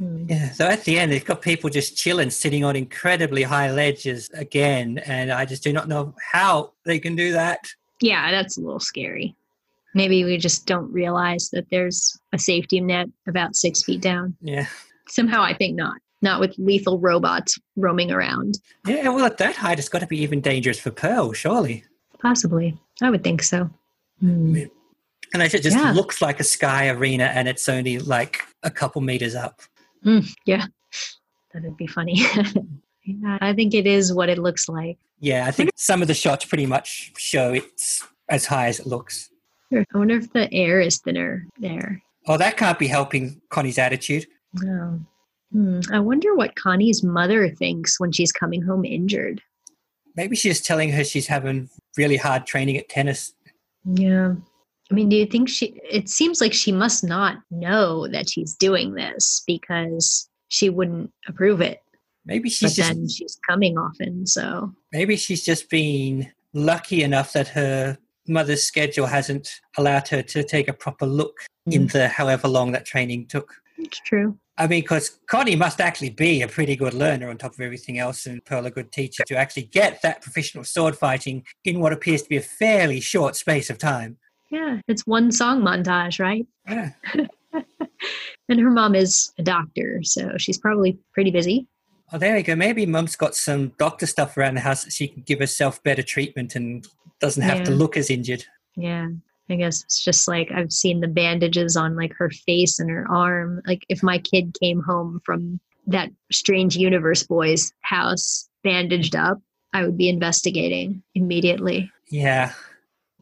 Mm. 0.00 0.28
yeah 0.28 0.50
so 0.50 0.66
at 0.66 0.84
the 0.84 0.98
end 0.98 1.12
they've 1.12 1.24
got 1.24 1.42
people 1.42 1.68
just 1.68 1.96
chilling 1.98 2.30
sitting 2.30 2.64
on 2.64 2.76
incredibly 2.76 3.42
high 3.42 3.70
ledges 3.70 4.30
again 4.30 4.96
and 5.04 5.30
i 5.30 5.44
just 5.44 5.62
do 5.62 5.70
not 5.70 5.86
know 5.86 6.14
how 6.32 6.72
they 6.86 6.98
can 6.98 7.14
do 7.14 7.32
that. 7.32 7.70
Yeah 8.00 8.30
that's 8.30 8.56
a 8.56 8.60
little 8.60 8.80
scary. 8.80 9.36
Maybe 9.94 10.24
we 10.24 10.38
just 10.38 10.66
don't 10.66 10.90
realize 10.90 11.50
that 11.50 11.66
there's 11.70 12.18
a 12.32 12.38
safety 12.38 12.80
net 12.80 13.08
about 13.28 13.54
six 13.54 13.82
feet 13.82 14.00
down. 14.00 14.36
Yeah. 14.40 14.66
Somehow 15.08 15.42
i 15.42 15.54
think 15.54 15.76
not 15.76 15.98
not 16.22 16.40
with 16.40 16.54
lethal 16.58 16.98
robots 16.98 17.58
roaming 17.76 18.10
around. 18.10 18.58
Yeah, 18.86 19.08
well, 19.08 19.24
at 19.24 19.38
that 19.38 19.56
height, 19.56 19.78
it's 19.78 19.88
got 19.88 20.00
to 20.00 20.06
be 20.06 20.22
even 20.22 20.40
dangerous 20.40 20.78
for 20.78 20.90
Pearl, 20.90 21.32
surely. 21.32 21.84
Possibly. 22.20 22.78
I 23.02 23.10
would 23.10 23.24
think 23.24 23.42
so. 23.42 23.68
Mm. 24.22 24.70
And 25.34 25.42
it 25.42 25.50
just 25.50 25.76
yeah. 25.76 25.92
looks 25.92 26.20
like 26.20 26.40
a 26.40 26.44
sky 26.44 26.88
arena 26.88 27.24
and 27.24 27.48
it's 27.48 27.68
only 27.68 27.98
like 27.98 28.42
a 28.62 28.70
couple 28.70 29.00
meters 29.00 29.34
up. 29.34 29.62
Mm, 30.04 30.28
yeah, 30.46 30.66
that'd 31.52 31.76
be 31.76 31.86
funny. 31.86 32.16
yeah, 33.04 33.38
I 33.40 33.52
think 33.54 33.72
it 33.72 33.86
is 33.86 34.12
what 34.12 34.28
it 34.28 34.38
looks 34.38 34.68
like. 34.68 34.98
Yeah, 35.20 35.46
I 35.46 35.50
think 35.50 35.70
some 35.76 36.02
of 36.02 36.08
the 36.08 36.14
shots 36.14 36.44
pretty 36.44 36.66
much 36.66 37.12
show 37.16 37.54
it's 37.54 38.06
as 38.28 38.46
high 38.46 38.66
as 38.66 38.80
it 38.80 38.86
looks. 38.86 39.30
I 39.72 39.84
wonder 39.94 40.16
if 40.16 40.32
the 40.32 40.52
air 40.52 40.80
is 40.80 40.98
thinner 40.98 41.46
there. 41.58 42.02
Oh, 42.26 42.36
that 42.36 42.56
can't 42.56 42.78
be 42.78 42.86
helping 42.86 43.40
Connie's 43.48 43.78
attitude. 43.78 44.26
No. 44.54 45.00
Hmm. 45.52 45.80
I 45.92 46.00
wonder 46.00 46.34
what 46.34 46.56
Connie's 46.56 47.02
mother 47.02 47.48
thinks 47.50 48.00
when 48.00 48.12
she's 48.12 48.32
coming 48.32 48.62
home 48.62 48.84
injured. 48.84 49.42
Maybe 50.16 50.36
she's 50.36 50.60
telling 50.60 50.90
her 50.90 51.04
she's 51.04 51.26
having 51.26 51.70
really 51.96 52.16
hard 52.16 52.46
training 52.46 52.76
at 52.76 52.88
tennis. 52.88 53.32
Yeah. 53.84 54.34
I 54.90 54.94
mean, 54.94 55.08
do 55.08 55.16
you 55.16 55.26
think 55.26 55.48
she, 55.48 55.80
it 55.90 56.08
seems 56.08 56.40
like 56.40 56.52
she 56.52 56.72
must 56.72 57.02
not 57.02 57.38
know 57.50 58.08
that 58.08 58.28
she's 58.28 58.54
doing 58.54 58.94
this 58.94 59.42
because 59.46 60.28
she 60.52 60.68
wouldn't 60.68 61.10
approve 61.26 61.62
it. 61.62 61.80
Maybe 62.26 62.50
she's 62.50 62.72
but 62.72 62.76
just. 62.76 62.94
Then 62.94 63.08
she's 63.08 63.38
coming 63.48 63.78
often, 63.78 64.26
so. 64.26 64.70
Maybe 64.92 65.16
she's 65.16 65.42
just 65.42 65.70
been 65.70 66.30
lucky 66.52 67.02
enough 67.02 67.32
that 67.32 67.48
her 67.48 67.96
mother's 68.28 68.62
schedule 68.62 69.06
hasn't 69.06 69.48
allowed 69.78 70.08
her 70.08 70.22
to 70.22 70.44
take 70.44 70.68
a 70.68 70.72
proper 70.74 71.06
look 71.06 71.34
mm. 71.68 71.72
in 71.72 71.86
the 71.88 72.06
however 72.06 72.48
long 72.48 72.72
that 72.72 72.84
training 72.84 73.26
took. 73.26 73.54
It's 73.82 74.00
true. 74.00 74.38
I 74.58 74.66
mean, 74.66 74.82
because 74.82 75.18
Connie 75.28 75.56
must 75.56 75.80
actually 75.80 76.10
be 76.10 76.42
a 76.42 76.48
pretty 76.48 76.76
good 76.76 76.94
learner 76.94 77.30
on 77.30 77.38
top 77.38 77.54
of 77.54 77.60
everything 77.60 77.98
else, 77.98 78.26
and 78.26 78.44
Pearl 78.44 78.66
a 78.66 78.70
good 78.70 78.92
teacher 78.92 79.24
to 79.26 79.36
actually 79.36 79.64
get 79.64 80.02
that 80.02 80.22
professional 80.22 80.64
sword 80.64 80.96
fighting 80.96 81.44
in 81.64 81.80
what 81.80 81.92
appears 81.92 82.22
to 82.22 82.28
be 82.28 82.36
a 82.36 82.42
fairly 82.42 83.00
short 83.00 83.34
space 83.34 83.70
of 83.70 83.78
time. 83.78 84.18
Yeah, 84.50 84.80
it's 84.86 85.06
one 85.06 85.32
song 85.32 85.62
montage, 85.62 86.20
right? 86.20 86.46
Yeah. 86.68 86.90
and 88.48 88.60
her 88.60 88.70
mom 88.70 88.94
is 88.94 89.32
a 89.38 89.42
doctor, 89.42 90.02
so 90.02 90.36
she's 90.36 90.58
probably 90.58 90.98
pretty 91.14 91.30
busy. 91.30 91.66
Oh, 92.12 92.18
there 92.18 92.36
you 92.36 92.42
go. 92.42 92.54
Maybe 92.54 92.84
mum's 92.84 93.16
got 93.16 93.34
some 93.34 93.72
doctor 93.78 94.06
stuff 94.06 94.36
around 94.36 94.54
the 94.54 94.60
house 94.60 94.84
that 94.84 94.92
she 94.92 95.08
can 95.08 95.22
give 95.22 95.38
herself 95.38 95.82
better 95.82 96.02
treatment 96.02 96.54
and 96.54 96.86
doesn't 97.20 97.42
have 97.42 97.58
yeah. 97.58 97.64
to 97.64 97.70
look 97.70 97.96
as 97.96 98.10
injured. 98.10 98.44
Yeah. 98.76 99.08
I 99.52 99.56
guess 99.56 99.82
it's 99.84 100.02
just 100.02 100.26
like 100.26 100.50
I've 100.52 100.72
seen 100.72 101.00
the 101.00 101.08
bandages 101.08 101.76
on 101.76 101.96
like 101.96 102.12
her 102.14 102.30
face 102.30 102.78
and 102.78 102.90
her 102.90 103.06
arm. 103.10 103.62
Like 103.66 103.84
if 103.88 104.02
my 104.02 104.18
kid 104.18 104.56
came 104.60 104.82
home 104.82 105.20
from 105.24 105.60
that 105.86 106.10
strange 106.30 106.76
universe 106.76 107.22
boy's 107.22 107.72
house 107.82 108.48
bandaged 108.64 109.16
up, 109.16 109.38
I 109.72 109.84
would 109.84 109.96
be 109.96 110.08
investigating 110.08 111.02
immediately. 111.14 111.90
Yeah. 112.08 112.52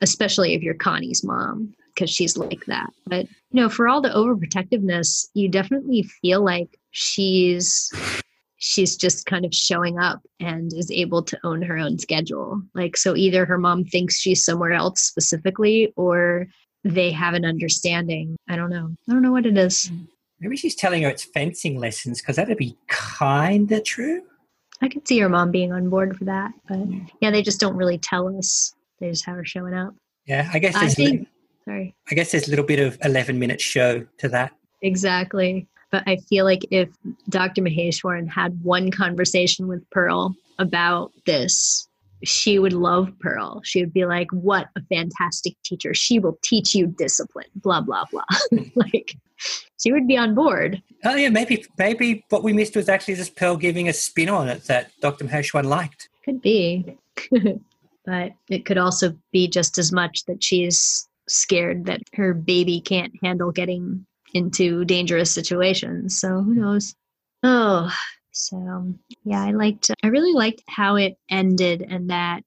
Especially 0.00 0.54
if 0.54 0.62
you're 0.62 0.74
Connie's 0.74 1.24
mom, 1.24 1.74
because 1.94 2.10
she's 2.10 2.36
like 2.36 2.64
that. 2.66 2.90
But 3.06 3.26
you 3.50 3.60
know, 3.60 3.68
for 3.68 3.88
all 3.88 4.00
the 4.00 4.10
overprotectiveness, 4.10 5.28
you 5.34 5.48
definitely 5.48 6.02
feel 6.22 6.44
like 6.44 6.78
she's 6.90 7.92
she's 8.60 8.94
just 8.94 9.26
kind 9.26 9.44
of 9.44 9.54
showing 9.54 9.98
up 9.98 10.20
and 10.38 10.72
is 10.74 10.90
able 10.90 11.22
to 11.22 11.38
own 11.44 11.62
her 11.62 11.76
own 11.76 11.98
schedule. 11.98 12.62
Like, 12.74 12.96
so 12.96 13.16
either 13.16 13.44
her 13.46 13.58
mom 13.58 13.84
thinks 13.84 14.18
she's 14.18 14.44
somewhere 14.44 14.72
else 14.72 15.00
specifically, 15.00 15.92
or 15.96 16.46
they 16.84 17.10
have 17.10 17.34
an 17.34 17.44
understanding. 17.44 18.36
I 18.48 18.56
don't 18.56 18.70
know. 18.70 18.94
I 19.08 19.12
don't 19.12 19.22
know 19.22 19.32
what 19.32 19.46
it 19.46 19.56
is. 19.56 19.90
Maybe 20.40 20.56
she's 20.56 20.74
telling 20.74 21.02
her 21.02 21.08
it's 21.08 21.24
fencing 21.24 21.78
lessons 21.78 22.20
because 22.20 22.36
that'd 22.36 22.56
be 22.56 22.76
kind 22.88 23.70
of 23.72 23.82
true. 23.82 24.22
I 24.82 24.88
could 24.88 25.08
see 25.08 25.18
her 25.18 25.28
mom 25.28 25.50
being 25.50 25.72
on 25.72 25.90
board 25.90 26.16
for 26.16 26.24
that, 26.26 26.52
but 26.68 26.86
yeah, 27.20 27.30
they 27.30 27.42
just 27.42 27.60
don't 27.60 27.76
really 27.76 27.98
tell 27.98 28.34
us. 28.36 28.74
They 28.98 29.10
just 29.10 29.26
have 29.26 29.36
her 29.36 29.44
showing 29.44 29.74
up. 29.74 29.94
Yeah, 30.26 30.48
I 30.52 30.58
guess. 30.58 30.74
I 30.74 30.88
think. 30.88 31.28
sorry. 31.64 31.94
I 32.10 32.14
guess 32.14 32.30
there's 32.30 32.46
a 32.46 32.50
little 32.50 32.64
bit 32.64 32.78
of 32.78 32.98
eleven 33.04 33.38
minute 33.38 33.60
show 33.60 34.06
to 34.18 34.28
that. 34.28 34.52
Exactly. 34.82 35.66
But 35.90 36.04
I 36.06 36.16
feel 36.28 36.44
like 36.44 36.64
if 36.70 36.88
Dr. 37.28 37.62
Maheshwaran 37.62 38.28
had 38.28 38.62
one 38.62 38.90
conversation 38.90 39.66
with 39.66 39.88
Pearl 39.90 40.34
about 40.58 41.12
this, 41.26 41.88
she 42.22 42.58
would 42.58 42.72
love 42.72 43.12
Pearl. 43.20 43.60
She 43.64 43.80
would 43.80 43.92
be 43.92 44.04
like, 44.04 44.30
What 44.30 44.68
a 44.76 44.82
fantastic 44.82 45.54
teacher. 45.64 45.94
She 45.94 46.18
will 46.18 46.38
teach 46.42 46.74
you 46.74 46.86
discipline, 46.86 47.48
blah, 47.56 47.80
blah, 47.80 48.04
blah. 48.10 48.24
Hmm. 48.50 48.62
like, 48.74 49.16
she 49.80 49.92
would 49.92 50.06
be 50.06 50.16
on 50.16 50.34
board. 50.34 50.82
Oh, 51.04 51.14
yeah, 51.14 51.30
maybe 51.30 51.64
maybe 51.78 52.24
what 52.28 52.42
we 52.42 52.52
missed 52.52 52.76
was 52.76 52.88
actually 52.88 53.14
just 53.14 53.36
Pearl 53.36 53.56
giving 53.56 53.88
a 53.88 53.92
spin 53.92 54.28
on 54.28 54.48
it 54.48 54.64
that 54.64 54.90
Dr. 55.00 55.24
Maheshwaran 55.24 55.64
liked. 55.64 56.08
Could 56.24 56.42
be. 56.42 56.98
but 58.04 58.32
it 58.48 58.66
could 58.66 58.78
also 58.78 59.16
be 59.32 59.48
just 59.48 59.78
as 59.78 59.92
much 59.92 60.24
that 60.26 60.44
she's 60.44 61.08
scared 61.28 61.86
that 61.86 62.02
her 62.14 62.34
baby 62.34 62.80
can't 62.80 63.12
handle 63.22 63.52
getting 63.52 64.04
into 64.34 64.84
dangerous 64.84 65.32
situations. 65.32 66.18
So 66.20 66.42
who 66.42 66.54
knows? 66.54 66.94
Oh, 67.42 67.92
so 68.32 68.94
yeah, 69.24 69.42
I 69.42 69.50
liked, 69.52 69.90
I 70.02 70.08
really 70.08 70.32
liked 70.32 70.62
how 70.68 70.96
it 70.96 71.16
ended 71.28 71.84
and 71.88 72.10
that 72.10 72.42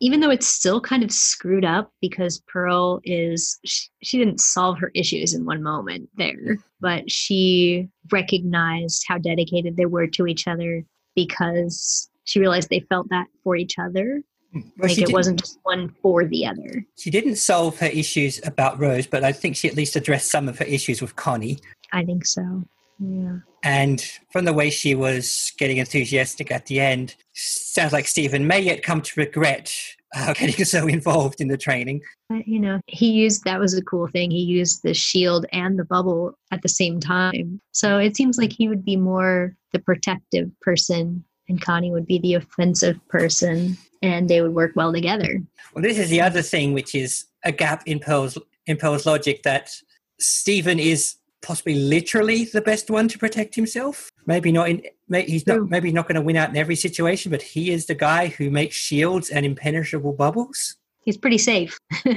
even 0.00 0.20
though 0.20 0.30
it's 0.30 0.46
still 0.46 0.80
kind 0.80 1.02
of 1.02 1.10
screwed 1.10 1.64
up 1.64 1.90
because 2.00 2.42
Pearl 2.46 3.00
is 3.04 3.58
she, 3.64 3.88
she 4.02 4.18
didn't 4.18 4.40
solve 4.40 4.78
her 4.78 4.90
issues 4.94 5.32
in 5.32 5.46
one 5.46 5.62
moment 5.62 6.08
there, 6.16 6.58
but 6.80 7.10
she 7.10 7.88
recognized 8.12 9.04
how 9.08 9.16
dedicated 9.16 9.76
they 9.76 9.86
were 9.86 10.06
to 10.06 10.26
each 10.26 10.46
other 10.46 10.84
because 11.14 12.10
she 12.24 12.40
realized 12.40 12.68
they 12.68 12.84
felt 12.90 13.08
that 13.08 13.28
for 13.42 13.56
each 13.56 13.78
other. 13.78 14.22
Well, 14.52 14.64
like 14.78 14.98
it 14.98 15.12
wasn't 15.12 15.40
just 15.40 15.58
one 15.62 15.94
for 16.02 16.24
the 16.24 16.46
other. 16.46 16.84
She 16.96 17.10
didn't 17.10 17.36
solve 17.36 17.78
her 17.78 17.86
issues 17.86 18.40
about 18.44 18.80
Rose, 18.80 19.06
but 19.06 19.22
I 19.22 19.32
think 19.32 19.56
she 19.56 19.68
at 19.68 19.76
least 19.76 19.96
addressed 19.96 20.30
some 20.30 20.48
of 20.48 20.58
her 20.58 20.64
issues 20.64 21.00
with 21.00 21.16
Connie. 21.16 21.58
I 21.92 22.04
think 22.04 22.26
so. 22.26 22.64
Yeah. 22.98 23.38
And 23.62 24.00
from 24.30 24.44
the 24.44 24.52
way 24.52 24.70
she 24.70 24.94
was 24.94 25.52
getting 25.58 25.76
enthusiastic 25.76 26.50
at 26.50 26.66
the 26.66 26.80
end, 26.80 27.14
sounds 27.34 27.92
like 27.92 28.08
Steven 28.08 28.46
may 28.46 28.60
yet 28.60 28.82
come 28.82 29.00
to 29.02 29.20
regret 29.20 29.72
uh, 30.16 30.34
getting 30.38 30.64
so 30.64 30.86
involved 30.86 31.40
in 31.40 31.48
the 31.48 31.56
training. 31.56 32.02
But, 32.28 32.46
you 32.48 32.58
know, 32.58 32.80
he 32.86 33.10
used 33.10 33.44
that 33.44 33.60
was 33.60 33.74
a 33.74 33.82
cool 33.82 34.08
thing. 34.08 34.30
He 34.30 34.42
used 34.42 34.82
the 34.82 34.94
shield 34.94 35.46
and 35.52 35.78
the 35.78 35.84
bubble 35.84 36.36
at 36.50 36.62
the 36.62 36.68
same 36.68 37.00
time. 37.00 37.60
So 37.72 37.98
it 37.98 38.16
seems 38.16 38.38
like 38.38 38.52
he 38.52 38.68
would 38.68 38.84
be 38.84 38.96
more 38.96 39.54
the 39.72 39.78
protective 39.78 40.50
person 40.60 41.24
and 41.48 41.60
Connie 41.60 41.90
would 41.90 42.06
be 42.06 42.18
the 42.18 42.34
offensive 42.34 42.96
person 43.08 43.76
and 44.02 44.28
they 44.28 44.40
would 44.40 44.54
work 44.54 44.72
well 44.74 44.92
together. 44.92 45.40
Well, 45.74 45.82
this 45.82 45.98
is 45.98 46.10
the 46.10 46.20
other 46.20 46.42
thing, 46.42 46.72
which 46.72 46.94
is 46.94 47.26
a 47.44 47.52
gap 47.52 47.82
in 47.86 47.98
Pearl's 48.00 48.38
in 48.66 48.76
Pearl's 48.76 49.06
logic 49.06 49.42
that 49.44 49.70
Steven 50.18 50.78
is 50.78 51.16
possibly 51.42 51.74
literally 51.74 52.44
the 52.44 52.60
best 52.60 52.90
one 52.90 53.08
to 53.08 53.18
protect 53.18 53.54
himself. 53.54 54.10
Maybe 54.26 54.52
not 54.52 54.68
in. 54.68 54.82
may- 55.08 55.24
He's 55.24 55.46
not. 55.46 55.68
Maybe 55.70 55.92
not 55.92 56.06
going 56.06 56.16
to 56.16 56.20
win 56.22 56.36
out 56.36 56.50
in 56.50 56.56
every 56.56 56.76
situation, 56.76 57.30
but 57.30 57.42
he 57.42 57.70
is 57.70 57.86
the 57.86 57.94
guy 57.94 58.28
who 58.28 58.50
makes 58.50 58.76
shields 58.76 59.30
and 59.30 59.46
impenetrable 59.46 60.12
bubbles. 60.12 60.76
He's 61.02 61.16
pretty 61.16 61.38
safe. 61.38 61.78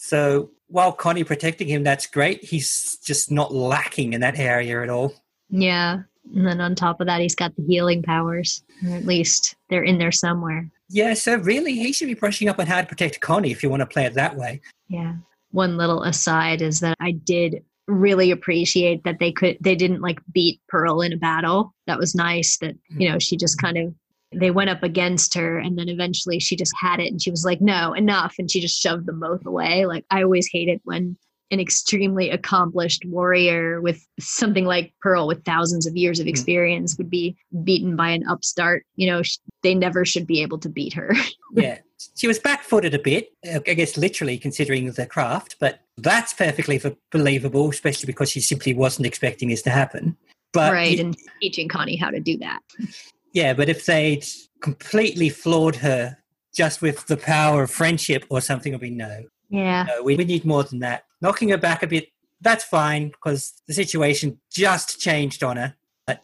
So 0.00 0.50
while 0.68 0.92
Connie 0.92 1.24
protecting 1.24 1.66
him, 1.66 1.82
that's 1.82 2.06
great. 2.06 2.44
He's 2.44 2.98
just 3.04 3.32
not 3.32 3.52
lacking 3.52 4.12
in 4.12 4.20
that 4.20 4.38
area 4.38 4.80
at 4.82 4.88
all. 4.88 5.12
Yeah. 5.50 6.02
And 6.34 6.46
then 6.46 6.60
on 6.60 6.76
top 6.76 7.00
of 7.00 7.08
that, 7.08 7.20
he's 7.20 7.34
got 7.34 7.54
the 7.56 7.64
healing 7.64 8.02
powers. 8.04 8.62
Or 8.86 8.94
at 8.94 9.04
least 9.06 9.56
they're 9.70 9.82
in 9.82 9.98
there 9.98 10.12
somewhere. 10.12 10.70
Yeah, 10.88 11.14
so 11.14 11.36
really, 11.36 11.74
he 11.74 11.92
should 11.92 12.08
be 12.08 12.14
brushing 12.14 12.48
up 12.48 12.58
on 12.58 12.66
how 12.66 12.80
to 12.80 12.86
protect 12.86 13.20
Connie 13.20 13.50
if 13.50 13.62
you 13.62 13.68
want 13.68 13.80
to 13.80 13.86
play 13.86 14.04
it 14.06 14.14
that 14.14 14.36
way. 14.36 14.60
Yeah. 14.88 15.14
One 15.50 15.76
little 15.76 16.02
aside 16.02 16.62
is 16.62 16.80
that 16.80 16.96
I 17.00 17.12
did 17.12 17.62
really 17.86 18.30
appreciate 18.30 19.02
that 19.04 19.18
they 19.18 19.32
could 19.32 19.56
they 19.60 19.74
didn't 19.74 20.02
like 20.02 20.18
beat 20.32 20.60
Pearl 20.68 21.00
in 21.00 21.12
a 21.12 21.16
battle. 21.16 21.74
That 21.86 21.98
was 21.98 22.14
nice 22.14 22.58
that, 22.58 22.76
you 22.90 23.08
mm. 23.08 23.12
know, 23.12 23.18
she 23.18 23.36
just 23.36 23.60
kind 23.60 23.78
of 23.78 23.94
they 24.34 24.50
went 24.50 24.68
up 24.68 24.82
against 24.82 25.32
her 25.34 25.58
and 25.58 25.78
then 25.78 25.88
eventually 25.88 26.38
she 26.38 26.54
just 26.54 26.74
had 26.78 27.00
it 27.00 27.10
and 27.10 27.20
she 27.20 27.30
was 27.30 27.44
like, 27.44 27.62
No, 27.62 27.94
enough. 27.94 28.34
And 28.38 28.50
she 28.50 28.60
just 28.60 28.80
shoved 28.80 29.06
them 29.06 29.20
both 29.20 29.44
away. 29.46 29.86
Like 29.86 30.04
I 30.10 30.22
always 30.22 30.48
hate 30.52 30.68
it 30.68 30.82
when 30.84 31.16
an 31.50 31.60
extremely 31.60 32.28
accomplished 32.30 33.04
warrior 33.06 33.80
with 33.80 34.06
something 34.20 34.64
like 34.66 34.92
Pearl 35.00 35.26
with 35.26 35.44
thousands 35.44 35.86
of 35.86 35.96
years 35.96 36.20
of 36.20 36.26
Mhm. 36.26 36.30
experience 36.30 36.98
would 36.98 37.08
be 37.10 37.36
beaten 37.64 37.96
by 37.96 38.10
an 38.10 38.26
upstart. 38.28 38.84
You 38.96 39.06
know, 39.08 39.22
sh- 39.22 39.38
they 39.62 39.74
never 39.74 40.04
should 40.04 40.26
be 40.26 40.42
able 40.42 40.58
to 40.58 40.68
beat 40.68 40.92
her. 40.92 41.14
yeah, 41.54 41.78
she 42.16 42.26
was 42.28 42.38
back-footed 42.38 42.94
a 42.94 42.98
bit, 42.98 43.30
uh, 43.46 43.60
I 43.66 43.74
guess 43.74 43.96
literally 43.96 44.36
considering 44.38 44.90
the 44.92 45.06
craft, 45.06 45.56
but 45.58 45.80
that's 45.96 46.34
perfectly 46.34 46.80
believable, 47.10 47.70
especially 47.70 48.06
because 48.06 48.30
she 48.30 48.40
simply 48.40 48.74
wasn't 48.74 49.06
expecting 49.06 49.48
this 49.48 49.62
to 49.62 49.70
happen. 49.70 50.16
But 50.52 50.72
right. 50.72 50.98
y- 50.98 51.04
And 51.04 51.16
teaching 51.40 51.68
Connie 51.68 51.96
how 51.96 52.10
to 52.10 52.20
do 52.20 52.36
that. 52.38 52.60
yeah, 53.32 53.54
but 53.54 53.68
if 53.68 53.86
they'd 53.86 54.24
completely 54.60 55.28
floored 55.30 55.76
her 55.76 56.18
just 56.54 56.82
with 56.82 57.06
the 57.06 57.16
power 57.16 57.62
of 57.62 57.70
friendship 57.70 58.24
or 58.28 58.40
something, 58.40 58.72
it'd 58.72 58.80
be 58.80 58.90
no. 58.90 59.24
Yeah. 59.50 59.84
No, 59.84 60.02
we, 60.02 60.16
we 60.16 60.24
need 60.24 60.44
more 60.44 60.62
than 60.64 60.80
that. 60.80 61.04
Knocking 61.20 61.48
her 61.48 61.58
back 61.58 61.82
a 61.82 61.86
bit, 61.86 62.08
that's 62.40 62.64
fine 62.64 63.08
because 63.08 63.54
the 63.66 63.74
situation 63.74 64.38
just 64.52 65.00
changed 65.00 65.42
on 65.42 65.56
her. 65.56 65.74
But 66.06 66.22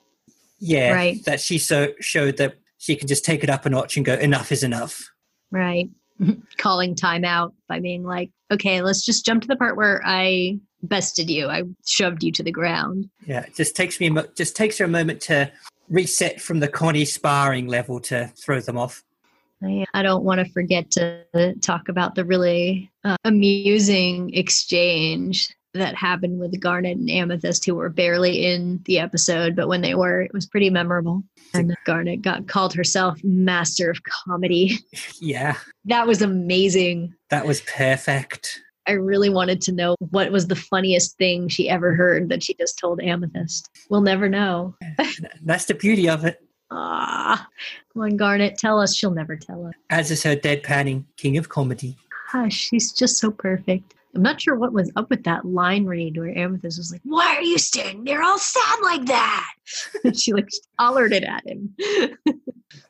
yeah, 0.61 0.93
Right. 0.93 1.25
that 1.25 1.41
she 1.41 1.59
so 1.59 1.89
showed 2.01 2.37
that 2.37 2.55
she 2.79 2.97
can 2.97 3.09
just 3.09 3.25
take 3.25 3.43
it 3.43 3.51
up 3.51 3.67
a 3.67 3.71
notch 3.71 3.97
and 3.97 4.05
go, 4.05 4.15
enough 4.15 4.53
is 4.53 4.63
enough. 4.63 5.11
Right. 5.51 5.89
Calling 6.59 6.95
time 6.95 7.25
out 7.25 7.55
by 7.69 7.81
being 7.81 8.05
like, 8.05 8.31
okay, 8.51 8.83
let's 8.83 9.05
just 9.05 9.25
jump 9.25 9.43
to 9.43 9.49
the 9.49 9.57
part 9.57 9.77
where 9.77 10.01
I 10.05 10.59
bested 10.83 11.31
you. 11.31 11.49
I 11.49 11.65
shoved 11.87 12.23
you 12.23 12.31
to 12.33 12.43
the 12.43 12.53
ground. 12.53 13.09
Yeah, 13.27 13.41
it 13.41 13.55
just 13.57 13.75
takes 13.75 13.99
me 13.99 14.15
just 14.37 14.55
takes 14.55 14.79
her 14.79 14.85
a 14.85 14.89
moment 14.89 15.21
to 15.23 15.51
reset 15.89 16.41
from 16.41 16.61
the 16.61 16.69
Connie 16.69 17.05
sparring 17.05 17.67
level 17.67 18.01
to 18.01 18.33
throw 18.37 18.61
them 18.61 18.79
off. 18.79 19.03
I, 19.65 19.85
I 19.95 20.03
don't 20.03 20.25
want 20.25 20.41
to 20.45 20.53
forget 20.53 20.91
to 20.93 21.55
talk 21.63 21.89
about 21.89 22.15
the 22.15 22.25
really 22.25 22.91
uh, 23.05 23.17
amusing 23.25 24.33
exchange 24.35 25.55
that 25.75 25.97
happened 25.97 26.39
with 26.39 26.61
Garnet 26.61 26.97
and 26.97 27.11
Amethyst, 27.11 27.65
who 27.65 27.75
were 27.75 27.89
barely 27.89 28.47
in 28.47 28.81
the 28.85 28.99
episode, 29.01 29.57
but 29.57 29.67
when 29.67 29.81
they 29.81 29.95
were, 29.97 30.23
it 30.23 30.33
was 30.33 30.47
pretty 30.47 30.71
memorable. 30.71 31.23
And 31.53 31.75
Garnet 31.85 32.23
got 32.23 32.47
called 32.47 32.73
herself 32.75 33.19
master 33.25 33.91
of 33.91 34.01
comedy. 34.05 34.79
Yeah, 35.21 35.57
That 35.87 36.07
was 36.07 36.23
amazing. 36.23 37.15
that 37.31 37.47
was 37.47 37.61
perfect. 37.63 38.61
I 38.87 38.93
really 38.93 39.31
wanted 39.31 39.61
to 39.63 39.73
know 39.73 39.97
what 40.11 40.31
was 40.31 40.47
the 40.47 40.57
funniest 40.57 41.17
thing 41.17 41.49
she 41.49 41.69
ever 41.71 41.95
heard 41.95 42.29
that 42.29 42.43
she 42.43 42.55
just 42.55 42.79
told 42.79 43.01
Amethyst. 43.03 43.71
We'll 43.89 44.03
never 44.03 44.29
know. 44.29 44.77
That's 45.43 45.65
the 45.65 45.75
beauty 45.75 46.09
of 46.09 46.25
it. 46.25 46.39
Ah, 46.71 47.47
come 47.95 48.03
on, 48.03 48.17
Garnet, 48.17 48.59
tell 48.59 48.81
us. 48.81 48.95
She'll 48.95 49.11
never 49.11 49.37
tell 49.37 49.67
us. 49.67 49.75
As 49.91 50.11
is 50.11 50.23
her 50.25 50.37
deadpanning 50.37 51.05
king 51.17 51.37
of 51.39 51.49
comedy. 51.49 51.97
Gosh, 52.33 52.55
she's 52.55 52.93
just 52.93 53.19
so 53.19 53.31
perfect. 53.31 53.95
I'm 54.15 54.23
not 54.23 54.41
sure 54.41 54.57
what 54.57 54.73
was 54.73 54.93
up 54.97 55.11
with 55.11 55.25
that 55.25 55.45
line 55.45 55.87
read 55.87 56.17
where 56.17 56.37
Amethyst 56.37 56.79
was 56.79 56.93
like, 56.93 57.01
"Why 57.05 57.35
are 57.37 57.43
you 57.43 57.59
standing 57.59 58.05
there 58.05 58.23
all 58.23 58.39
sad 58.39 58.79
like 58.83 59.07
that?" 59.07 59.53
and 60.05 60.17
she 60.21 60.33
like 60.33 60.49
hollered 60.79 61.13
it 61.13 61.25
at 61.25 61.45
him. 61.47 61.75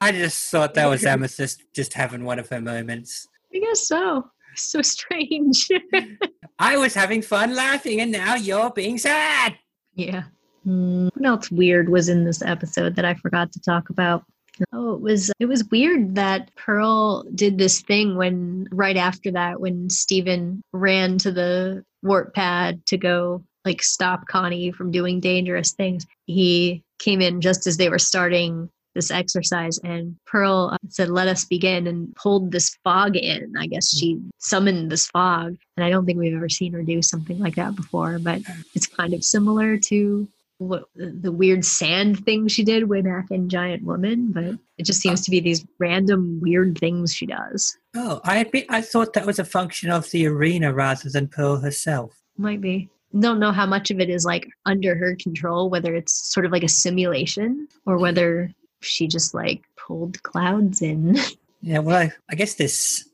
I 0.00 0.12
just 0.12 0.50
thought 0.50 0.74
that 0.74 0.86
was 0.86 1.04
Amethyst 1.06 1.62
just 1.74 1.94
having 1.94 2.24
one 2.24 2.38
of 2.38 2.48
her 2.50 2.60
moments. 2.60 3.28
I 3.54 3.58
guess 3.58 3.86
so. 3.86 4.30
So 4.56 4.82
strange. 4.82 5.68
I 6.58 6.76
was 6.76 6.94
having 6.94 7.22
fun 7.22 7.54
laughing, 7.54 8.00
and 8.00 8.12
now 8.12 8.34
you're 8.34 8.70
being 8.70 8.98
sad. 8.98 9.56
Yeah. 9.94 10.24
Hmm, 10.64 11.08
what 11.14 11.26
else 11.26 11.50
weird 11.50 11.88
was 11.88 12.08
in 12.08 12.24
this 12.24 12.42
episode 12.42 12.96
that 12.96 13.04
I 13.04 13.14
forgot 13.14 13.52
to 13.52 13.60
talk 13.60 13.90
about? 13.90 14.24
Oh, 14.72 14.94
it 14.94 15.00
was 15.00 15.32
it 15.40 15.46
was 15.46 15.64
weird 15.70 16.14
that 16.14 16.54
Pearl 16.54 17.24
did 17.34 17.58
this 17.58 17.80
thing 17.80 18.16
when 18.16 18.66
right 18.70 18.96
after 18.96 19.30
that 19.32 19.60
when 19.60 19.90
Steven 19.90 20.62
ran 20.72 21.18
to 21.18 21.32
the 21.32 21.84
warp 22.02 22.34
pad 22.34 22.84
to 22.86 22.96
go 22.96 23.42
like 23.64 23.82
stop 23.82 24.26
Connie 24.26 24.70
from 24.70 24.90
doing 24.90 25.20
dangerous 25.20 25.72
things. 25.72 26.06
He 26.26 26.82
came 26.98 27.20
in 27.20 27.40
just 27.40 27.66
as 27.66 27.76
they 27.76 27.88
were 27.88 27.98
starting 27.98 28.70
this 28.94 29.10
exercise 29.10 29.78
and 29.78 30.16
Pearl 30.24 30.70
uh, 30.72 30.78
said 30.88 31.08
let 31.08 31.26
us 31.26 31.44
begin 31.44 31.88
and 31.88 32.14
pulled 32.14 32.52
this 32.52 32.76
fog 32.84 33.16
in. 33.16 33.52
I 33.58 33.66
guess 33.66 33.88
she 33.88 34.20
summoned 34.38 34.92
this 34.92 35.08
fog 35.08 35.56
and 35.76 35.84
I 35.84 35.90
don't 35.90 36.06
think 36.06 36.18
we've 36.18 36.34
ever 36.34 36.48
seen 36.48 36.72
her 36.74 36.82
do 36.82 37.02
something 37.02 37.38
like 37.40 37.56
that 37.56 37.74
before, 37.74 38.18
but 38.20 38.42
it's 38.74 38.86
kind 38.86 39.12
of 39.12 39.24
similar 39.24 39.78
to 39.78 40.28
what 40.58 40.84
the 40.94 41.32
weird 41.32 41.64
sand 41.64 42.24
thing 42.24 42.48
she 42.48 42.64
did 42.64 42.88
way 42.88 43.02
back 43.02 43.30
in 43.30 43.48
Giant 43.48 43.84
Woman, 43.84 44.32
but 44.32 44.58
it 44.78 44.84
just 44.84 45.00
seems 45.00 45.20
to 45.22 45.30
be 45.30 45.40
these 45.40 45.64
random 45.78 46.40
weird 46.40 46.78
things 46.78 47.14
she 47.14 47.26
does. 47.26 47.76
Oh, 47.96 48.20
I 48.24 48.50
I 48.68 48.80
thought 48.80 49.14
that 49.14 49.26
was 49.26 49.38
a 49.38 49.44
function 49.44 49.90
of 49.90 50.10
the 50.10 50.26
arena 50.26 50.72
rather 50.72 51.10
than 51.10 51.28
Pearl 51.28 51.56
herself. 51.56 52.20
Might 52.36 52.60
be. 52.60 52.88
Don't 53.18 53.38
know 53.38 53.52
how 53.52 53.66
much 53.66 53.90
of 53.90 54.00
it 54.00 54.10
is 54.10 54.24
like 54.24 54.48
under 54.66 54.96
her 54.96 55.16
control, 55.16 55.70
whether 55.70 55.94
it's 55.94 56.12
sort 56.32 56.46
of 56.46 56.52
like 56.52 56.64
a 56.64 56.68
simulation 56.68 57.68
or 57.86 57.98
whether 57.98 58.52
she 58.80 59.06
just 59.06 59.34
like 59.34 59.62
pulled 59.76 60.22
clouds 60.22 60.82
in. 60.82 61.16
Yeah, 61.66 61.78
well, 61.78 61.96
I, 61.96 62.12
I 62.30 62.34
guess 62.34 62.56
this 62.56 63.08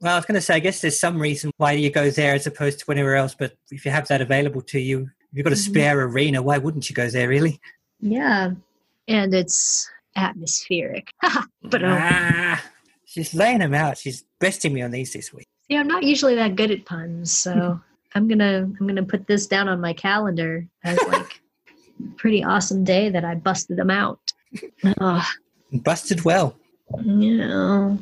Well, 0.00 0.12
I 0.12 0.16
was 0.16 0.26
going 0.26 0.36
to 0.36 0.40
say, 0.40 0.54
I 0.54 0.60
guess 0.60 0.80
there's 0.80 1.00
some 1.00 1.20
reason 1.20 1.50
why 1.56 1.72
you 1.72 1.90
go 1.90 2.08
there 2.08 2.34
as 2.34 2.46
opposed 2.46 2.78
to 2.78 2.92
anywhere 2.92 3.16
else. 3.16 3.34
But 3.34 3.54
if 3.72 3.84
you 3.84 3.90
have 3.90 4.06
that 4.06 4.20
available 4.20 4.62
to 4.62 4.78
you, 4.78 5.10
you've 5.32 5.44
got 5.44 5.52
a 5.52 5.56
Mhm. 5.56 5.68
spare 5.70 6.00
arena, 6.02 6.42
why 6.42 6.58
wouldn't 6.58 6.88
you 6.88 6.94
go 6.94 7.08
there, 7.08 7.28
really? 7.28 7.60
yeah. 8.00 8.52
And 9.08 9.32
it's 9.34 9.88
atmospheric. 10.16 11.12
but 11.62 11.82
ah, 11.84 12.62
she's 13.06 13.34
laying 13.34 13.60
them 13.60 13.72
out. 13.74 13.96
She's 13.98 14.24
besting 14.38 14.72
me 14.74 14.82
on 14.82 14.90
these 14.90 15.12
this 15.14 15.32
week. 15.32 15.46
yeah, 15.68 15.80
I'm 15.80 15.88
not 15.88 16.02
usually 16.02 16.34
that 16.34 16.56
good 16.56 16.70
at 16.70 16.84
puns, 16.84 17.32
so 17.36 17.80
I'm 18.14 18.28
gonna 18.28 18.70
I'm 18.78 18.86
gonna 18.86 19.02
put 19.02 19.26
this 19.26 19.46
down 19.46 19.68
on 19.68 19.80
my 19.80 19.92
calendar 19.94 20.66
as 20.84 20.98
like 21.08 21.40
a 22.00 22.10
pretty 22.16 22.44
awesome 22.44 22.84
day 22.84 23.08
that 23.08 23.24
I 23.24 23.34
busted 23.34 23.76
them 23.78 23.90
out. 23.90 24.20
Ugh. 25.00 25.24
Busted 25.72 26.24
well. 26.24 26.54
Yeah. 27.02 27.96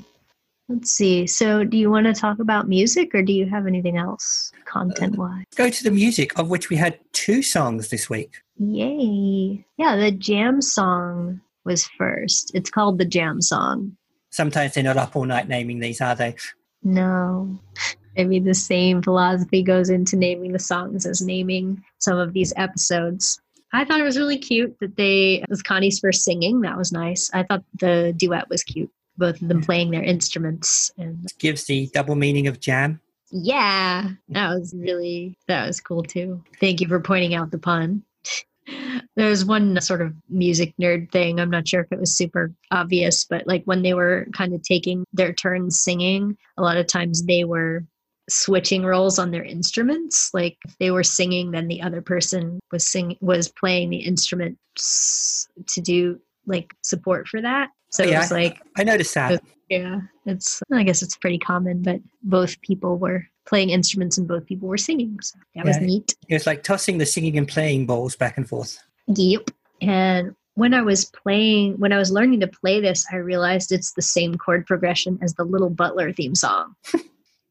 Let's 0.69 0.91
see. 0.91 1.27
So, 1.29 1.63
do 1.63 1.77
you 1.77 1.91
want 1.91 2.07
to 2.07 2.13
talk 2.13 2.41
about 2.41 2.69
music 2.69 3.15
or 3.15 3.23
do 3.23 3.33
you 3.33 3.47
have 3.47 3.67
anything 3.67 3.97
else 3.97 4.51
content 4.65 5.17
wise? 5.17 5.45
Go 5.55 5.71
to 5.71 5.85
the 5.85 5.93
music, 5.93 6.37
of 6.39 6.51
which 6.51 6.69
we 6.71 6.77
had 6.77 6.99
two 7.13 7.41
songs 7.43 7.89
this 7.91 8.11
week. 8.11 8.35
Yay. 8.59 9.65
Yeah, 9.77 9.95
the 9.97 10.11
jam 10.11 10.61
song 10.61 11.41
was 11.65 11.87
first. 11.97 12.51
It's 12.55 12.71
called 12.71 12.99
the 12.99 13.05
jam 13.05 13.41
song. 13.41 13.97
sometimes 14.31 14.75
they're 14.75 14.85
not 14.85 14.97
up 14.97 15.15
all 15.17 15.25
night 15.25 15.49
naming 15.49 15.79
these, 15.79 16.01
are 16.01 16.15
they? 16.15 16.35
No. 16.83 17.59
Maybe 18.17 18.39
the 18.39 18.55
same 18.55 19.03
philosophy 19.03 19.63
goes 19.63 19.89
into 19.91 20.17
naming 20.17 20.53
the 20.53 20.59
songs 20.59 21.07
as 21.07 21.21
naming 21.21 21.83
some 21.99 22.19
of 22.19 22.33
these 22.33 22.53
episodes. 22.57 23.41
I 23.73 23.85
thought 23.85 24.01
it 24.01 24.05
was 24.05 24.17
really 24.19 24.39
cute 24.39 24.77
that 24.81 24.97
they, 24.97 25.43
it 25.43 25.51
was 25.51 25.63
Connie's 25.63 25.99
first 25.99 26.23
singing. 26.23 26.61
That 26.63 26.79
was 26.79 26.93
nice. 26.93 27.31
I 27.35 27.43
thought 27.43 27.63
the 27.79 28.15
duet 28.17 28.49
was 28.49 28.63
cute, 28.63 28.91
both 29.19 29.41
of 29.43 29.49
them 29.49 29.63
playing 29.63 29.91
their 29.91 30.03
instruments. 30.03 30.91
And 30.99 31.27
Gives 31.39 31.65
the 31.65 31.89
double 31.93 32.15
meaning 32.15 32.47
of 32.47 32.61
jam. 32.61 33.01
yeah, 33.31 34.09
that 34.31 34.49
was 34.55 34.75
really, 34.77 35.37
that 35.49 35.67
was 35.67 35.81
cool 35.81 36.03
too. 36.03 36.43
Thank 36.61 36.81
you 36.81 36.89
for 36.89 37.01
pointing 37.01 37.35
out 37.35 37.51
the 37.51 37.59
pun. 37.59 38.03
There's 39.17 39.45
one 39.45 39.81
sort 39.81 40.03
of 40.03 40.13
music 40.29 40.75
nerd 40.81 41.11
thing. 41.13 41.39
I'm 41.41 41.51
not 41.51 41.69
sure 41.69 41.81
if 41.83 41.93
it 41.93 42.01
was 42.01 42.17
super 42.17 42.53
obvious, 42.71 43.25
but 43.25 43.47
like 43.47 43.63
when 43.65 43.83
they 43.83 43.95
were 43.95 44.27
kind 44.35 44.53
of 44.55 44.63
taking 44.63 45.05
their 45.13 45.33
turns 45.33 45.81
singing, 45.81 46.37
a 46.59 46.63
lot 46.63 46.77
of 46.77 46.87
times 46.87 47.25
they 47.25 47.45
were 47.45 47.85
switching 48.29 48.85
roles 48.85 49.19
on 49.21 49.31
their 49.31 49.45
instruments. 49.45 50.31
Like 50.35 50.57
if 50.65 50.77
they 50.79 50.91
were 50.91 51.05
singing, 51.05 51.53
then 51.53 51.69
the 51.69 51.81
other 51.81 52.03
person 52.03 52.59
was 52.73 52.87
singing 52.87 53.17
was 53.21 53.49
playing 53.49 53.91
the 53.91 53.99
instrument 53.99 54.59
s- 54.77 55.47
to 55.69 55.81
do 55.81 56.21
like 56.47 56.75
support 56.83 57.29
for 57.29 57.41
that. 57.41 57.71
So 57.97 58.03
it 58.05 58.11
Yeah, 58.11 58.21
was 58.21 58.31
like 58.31 58.61
I 58.77 58.85
noticed 58.85 59.15
that. 59.15 59.43
yeah, 59.71 60.01
it's 60.27 60.63
I 60.73 60.83
guess 60.83 61.03
it's 61.03 61.17
pretty 61.17 61.39
common, 61.39 61.83
but 61.83 62.01
both 62.23 62.61
people 62.61 62.99
were 62.99 63.27
playing 63.47 63.71
instruments 63.71 64.19
and 64.19 64.29
both 64.29 64.45
people 64.45 64.69
were 64.69 64.77
singing. 64.77 65.19
So 65.23 65.39
that 65.55 65.65
was 65.65 65.79
neat. 65.79 66.15
It 66.29 66.35
was 66.35 66.47
like 66.47 66.63
tossing 66.63 66.99
the 66.99 67.07
singing 67.07 67.39
and 67.39 67.49
playing 67.49 67.87
balls 67.87 68.17
back 68.17 68.37
and 68.37 68.47
forth. 68.49 68.79
Yep. 69.09 69.51
And 69.81 70.35
when 70.57 70.75
I 70.75 70.83
was 70.83 71.05
playing, 71.07 71.79
when 71.79 71.93
I 71.93 71.99
was 71.99 72.11
learning 72.11 72.41
to 72.41 72.49
play 72.49 72.81
this, 72.81 73.07
I 73.13 73.17
realized 73.17 73.73
it's 73.73 73.93
the 73.93 74.03
same 74.03 74.35
chord 74.37 74.67
progression 74.67 75.19
as 75.23 75.35
the 75.35 75.45
Little 75.45 75.71
Butler 75.71 76.13
theme 76.13 76.35
song. 76.35 76.75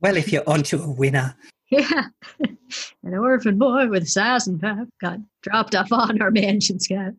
Well, 0.02 0.18
if 0.18 0.32
you're 0.32 0.48
onto 0.48 0.80
a 0.82 0.92
winner. 0.92 1.36
Yeah. 1.72 2.04
An 3.04 3.16
orphan 3.16 3.58
boy 3.58 3.88
with 3.88 4.08
sass 4.08 4.46
and 4.46 4.62
pep 4.62 4.88
got 5.02 5.18
dropped 5.42 5.74
off 5.74 5.92
on 5.92 6.22
our 6.22 6.30
mansion 6.30 6.80
step. 6.80 7.16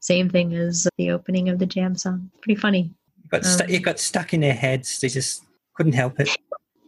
Same 0.00 0.28
thing 0.30 0.54
as 0.54 0.86
the 0.96 1.10
opening 1.10 1.48
of 1.48 1.58
the 1.58 1.66
jam 1.66 1.96
song. 1.96 2.30
Pretty 2.42 2.60
funny. 2.60 2.90
Got, 3.30 3.44
stu- 3.44 3.64
Um, 3.64 3.70
it 3.70 3.82
got 3.82 3.98
stuck 3.98 4.32
in 4.32 4.40
their 4.40 4.54
heads. 4.54 5.00
They 5.00 5.08
just 5.08 5.44
couldn't 5.74 5.92
help 5.92 6.18
it. 6.20 6.30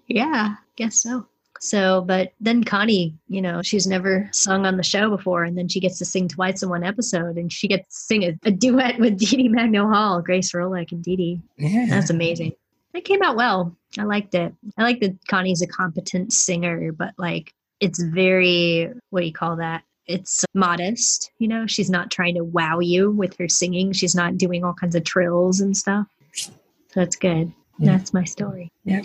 Yeah, 0.06 0.54
guess 0.76 1.02
so. 1.02 1.26
So, 1.62 2.00
but 2.00 2.32
then 2.40 2.64
Connie, 2.64 3.14
you 3.28 3.42
know, 3.42 3.60
she's 3.60 3.86
never 3.86 4.30
sung 4.32 4.64
on 4.64 4.78
the 4.78 4.82
show 4.82 5.10
before, 5.14 5.44
and 5.44 5.58
then 5.58 5.68
she 5.68 5.78
gets 5.78 5.98
to 5.98 6.06
sing 6.06 6.26
twice 6.26 6.62
in 6.62 6.70
one 6.70 6.84
episode, 6.84 7.36
and 7.36 7.52
she 7.52 7.68
gets 7.68 7.88
to 7.98 8.04
sing 8.06 8.24
a, 8.24 8.38
a 8.44 8.50
duet 8.50 8.98
with 8.98 9.18
Dee 9.18 9.26
Dee 9.36 9.48
Magno 9.48 9.86
Hall, 9.86 10.22
Grace 10.22 10.52
Rolek, 10.52 10.90
and 10.92 11.02
Dee 11.04 11.16
Dee. 11.16 11.40
Yeah. 11.58 11.86
That's 11.90 12.08
amazing. 12.08 12.52
It 12.94 13.04
came 13.04 13.22
out 13.22 13.36
well. 13.36 13.76
I 13.98 14.04
liked 14.04 14.34
it. 14.34 14.54
I 14.78 14.82
like 14.82 15.00
that 15.00 15.16
Connie's 15.28 15.60
a 15.62 15.66
competent 15.66 16.32
singer, 16.32 16.92
but 16.92 17.12
like 17.18 17.52
it's 17.78 18.02
very 18.02 18.90
what 19.10 19.20
do 19.20 19.26
you 19.26 19.32
call 19.32 19.56
that? 19.56 19.82
It's 20.10 20.44
modest, 20.54 21.30
you 21.38 21.48
know. 21.48 21.66
She's 21.66 21.88
not 21.88 22.10
trying 22.10 22.34
to 22.34 22.44
wow 22.44 22.80
you 22.80 23.10
with 23.10 23.36
her 23.38 23.48
singing. 23.48 23.92
She's 23.92 24.14
not 24.14 24.36
doing 24.36 24.64
all 24.64 24.74
kinds 24.74 24.94
of 24.94 25.04
trills 25.04 25.60
and 25.60 25.76
stuff. 25.76 26.06
So 26.34 27.00
it's 27.00 27.16
good. 27.16 27.52
Yeah. 27.78 27.96
That's 27.96 28.12
my 28.12 28.24
story. 28.24 28.70
Yeah. 28.84 29.02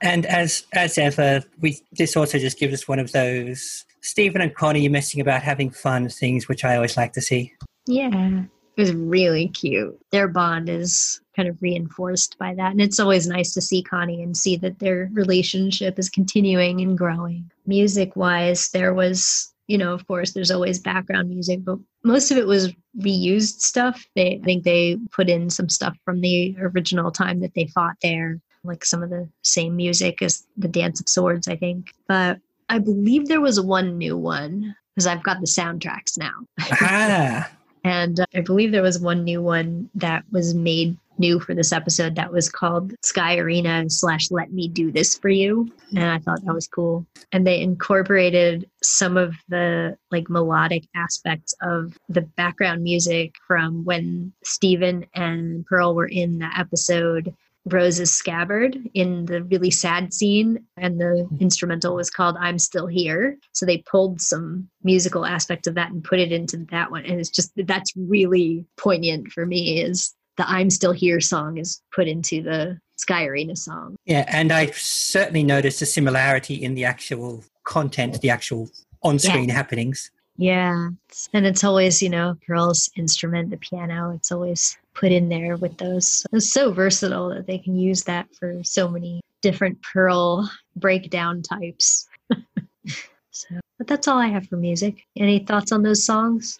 And 0.00 0.26
as 0.26 0.64
as 0.72 0.98
ever, 0.98 1.42
we 1.60 1.78
this 1.92 2.16
also 2.16 2.38
just 2.38 2.58
gives 2.58 2.74
us 2.74 2.88
one 2.88 2.98
of 2.98 3.12
those 3.12 3.84
Steven 4.00 4.40
and 4.40 4.54
Connie 4.54 4.88
messing 4.88 5.20
about 5.20 5.42
having 5.42 5.70
fun 5.70 6.08
things, 6.08 6.48
which 6.48 6.64
I 6.64 6.76
always 6.76 6.96
like 6.96 7.12
to 7.14 7.20
see. 7.20 7.52
Yeah. 7.86 8.42
It 8.76 8.80
was 8.80 8.92
really 8.92 9.48
cute. 9.48 9.98
Their 10.12 10.28
bond 10.28 10.68
is 10.68 11.20
kind 11.34 11.48
of 11.48 11.60
reinforced 11.62 12.36
by 12.38 12.54
that. 12.54 12.72
And 12.72 12.80
it's 12.80 13.00
always 13.00 13.26
nice 13.26 13.54
to 13.54 13.62
see 13.62 13.82
Connie 13.82 14.22
and 14.22 14.36
see 14.36 14.56
that 14.56 14.80
their 14.80 15.08
relationship 15.14 15.98
is 15.98 16.10
continuing 16.10 16.82
and 16.82 16.96
growing. 16.96 17.50
Music 17.66 18.16
wise, 18.16 18.68
there 18.70 18.92
was, 18.92 19.50
you 19.66 19.78
know, 19.78 19.92
of 19.92 20.06
course, 20.06 20.32
there's 20.32 20.50
always 20.50 20.78
background 20.78 21.28
music, 21.28 21.64
but 21.64 21.78
most 22.04 22.30
of 22.30 22.38
it 22.38 22.46
was 22.46 22.72
reused 22.98 23.60
stuff. 23.60 24.06
They, 24.14 24.38
I 24.40 24.44
think 24.44 24.64
they 24.64 24.96
put 25.10 25.28
in 25.28 25.50
some 25.50 25.68
stuff 25.68 25.96
from 26.04 26.20
the 26.20 26.56
original 26.60 27.10
time 27.10 27.40
that 27.40 27.54
they 27.54 27.66
fought 27.66 27.96
there, 28.02 28.40
like 28.62 28.84
some 28.84 29.02
of 29.02 29.10
the 29.10 29.28
same 29.42 29.74
music 29.76 30.22
as 30.22 30.46
the 30.56 30.68
Dance 30.68 31.00
of 31.00 31.08
Swords, 31.08 31.48
I 31.48 31.56
think. 31.56 31.92
But 32.06 32.38
I 32.68 32.78
believe 32.78 33.26
there 33.26 33.40
was 33.40 33.60
one 33.60 33.98
new 33.98 34.16
one 34.16 34.76
because 34.94 35.06
I've 35.06 35.22
got 35.22 35.40
the 35.40 35.46
soundtracks 35.46 36.16
now. 36.16 36.32
ah, 36.60 37.50
And 37.84 38.20
uh, 38.20 38.26
I 38.34 38.40
believe 38.40 38.72
there 38.72 38.82
was 38.82 38.98
one 38.98 39.24
new 39.24 39.42
one 39.42 39.90
that 39.94 40.24
was 40.32 40.54
made 40.54 40.96
new 41.18 41.40
for 41.40 41.54
this 41.54 41.72
episode 41.72 42.14
that 42.16 42.32
was 42.32 42.48
called 42.48 42.94
Sky 43.02 43.38
Arena 43.38 43.88
slash 43.88 44.30
Let 44.30 44.52
Me 44.52 44.68
Do 44.68 44.90
This 44.90 45.16
For 45.16 45.28
You. 45.28 45.72
And 45.90 46.04
I 46.04 46.18
thought 46.18 46.44
that 46.44 46.54
was 46.54 46.68
cool. 46.68 47.06
And 47.32 47.46
they 47.46 47.60
incorporated 47.60 48.68
some 48.82 49.16
of 49.16 49.34
the 49.48 49.96
like 50.10 50.28
melodic 50.28 50.84
aspects 50.94 51.54
of 51.62 51.98
the 52.08 52.22
background 52.22 52.82
music 52.82 53.34
from 53.46 53.84
when 53.84 54.32
Steven 54.44 55.06
and 55.14 55.64
Pearl 55.66 55.94
were 55.94 56.06
in 56.06 56.38
the 56.38 56.50
episode 56.56 57.34
Rose's 57.66 58.12
Scabbard 58.12 58.78
in 58.94 59.26
the 59.26 59.42
really 59.42 59.70
sad 59.72 60.14
scene, 60.14 60.64
and 60.76 61.00
the 61.00 61.26
mm-hmm. 61.26 61.36
instrumental 61.40 61.96
was 61.96 62.10
called 62.10 62.36
I'm 62.38 62.58
Still 62.58 62.86
Here. 62.86 63.38
So 63.52 63.66
they 63.66 63.78
pulled 63.78 64.20
some 64.20 64.68
musical 64.84 65.26
aspects 65.26 65.66
of 65.66 65.74
that 65.74 65.90
and 65.90 66.02
put 66.02 66.20
it 66.20 66.30
into 66.30 66.58
that 66.70 66.90
one. 66.90 67.04
And 67.04 67.18
it's 67.18 67.30
just 67.30 67.50
that's 67.56 67.92
really 67.96 68.64
poignant 68.76 69.32
for 69.32 69.44
me 69.44 69.80
is 69.82 70.14
the 70.36 70.48
I'm 70.48 70.70
Still 70.70 70.92
Here 70.92 71.20
song 71.20 71.58
is 71.58 71.82
put 71.94 72.08
into 72.08 72.42
the 72.42 72.78
Sky 72.96 73.26
Arena 73.26 73.56
song. 73.56 73.96
yeah. 74.06 74.24
And 74.28 74.52
I 74.52 74.70
certainly 74.70 75.42
noticed 75.42 75.82
a 75.82 75.86
similarity 75.86 76.54
in 76.54 76.74
the 76.74 76.84
actual 76.84 77.44
content, 77.64 78.20
the 78.20 78.30
actual 78.30 78.70
on-screen 79.02 79.48
happenings. 79.50 80.10
Yeah. 80.38 80.88
And 81.32 81.46
it's 81.46 81.64
always, 81.64 82.02
you 82.02 82.08
know, 82.08 82.36
Pearl's 82.46 82.90
instrument, 82.96 83.50
the 83.50 83.56
piano, 83.56 84.10
it's 84.14 84.32
always 84.32 84.76
put 84.94 85.12
in 85.12 85.28
there 85.28 85.56
with 85.56 85.76
those. 85.78 86.26
It's 86.32 86.50
so 86.50 86.72
versatile 86.72 87.28
that 87.30 87.46
they 87.46 87.58
can 87.58 87.78
use 87.78 88.04
that 88.04 88.34
for 88.34 88.62
so 88.62 88.88
many 88.88 89.20
different 89.42 89.80
Pearl 89.82 90.50
breakdown 90.74 91.42
types. 91.42 92.08
so, 93.30 93.48
but 93.78 93.86
that's 93.86 94.08
all 94.08 94.18
I 94.18 94.28
have 94.28 94.46
for 94.46 94.56
music. 94.56 95.04
Any 95.16 95.38
thoughts 95.40 95.72
on 95.72 95.82
those 95.82 96.04
songs? 96.04 96.58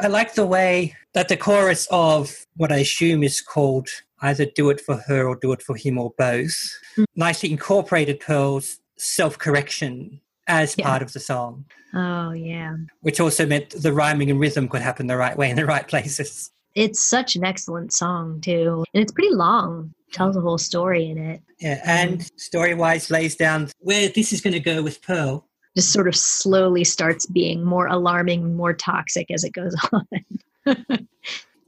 I 0.00 0.06
like 0.08 0.34
the 0.34 0.46
way 0.46 0.94
that 1.14 1.28
the 1.28 1.36
chorus 1.36 1.86
of 1.90 2.46
what 2.56 2.72
I 2.72 2.76
assume 2.78 3.22
is 3.22 3.40
called 3.40 3.88
either 4.20 4.44
Do 4.46 4.70
It 4.70 4.80
For 4.80 4.96
Her 4.96 5.26
or 5.28 5.36
Do 5.36 5.52
It 5.52 5.62
For 5.62 5.76
Him 5.76 5.98
or 5.98 6.12
both 6.18 6.54
Mm. 6.96 7.04
nicely 7.16 7.50
incorporated 7.52 8.20
Pearl's 8.20 8.78
self 8.96 9.38
correction 9.38 10.20
as 10.46 10.74
Yeah. 10.76 10.88
part 10.88 11.02
of 11.02 11.12
the 11.12 11.20
song, 11.20 11.66
Oh, 11.94 12.32
yeah. 12.32 12.74
which 13.02 13.20
also 13.20 13.46
meant 13.46 13.70
the 13.70 13.92
rhyming 13.92 14.30
and 14.30 14.40
rhythm 14.40 14.68
could 14.68 14.82
happen 14.82 15.06
the 15.06 15.16
right 15.16 15.36
way 15.36 15.50
in 15.50 15.56
the 15.56 15.66
right 15.66 15.86
places. 15.86 16.50
It's 16.74 17.02
such 17.02 17.34
an 17.36 17.44
excellent 17.44 17.92
song, 17.92 18.40
too. 18.40 18.84
And 18.94 19.02
it's 19.02 19.12
pretty 19.12 19.34
long, 19.34 19.92
tells 20.12 20.36
a 20.36 20.40
whole 20.40 20.58
story 20.58 21.08
in 21.10 21.18
it. 21.18 21.42
Yeah, 21.60 21.80
and 21.84 22.30
story 22.36 22.74
wise 22.74 23.10
lays 23.10 23.34
down 23.36 23.70
where 23.80 24.08
this 24.08 24.32
is 24.32 24.40
going 24.40 24.54
to 24.54 24.60
go 24.60 24.82
with 24.82 25.02
Pearl. 25.02 25.47
Just 25.78 25.92
sort 25.92 26.08
of 26.08 26.16
slowly 26.16 26.82
starts 26.82 27.24
being 27.26 27.62
more 27.62 27.86
alarming, 27.86 28.56
more 28.56 28.72
toxic 28.72 29.30
as 29.30 29.44
it 29.44 29.52
goes 29.52 29.76
on. 29.92 30.08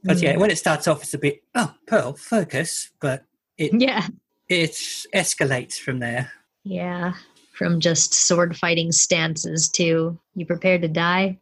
but 0.03 0.19
yeah, 0.21 0.35
when 0.35 0.51
it 0.51 0.57
starts 0.57 0.85
off, 0.85 1.01
it's 1.03 1.13
a 1.13 1.17
bit 1.17 1.41
oh 1.55 1.73
Pearl 1.87 2.11
focus, 2.13 2.91
but 2.99 3.23
it 3.57 3.71
Yeah. 3.73 4.07
it 4.49 4.71
escalates 5.15 5.75
from 5.79 5.99
there. 5.99 6.29
Yeah. 6.65 7.13
From 7.53 7.79
just 7.79 8.13
sword 8.13 8.57
fighting 8.57 8.91
stances 8.91 9.69
to 9.69 10.19
you 10.35 10.45
prepared 10.45 10.81
to 10.81 10.89
die. 10.89 11.37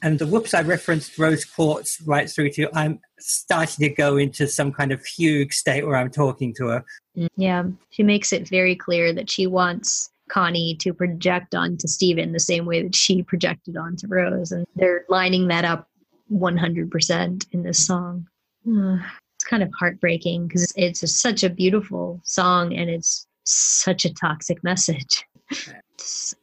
And 0.00 0.18
the 0.20 0.26
whoops 0.28 0.54
I 0.54 0.60
referenced 0.62 1.18
Rose 1.18 1.44
Quartz 1.44 2.00
right 2.02 2.30
through 2.30 2.50
to 2.50 2.68
I'm 2.72 3.00
starting 3.18 3.88
to 3.88 3.94
go 3.94 4.16
into 4.16 4.46
some 4.46 4.70
kind 4.70 4.92
of 4.92 5.02
fugue 5.02 5.52
state 5.52 5.84
where 5.84 5.96
I'm 5.96 6.10
talking 6.10 6.54
to 6.58 6.66
her. 6.68 6.84
Mm, 7.16 7.28
yeah. 7.36 7.64
She 7.90 8.04
makes 8.04 8.32
it 8.32 8.46
very 8.48 8.76
clear 8.76 9.12
that 9.12 9.28
she 9.28 9.48
wants 9.48 10.10
Connie 10.34 10.74
to 10.80 10.92
project 10.92 11.54
onto 11.54 11.86
Steven 11.86 12.32
the 12.32 12.40
same 12.40 12.66
way 12.66 12.82
that 12.82 12.94
she 12.94 13.22
projected 13.22 13.76
onto 13.76 14.08
Rose. 14.08 14.50
And 14.50 14.66
they're 14.74 15.04
lining 15.08 15.46
that 15.48 15.64
up 15.64 15.88
100% 16.32 17.46
in 17.52 17.62
this 17.62 17.86
song. 17.86 18.26
Uh, 18.66 18.98
It's 19.36 19.44
kind 19.44 19.62
of 19.62 19.70
heartbreaking 19.78 20.48
because 20.48 20.72
it's 20.74 21.00
just 21.00 21.18
such 21.18 21.44
a 21.44 21.50
beautiful 21.50 22.20
song 22.24 22.74
and 22.74 22.90
it's 22.90 23.28
such 23.44 24.04
a 24.04 24.12
toxic 24.12 24.62
message. 24.64 25.24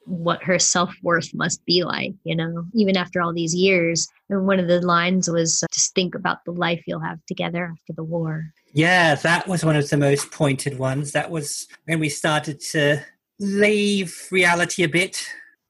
What 0.05 0.41
her 0.43 0.57
self 0.57 0.95
worth 1.03 1.33
must 1.33 1.63
be 1.65 1.83
like, 1.83 2.13
you 2.23 2.35
know, 2.35 2.63
even 2.73 2.95
after 2.95 3.21
all 3.21 3.33
these 3.33 3.53
years. 3.53 4.07
And 4.29 4.47
one 4.47 4.59
of 4.59 4.67
the 4.69 4.79
lines 4.79 5.29
was 5.29 5.61
just 5.73 5.93
think 5.93 6.15
about 6.15 6.45
the 6.45 6.51
life 6.51 6.81
you'll 6.87 7.01
have 7.01 7.19
together 7.27 7.65
after 7.65 7.93
the 7.93 8.03
war. 8.03 8.45
Yeah, 8.71 9.15
that 9.15 9.47
was 9.47 9.65
one 9.65 9.75
of 9.75 9.89
the 9.89 9.97
most 9.97 10.31
pointed 10.31 10.79
ones. 10.79 11.11
That 11.11 11.29
was 11.29 11.67
when 11.85 11.99
we 11.99 12.07
started 12.07 12.61
to 12.71 13.03
leave 13.41 14.27
reality 14.31 14.83
a 14.83 14.87
bit. 14.87 15.25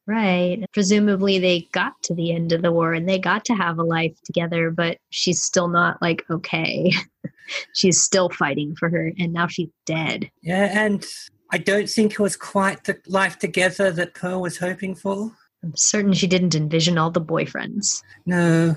Right. 0.08 0.64
Presumably 0.74 1.40
they 1.40 1.70
got 1.72 1.94
to 2.04 2.14
the 2.14 2.34
end 2.34 2.52
of 2.52 2.62
the 2.62 2.72
war 2.72 2.94
and 2.94 3.08
they 3.08 3.18
got 3.18 3.46
to 3.46 3.54
have 3.54 3.80
a 3.80 3.84
life 3.84 4.20
together, 4.24 4.70
but 4.70 4.98
she's 5.10 5.42
still 5.42 5.68
not 5.68 6.02
like 6.02 6.26
okay. 6.30 6.92
she's 7.74 8.02
still 8.02 8.30
fighting 8.30 8.76
for 8.76 8.90
her 8.90 9.12
and 9.18 9.32
now 9.32 9.48
she's 9.48 9.70
dead. 9.86 10.30
Yeah, 10.42 10.86
and 10.86 11.06
I 11.52 11.60
don't 11.60 11.90
think 11.90 12.14
it 12.14 12.20
was 12.20 12.36
quite 12.36 12.84
the 12.84 12.98
life 13.08 13.40
together 13.40 13.92
that 13.92 14.16
Pearl 14.16 14.42
was 14.42 14.58
hoping 14.58 14.96
for. 14.96 15.32
I'm 15.64 15.76
certain 15.76 16.14
she 16.14 16.28
didn't 16.28 16.56
envision 16.56 16.98
all 16.98 17.12
the 17.12 17.22
boyfriends. 17.22 18.02
No. 18.26 18.76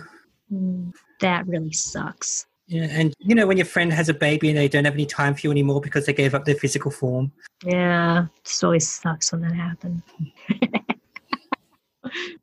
Mm, 0.53 0.93
that 1.21 1.47
really 1.47 1.73
sucks. 1.73 2.47
Yeah, 2.67 2.87
and 2.91 3.13
you 3.19 3.35
know 3.35 3.47
when 3.47 3.59
your 3.59 3.67
friend 3.67 3.93
has 3.93 4.09
a 4.09 4.15
baby 4.15 4.49
and 4.49 4.57
they 4.57 4.69
don't 4.69 4.87
have 4.87 4.95
any 4.95 5.05
time 5.05 5.35
for 5.35 5.43
you 5.43 5.51
anymore 5.51 5.83
because 5.83 6.07
they 6.07 6.15
gave 6.15 6.35
up 6.35 6.47
their 6.47 6.55
physical 6.55 6.91
form. 6.91 7.31
Yeah, 7.63 8.27
it 8.45 8.65
always 8.65 8.89
sucks 8.89 9.33
when 9.33 9.43
that 9.43 9.55
happens. 9.55 10.03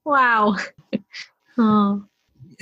wow. 0.05 0.55
oh. 1.57 2.03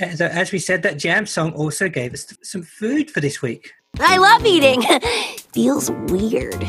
As, 0.00 0.22
as 0.22 0.52
we 0.52 0.58
said, 0.58 0.82
that 0.84 0.98
jam 0.98 1.26
song 1.26 1.52
also 1.52 1.88
gave 1.88 2.14
us 2.14 2.34
some 2.42 2.62
food 2.62 3.10
for 3.10 3.20
this 3.20 3.42
week. 3.42 3.70
I 3.98 4.16
love 4.16 4.46
eating. 4.46 4.82
Feels 5.52 5.90
weird. 5.90 6.62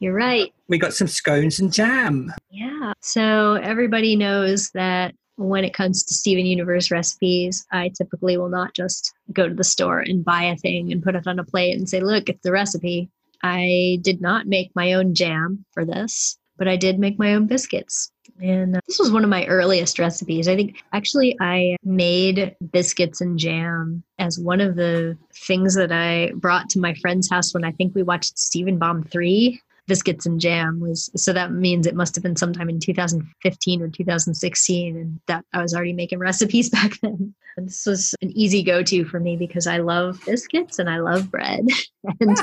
You're 0.00 0.14
right. 0.14 0.52
We 0.68 0.78
got 0.78 0.94
some 0.94 1.06
scones 1.06 1.60
and 1.60 1.72
jam. 1.72 2.32
Yeah. 2.50 2.92
So 3.00 3.54
everybody 3.54 4.16
knows 4.16 4.70
that 4.70 5.14
when 5.36 5.64
it 5.64 5.74
comes 5.74 6.02
to 6.04 6.14
Steven 6.14 6.46
Universe 6.46 6.90
recipes, 6.90 7.66
I 7.70 7.90
typically 7.96 8.36
will 8.36 8.48
not 8.48 8.74
just 8.74 9.14
go 9.32 9.48
to 9.48 9.54
the 9.54 9.64
store 9.64 10.00
and 10.00 10.24
buy 10.24 10.44
a 10.44 10.56
thing 10.56 10.92
and 10.92 11.02
put 11.02 11.14
it 11.14 11.26
on 11.26 11.38
a 11.38 11.44
plate 11.44 11.76
and 11.76 11.88
say, 11.88 12.00
look, 12.00 12.28
it's 12.28 12.42
the 12.42 12.52
recipe. 12.52 13.10
I 13.42 13.98
did 14.02 14.20
not 14.20 14.46
make 14.46 14.74
my 14.74 14.94
own 14.94 15.14
jam 15.14 15.64
for 15.72 15.84
this, 15.84 16.38
but 16.56 16.68
I 16.68 16.76
did 16.76 16.98
make 16.98 17.18
my 17.18 17.34
own 17.34 17.46
biscuits. 17.46 18.10
And 18.40 18.76
uh, 18.76 18.80
this 18.86 18.98
was 18.98 19.10
one 19.10 19.24
of 19.24 19.30
my 19.30 19.46
earliest 19.46 19.98
recipes. 19.98 20.48
I 20.48 20.56
think 20.56 20.82
actually 20.92 21.36
I 21.40 21.76
made 21.84 22.56
biscuits 22.72 23.20
and 23.20 23.38
jam 23.38 24.02
as 24.18 24.38
one 24.38 24.60
of 24.60 24.76
the 24.76 25.16
things 25.34 25.74
that 25.74 25.92
I 25.92 26.32
brought 26.34 26.68
to 26.70 26.80
my 26.80 26.94
friend's 26.94 27.30
house 27.30 27.54
when 27.54 27.64
I 27.64 27.72
think 27.72 27.94
we 27.94 28.02
watched 28.02 28.38
Steven 28.38 28.78
Bomb 28.78 29.04
3 29.04 29.60
biscuits 29.86 30.26
and 30.26 30.40
jam 30.40 30.80
was 30.80 31.10
so 31.16 31.32
that 31.32 31.52
means 31.52 31.86
it 31.86 31.94
must 31.94 32.14
have 32.14 32.22
been 32.22 32.36
sometime 32.36 32.68
in 32.68 32.80
2015 32.80 33.82
or 33.82 33.88
2016 33.88 34.96
and 34.96 35.20
that 35.26 35.44
i 35.52 35.62
was 35.62 35.74
already 35.74 35.92
making 35.92 36.18
recipes 36.26 36.70
back 36.70 36.92
then. 37.02 37.34
And 37.56 37.68
this 37.68 37.86
was 37.86 38.14
an 38.20 38.30
easy 38.36 38.62
go-to 38.62 39.04
for 39.04 39.20
me 39.20 39.36
because 39.36 39.66
i 39.66 39.78
love 39.78 40.20
biscuits 40.26 40.78
and 40.78 40.90
i 40.90 40.98
love 40.98 41.30
bread. 41.30 41.66
And 42.20 42.36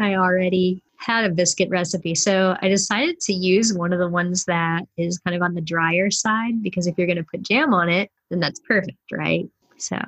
i 0.00 0.14
already 0.14 0.82
had 0.96 1.24
a 1.24 1.30
biscuit 1.30 1.68
recipe. 1.70 2.14
So 2.14 2.56
i 2.62 2.68
decided 2.68 3.20
to 3.20 3.32
use 3.32 3.74
one 3.74 3.92
of 3.92 3.98
the 3.98 4.08
ones 4.08 4.44
that 4.44 4.82
is 4.96 5.18
kind 5.18 5.36
of 5.36 5.42
on 5.42 5.54
the 5.54 5.60
drier 5.60 6.10
side 6.10 6.62
because 6.62 6.86
if 6.86 6.96
you're 6.96 7.06
going 7.06 7.16
to 7.16 7.30
put 7.30 7.42
jam 7.42 7.74
on 7.74 7.88
it 7.88 8.10
then 8.30 8.40
that's 8.40 8.60
perfect 8.60 8.98
right? 9.12 9.48
So 9.76 9.98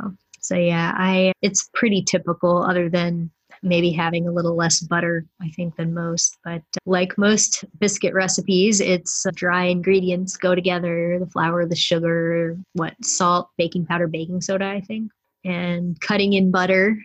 so 0.40 0.56
yeah 0.56 0.92
i 0.96 1.32
it's 1.40 1.70
pretty 1.74 2.02
typical 2.02 2.62
other 2.62 2.88
than 2.88 3.30
maybe 3.62 3.90
having 3.90 4.26
a 4.26 4.32
little 4.32 4.56
less 4.56 4.80
butter, 4.80 5.24
I 5.40 5.48
think, 5.50 5.76
than 5.76 5.94
most. 5.94 6.36
But 6.44 6.62
uh, 6.76 6.80
like 6.86 7.16
most 7.16 7.64
biscuit 7.78 8.14
recipes, 8.14 8.80
it's 8.80 9.24
uh, 9.24 9.30
dry 9.34 9.64
ingredients 9.64 10.36
go 10.36 10.54
together 10.54 11.18
the 11.18 11.26
flour, 11.26 11.66
the 11.66 11.76
sugar, 11.76 12.58
what, 12.74 12.94
salt, 13.02 13.48
baking 13.56 13.86
powder, 13.86 14.08
baking 14.08 14.40
soda, 14.40 14.66
I 14.66 14.80
think, 14.80 15.10
and 15.44 16.00
cutting 16.00 16.32
in 16.32 16.50
butter. 16.50 16.96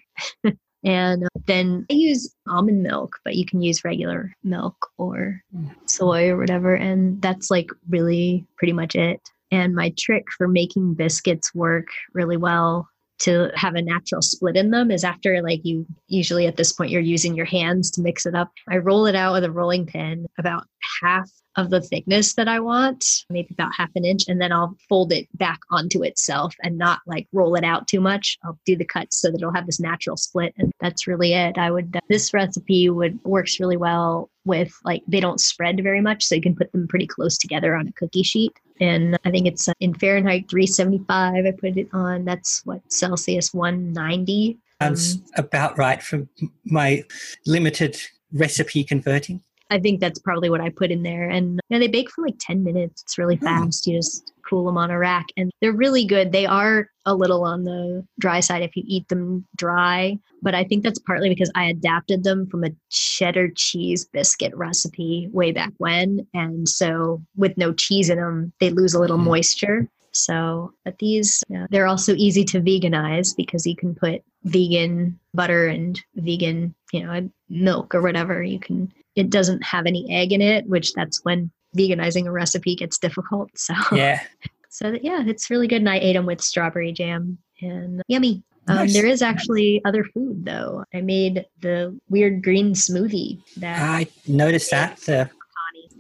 and 0.83 1.23
uh, 1.23 1.39
then 1.45 1.85
I 1.91 1.93
use 1.93 2.33
almond 2.47 2.83
milk, 2.83 3.17
but 3.23 3.35
you 3.35 3.45
can 3.45 3.61
use 3.61 3.85
regular 3.85 4.33
milk 4.43 4.75
or 4.97 5.41
soy 5.85 6.29
or 6.29 6.37
whatever. 6.37 6.75
And 6.75 7.21
that's 7.21 7.51
like 7.51 7.69
really 7.89 8.45
pretty 8.57 8.73
much 8.73 8.95
it. 8.95 9.21
And 9.49 9.75
my 9.75 9.93
trick 9.97 10.25
for 10.37 10.47
making 10.47 10.95
biscuits 10.95 11.55
work 11.55 11.87
really 12.13 12.35
well 12.35 12.89
to 13.19 13.49
have 13.55 13.75
a 13.75 13.81
natural 13.81 14.21
split 14.21 14.55
in 14.55 14.71
them 14.71 14.91
is 14.91 15.03
after 15.03 15.41
like 15.41 15.61
you 15.63 15.85
usually 16.07 16.47
at 16.47 16.55
this 16.55 16.71
point 16.71 16.91
you're 16.91 17.01
using 17.01 17.35
your 17.35 17.45
hands 17.45 17.89
to 17.91 18.01
mix 18.01 18.25
it 18.25 18.35
up. 18.35 18.51
I 18.69 18.77
roll 18.77 19.05
it 19.07 19.15
out 19.15 19.33
with 19.33 19.43
a 19.43 19.51
rolling 19.51 19.85
pin 19.85 20.25
about 20.37 20.65
half 21.01 21.29
of 21.57 21.71
the 21.71 21.81
thickness 21.81 22.35
that 22.35 22.47
I 22.47 22.59
want, 22.59 23.03
maybe 23.31 23.49
about 23.51 23.71
half 23.75 23.89
an 23.95 24.05
inch, 24.05 24.25
and 24.27 24.39
then 24.39 24.51
I'll 24.51 24.77
fold 24.87 25.11
it 25.11 25.27
back 25.33 25.59
onto 25.71 26.03
itself 26.03 26.53
and 26.61 26.77
not 26.77 26.99
like 27.07 27.27
roll 27.33 27.55
it 27.55 27.63
out 27.63 27.87
too 27.87 27.99
much. 27.99 28.37
I'll 28.45 28.59
do 28.65 28.75
the 28.75 28.85
cuts 28.85 29.19
so 29.19 29.31
that 29.31 29.37
it'll 29.37 29.53
have 29.53 29.65
this 29.65 29.79
natural 29.79 30.17
split, 30.17 30.53
and 30.57 30.71
that's 30.79 31.07
really 31.07 31.33
it. 31.33 31.57
I 31.57 31.71
would 31.71 31.97
this 32.09 32.33
recipe 32.33 32.89
would 32.89 33.19
works 33.23 33.59
really 33.59 33.77
well 33.77 34.29
with 34.47 34.73
like 34.83 35.03
they 35.07 35.19
don't 35.19 35.39
spread 35.39 35.81
very 35.83 36.01
much, 36.01 36.23
so 36.23 36.35
you 36.35 36.41
can 36.41 36.55
put 36.55 36.71
them 36.71 36.87
pretty 36.87 37.05
close 37.05 37.37
together 37.37 37.75
on 37.75 37.87
a 37.87 37.91
cookie 37.93 38.23
sheet. 38.23 38.53
And 38.79 39.17
I 39.25 39.31
think 39.31 39.47
it's 39.47 39.67
uh, 39.67 39.73
in 39.79 39.93
Fahrenheit 39.93 40.49
375. 40.49 41.45
I 41.45 41.51
put 41.51 41.77
it 41.77 41.89
on. 41.93 42.25
That's 42.25 42.65
what 42.65 42.81
Celsius 42.91 43.53
190. 43.53 44.57
Sounds 44.81 45.15
um, 45.15 45.23
about 45.35 45.77
right 45.77 46.01
from 46.01 46.29
my 46.65 47.03
limited 47.45 47.99
recipe 48.31 48.83
converting. 48.83 49.41
I 49.69 49.79
think 49.79 49.99
that's 49.99 50.19
probably 50.19 50.49
what 50.49 50.61
I 50.61 50.69
put 50.69 50.91
in 50.91 51.03
there. 51.03 51.29
And 51.29 51.59
you 51.69 51.75
know, 51.75 51.79
they 51.79 51.87
bake 51.87 52.09
for 52.11 52.23
like 52.23 52.35
10 52.39 52.63
minutes. 52.63 53.01
It's 53.03 53.17
really 53.17 53.35
hmm. 53.35 53.45
fast. 53.45 53.87
You 53.87 53.97
just 53.97 54.31
cool 54.47 54.65
them 54.65 54.77
on 54.77 54.91
a 54.91 54.97
rack 54.97 55.25
and 55.35 55.51
they're 55.61 55.71
really 55.71 56.05
good. 56.05 56.31
They 56.31 56.45
are 56.45 56.89
a 57.05 57.15
little 57.15 57.43
on 57.43 57.63
the 57.63 58.05
dry 58.19 58.39
side 58.39 58.63
if 58.63 58.75
you 58.75 58.83
eat 58.85 59.07
them 59.07 59.45
dry, 59.55 60.17
but 60.41 60.55
I 60.55 60.63
think 60.63 60.83
that's 60.83 60.99
partly 60.99 61.29
because 61.29 61.51
I 61.55 61.65
adapted 61.65 62.23
them 62.23 62.47
from 62.47 62.63
a 62.63 62.71
cheddar 62.89 63.49
cheese 63.55 64.05
biscuit 64.05 64.55
recipe 64.55 65.29
way 65.31 65.51
back 65.51 65.73
when. 65.77 66.27
And 66.33 66.67
so 66.67 67.21
with 67.35 67.57
no 67.57 67.73
cheese 67.73 68.09
in 68.09 68.17
them, 68.17 68.53
they 68.59 68.69
lose 68.69 68.93
a 68.93 68.99
little 68.99 69.17
mm. 69.17 69.25
moisture. 69.25 69.87
So, 70.11 70.73
but 70.83 70.97
these, 70.97 71.43
yeah, 71.47 71.67
they're 71.69 71.87
also 71.87 72.13
easy 72.15 72.43
to 72.45 72.61
veganize 72.61 73.35
because 73.35 73.67
you 73.67 73.75
can 73.75 73.93
put 73.93 74.23
vegan 74.43 75.19
butter 75.33 75.67
and 75.67 76.01
vegan, 76.15 76.73
you 76.91 77.05
know, 77.05 77.29
milk 77.49 77.93
or 77.93 78.01
whatever. 78.01 78.41
You 78.41 78.59
can 78.59 78.91
it 79.17 79.31
doesn't 79.31 79.63
have 79.63 79.87
any 79.87 80.05
egg 80.13 80.31
in 80.31 80.41
it, 80.41 80.67
which 80.67 80.93
that's 80.93 81.25
when 81.25 81.51
veganizing 81.75 82.27
a 82.27 82.31
recipe 82.31 82.75
gets 82.75 82.97
difficult. 82.97 83.49
So 83.55 83.73
yeah, 83.91 84.21
so 84.69 84.97
yeah, 85.01 85.23
it's 85.25 85.49
really 85.49 85.67
good. 85.67 85.81
And 85.81 85.89
I 85.89 85.97
ate 85.97 86.13
them 86.13 86.25
with 86.25 86.41
strawberry 86.41 86.91
jam 86.91 87.37
and 87.61 88.01
yummy. 88.07 88.43
Um, 88.69 88.75
nice. 88.75 88.93
There 88.93 89.05
is 89.05 89.21
actually 89.21 89.81
other 89.85 90.03
food 90.03 90.45
though. 90.45 90.83
I 90.93 91.01
made 91.01 91.45
the 91.61 91.97
weird 92.09 92.43
green 92.43 92.73
smoothie 92.73 93.39
that 93.57 93.81
I 93.81 94.07
noticed 94.27 94.71
that 94.71 94.97
the 95.01 95.29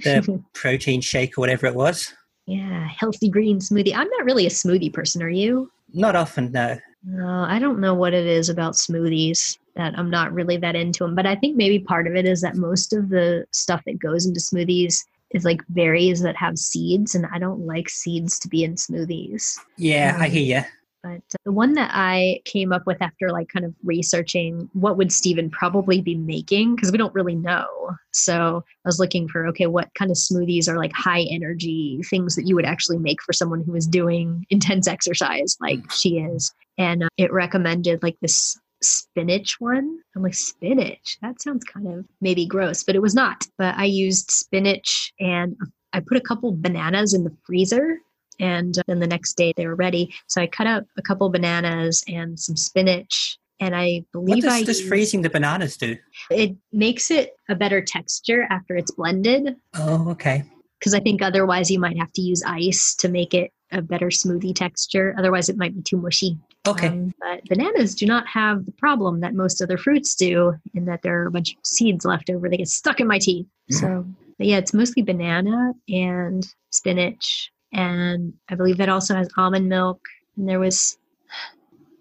the 0.03 0.43
protein 0.53 1.01
shake 1.01 1.37
or 1.37 1.41
whatever 1.41 1.65
it 1.65 1.75
was. 1.75 2.13
Yeah, 2.45 2.87
healthy 2.87 3.29
green 3.29 3.59
smoothie. 3.59 3.93
I'm 3.95 4.09
not 4.09 4.25
really 4.25 4.45
a 4.45 4.49
smoothie 4.49 4.93
person. 4.93 5.21
Are 5.23 5.29
you? 5.29 5.71
Not 5.93 6.15
often, 6.15 6.51
no. 6.51 6.77
No, 7.03 7.45
I 7.47 7.59
don't 7.59 7.79
know 7.79 7.93
what 7.93 8.13
it 8.13 8.25
is 8.25 8.49
about 8.49 8.73
smoothies 8.73 9.57
that 9.75 9.97
I'm 9.97 10.09
not 10.09 10.33
really 10.33 10.57
that 10.57 10.75
into 10.75 11.03
them. 11.03 11.15
But 11.15 11.25
I 11.25 11.35
think 11.35 11.55
maybe 11.55 11.79
part 11.79 12.07
of 12.07 12.15
it 12.15 12.25
is 12.25 12.41
that 12.41 12.55
most 12.55 12.91
of 12.93 13.09
the 13.09 13.45
stuff 13.51 13.81
that 13.85 13.99
goes 13.99 14.25
into 14.25 14.39
smoothies 14.39 15.03
is 15.31 15.45
like 15.45 15.61
berries 15.69 16.21
that 16.21 16.35
have 16.35 16.57
seeds, 16.57 17.15
and 17.15 17.25
I 17.33 17.39
don't 17.39 17.65
like 17.65 17.89
seeds 17.89 18.39
to 18.39 18.47
be 18.47 18.63
in 18.63 18.75
smoothies. 18.75 19.57
Yeah, 19.77 20.15
um, 20.15 20.21
I 20.21 20.27
hear 20.29 20.59
you. 20.59 20.65
But 21.03 21.21
the 21.45 21.51
one 21.51 21.73
that 21.73 21.91
I 21.93 22.41
came 22.45 22.73
up 22.73 22.85
with 22.85 23.01
after 23.01 23.29
like 23.31 23.47
kind 23.49 23.65
of 23.65 23.73
researching 23.83 24.69
what 24.73 24.97
would 24.97 25.11
Steven 25.11 25.49
probably 25.49 26.01
be 26.01 26.15
making 26.15 26.75
because 26.75 26.91
we 26.91 26.97
don't 26.97 27.13
really 27.13 27.35
know. 27.35 27.67
So 28.11 28.63
I 28.67 28.87
was 28.87 28.99
looking 28.99 29.27
for 29.27 29.47
okay, 29.47 29.67
what 29.67 29.93
kind 29.93 30.11
of 30.11 30.17
smoothies 30.17 30.67
are 30.67 30.77
like 30.77 30.93
high 30.93 31.25
energy 31.29 32.01
things 32.09 32.35
that 32.35 32.47
you 32.47 32.55
would 32.55 32.65
actually 32.65 32.97
make 32.97 33.21
for 33.21 33.31
someone 33.31 33.63
who 33.63 33.75
is 33.75 33.87
doing 33.87 34.45
intense 34.49 34.87
exercise 34.87 35.55
like 35.61 35.79
she 35.91 36.17
is. 36.17 36.53
And 36.77 37.03
uh, 37.03 37.09
it 37.17 37.31
recommended 37.31 38.03
like 38.03 38.17
this 38.21 38.59
spinach 38.81 39.57
one. 39.59 39.99
I'm 40.15 40.23
like, 40.23 40.33
spinach? 40.33 41.17
That 41.21 41.41
sounds 41.41 41.63
kind 41.63 41.87
of 41.87 42.05
maybe 42.21 42.45
gross, 42.45 42.83
but 42.83 42.95
it 42.95 43.01
was 43.01 43.15
not. 43.15 43.45
But 43.57 43.75
I 43.75 43.85
used 43.85 44.31
spinach 44.31 45.13
and 45.19 45.55
I 45.93 45.99
put 45.99 46.17
a 46.17 46.21
couple 46.21 46.51
bananas 46.51 47.13
in 47.13 47.23
the 47.23 47.35
freezer. 47.45 47.99
And 48.39 48.77
uh, 48.77 48.83
then 48.87 48.99
the 48.99 49.07
next 49.07 49.33
day 49.33 49.53
they 49.55 49.65
were 49.65 49.75
ready. 49.75 50.13
So 50.27 50.41
I 50.41 50.47
cut 50.47 50.67
up 50.67 50.85
a 50.97 51.01
couple 51.01 51.29
bananas 51.29 52.03
and 52.07 52.39
some 52.39 52.55
spinach. 52.55 53.37
And 53.59 53.75
I 53.75 54.03
believe 54.11 54.43
what 54.43 54.43
does, 54.43 54.53
I 54.53 54.59
used, 54.59 54.87
freezing 54.87 55.23
the 55.23 55.31
bananas 55.31 55.77
do? 55.77 55.97
It 56.29 56.55
makes 56.71 57.09
it 57.09 57.31
a 57.49 57.55
better 57.55 57.81
texture 57.81 58.45
after 58.51 58.75
it's 58.75 58.91
blended. 58.91 59.55
Oh, 59.73 60.11
okay. 60.11 60.43
Because 60.79 60.93
I 60.93 60.99
think 60.99 61.23
otherwise 61.23 61.71
you 61.71 61.79
might 61.79 61.97
have 61.97 62.13
to 62.13 62.21
use 62.21 62.43
ice 62.45 62.93
to 62.99 63.09
make 63.09 63.33
it 63.33 63.51
a 63.71 63.81
better 63.81 64.07
smoothie 64.07 64.55
texture. 64.55 65.15
Otherwise, 65.17 65.49
it 65.49 65.57
might 65.57 65.75
be 65.75 65.81
too 65.81 65.97
mushy. 65.97 66.37
Okay. 66.67 66.87
Um, 66.87 67.13
but 67.19 67.43
bananas 67.47 67.95
do 67.95 68.05
not 68.05 68.27
have 68.27 68.65
the 68.65 68.71
problem 68.73 69.19
that 69.21 69.33
most 69.33 69.61
other 69.61 69.77
fruits 69.77 70.15
do, 70.15 70.55
in 70.73 70.85
that 70.85 71.01
there 71.01 71.21
are 71.21 71.27
a 71.27 71.31
bunch 71.31 71.51
of 71.51 71.65
seeds 71.65 72.05
left 72.05 72.29
over. 72.29 72.49
They 72.49 72.57
get 72.57 72.67
stuck 72.67 72.99
in 72.99 73.07
my 73.07 73.19
teeth. 73.19 73.47
Mm. 73.71 73.79
So, 73.79 74.05
yeah, 74.39 74.57
it's 74.57 74.73
mostly 74.73 75.03
banana 75.03 75.73
and 75.89 76.47
spinach. 76.71 77.51
And 77.73 78.33
I 78.49 78.55
believe 78.55 78.77
that 78.77 78.89
also 78.89 79.15
has 79.15 79.29
almond 79.37 79.67
milk. 79.67 79.99
And 80.37 80.47
there 80.47 80.59
was, 80.59 80.97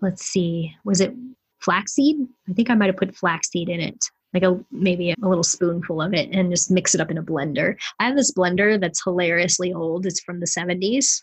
let's 0.03 0.25
see, 0.25 0.75
was 0.85 1.01
it 1.01 1.14
flaxseed? 1.61 2.17
I 2.49 2.53
think 2.53 2.71
I 2.71 2.75
might 2.75 2.87
have 2.87 2.97
put 2.97 3.17
flaxseed 3.17 3.69
in 3.69 3.81
it 3.81 4.05
like 4.35 4.43
a 4.43 4.62
maybe 4.71 5.12
a 5.12 5.29
little 5.29 5.45
spoonful 5.45 6.03
of 6.03 6.12
it, 6.12 6.29
and 6.31 6.51
just 6.51 6.71
mix 6.71 6.95
it 6.95 7.01
up 7.01 7.11
in 7.11 7.17
a 7.17 7.23
blender. 7.23 7.77
I 7.99 8.05
have 8.05 8.17
this 8.17 8.33
blender 8.33 8.79
that's 8.79 9.03
hilariously 9.03 9.73
old. 9.73 10.05
It's 10.05 10.21
from 10.21 10.41
the 10.41 10.47
70s. 10.47 11.23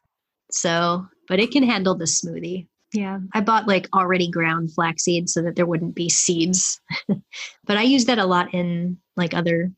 So, 0.51 1.07
but 1.27 1.39
it 1.39 1.51
can 1.51 1.63
handle 1.63 1.95
the 1.95 2.05
smoothie. 2.05 2.67
Yeah, 2.93 3.19
I 3.33 3.41
bought 3.41 3.67
like 3.67 3.87
already 3.93 4.29
ground 4.29 4.73
flaxseed 4.73 5.27
so 5.29 5.41
that 5.41 5.55
there 5.55 5.65
wouldn't 5.65 5.95
be 5.95 6.09
seeds. 6.09 6.79
but 7.07 7.77
I 7.77 7.81
use 7.81 8.05
that 8.05 8.19
a 8.19 8.25
lot 8.25 8.53
in 8.53 8.97
like 9.17 9.33
other 9.33 9.71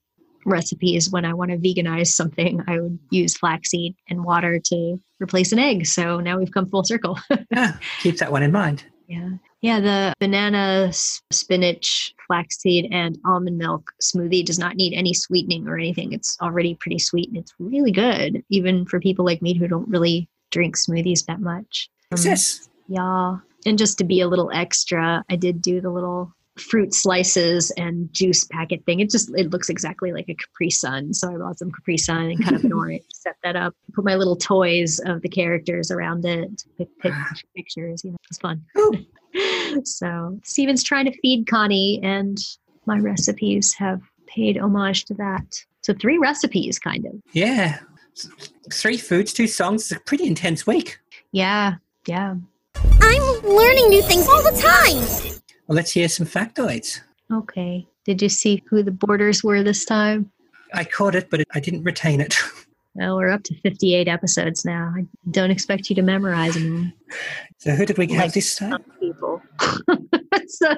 recipes 0.45 1.09
when 1.09 1.25
I 1.25 1.33
want 1.33 1.51
to 1.51 1.57
veganize 1.57 2.07
something. 2.07 2.61
I 2.67 2.79
would 2.79 2.99
use 3.09 3.37
flaxseed 3.37 3.95
and 4.09 4.23
water 4.23 4.59
to 4.65 4.99
replace 5.19 5.51
an 5.51 5.59
egg. 5.59 5.85
So 5.87 6.19
now 6.19 6.37
we've 6.37 6.51
come 6.51 6.69
full 6.69 6.83
circle. 6.83 7.17
Yeah, 7.51 7.77
keep 8.01 8.17
that 8.17 8.31
one 8.31 8.43
in 8.43 8.51
mind. 8.51 8.83
yeah. 9.07 9.29
Yeah, 9.61 9.79
the 9.79 10.13
banana, 10.19 10.91
spinach, 11.31 12.13
flaxseed, 12.27 12.87
and 12.91 13.17
almond 13.25 13.57
milk 13.57 13.91
smoothie 13.99 14.45
does 14.45 14.59
not 14.59 14.75
need 14.75 14.93
any 14.93 15.11
sweetening 15.11 15.67
or 15.67 15.75
anything. 15.75 16.11
It's 16.11 16.37
already 16.39 16.75
pretty 16.75 16.99
sweet 16.99 17.29
and 17.29 17.37
it's 17.37 17.53
really 17.57 17.91
good, 17.91 18.43
even 18.51 18.85
for 18.85 18.99
people 18.99 19.25
like 19.25 19.41
me 19.41 19.57
who 19.57 19.67
don't 19.67 19.89
really 19.89 20.29
drink 20.55 20.77
smoothies 20.77 21.25
that 21.25 21.41
much. 21.41 21.89
Um, 22.13 22.19
Yes. 22.23 22.69
yeah. 22.87 23.37
And 23.65 23.77
just 23.77 23.97
to 23.97 24.03
be 24.05 24.21
a 24.21 24.27
little 24.27 24.49
extra, 24.53 25.23
I 25.29 25.35
did 25.35 25.61
do 25.61 25.81
the 25.81 25.89
little 25.89 26.31
fruit 26.57 26.93
slices 26.93 27.71
and 27.71 28.07
juice 28.13 28.45
packet 28.45 28.85
thing. 28.85 29.01
It 29.01 29.09
just 29.09 29.29
it 29.35 29.49
looks 29.51 29.67
exactly 29.69 30.13
like 30.13 30.29
a 30.29 30.35
Capri 30.35 30.69
Sun. 30.69 31.13
So 31.13 31.33
I 31.33 31.37
bought 31.37 31.59
some 31.59 31.71
Capri 31.71 31.97
Sun 31.97 32.27
and 32.31 32.41
cut 32.43 32.53
up 32.53 32.63
an 32.63 32.71
orange, 32.71 33.03
set 33.13 33.35
that 33.43 33.57
up, 33.57 33.73
put 33.93 34.05
my 34.05 34.15
little 34.15 34.37
toys 34.37 34.99
of 35.05 35.21
the 35.21 35.27
characters 35.29 35.91
around 35.91 36.23
it, 36.25 36.63
pick, 36.77 36.87
pick 37.01 37.13
pictures. 37.57 38.03
You 38.05 38.11
know, 38.11 38.17
it's 38.29 38.37
fun. 38.37 38.63
so 39.83 40.39
Steven's 40.43 40.83
trying 40.83 41.05
to 41.05 41.19
feed 41.21 41.47
Connie, 41.47 41.99
and 42.03 42.37
my 42.85 42.99
recipes 42.99 43.73
have 43.73 44.01
paid 44.27 44.57
homage 44.57 45.03
to 45.05 45.13
that. 45.15 45.45
So 45.81 45.93
three 45.93 46.17
recipes, 46.17 46.79
kind 46.79 47.05
of. 47.05 47.13
Yeah. 47.33 47.79
Three 48.71 48.97
foods, 48.97 49.33
two 49.33 49.47
songs. 49.47 49.83
It's 49.91 49.99
a 49.99 50.03
pretty 50.03 50.25
intense 50.25 50.65
week. 50.65 50.99
Yeah, 51.31 51.75
yeah. 52.07 52.35
I'm 52.75 53.41
learning 53.43 53.89
new 53.89 54.01
things 54.03 54.27
all 54.27 54.41
the 54.43 54.57
time. 54.57 55.41
Well, 55.67 55.75
let's 55.75 55.91
hear 55.91 56.07
some 56.07 56.25
factoids. 56.25 57.01
Okay. 57.31 57.87
Did 58.05 58.21
you 58.21 58.29
see 58.29 58.63
who 58.69 58.83
the 58.83 58.91
boarders 58.91 59.43
were 59.43 59.63
this 59.63 59.83
time? 59.85 60.31
I 60.73 60.83
caught 60.83 61.15
it, 61.15 61.29
but 61.29 61.43
I 61.53 61.59
didn't 61.59 61.83
retain 61.83 62.21
it. 62.21 62.37
Well, 62.97 63.17
we're 63.17 63.29
up 63.29 63.43
to 63.43 63.55
58 63.59 64.07
episodes 64.07 64.63
now. 64.63 64.93
I 64.97 65.05
don't 65.29 65.51
expect 65.51 65.89
you 65.89 65.97
to 65.97 66.01
memorize 66.01 66.53
them. 66.53 66.93
So 67.57 67.71
who 67.71 67.85
did 67.85 67.97
we 67.97 68.07
have 68.13 68.27
Like 68.27 68.33
this 68.33 68.55
time? 68.55 68.71
Some 68.71 68.83
people. 69.01 69.41
so 70.47 70.77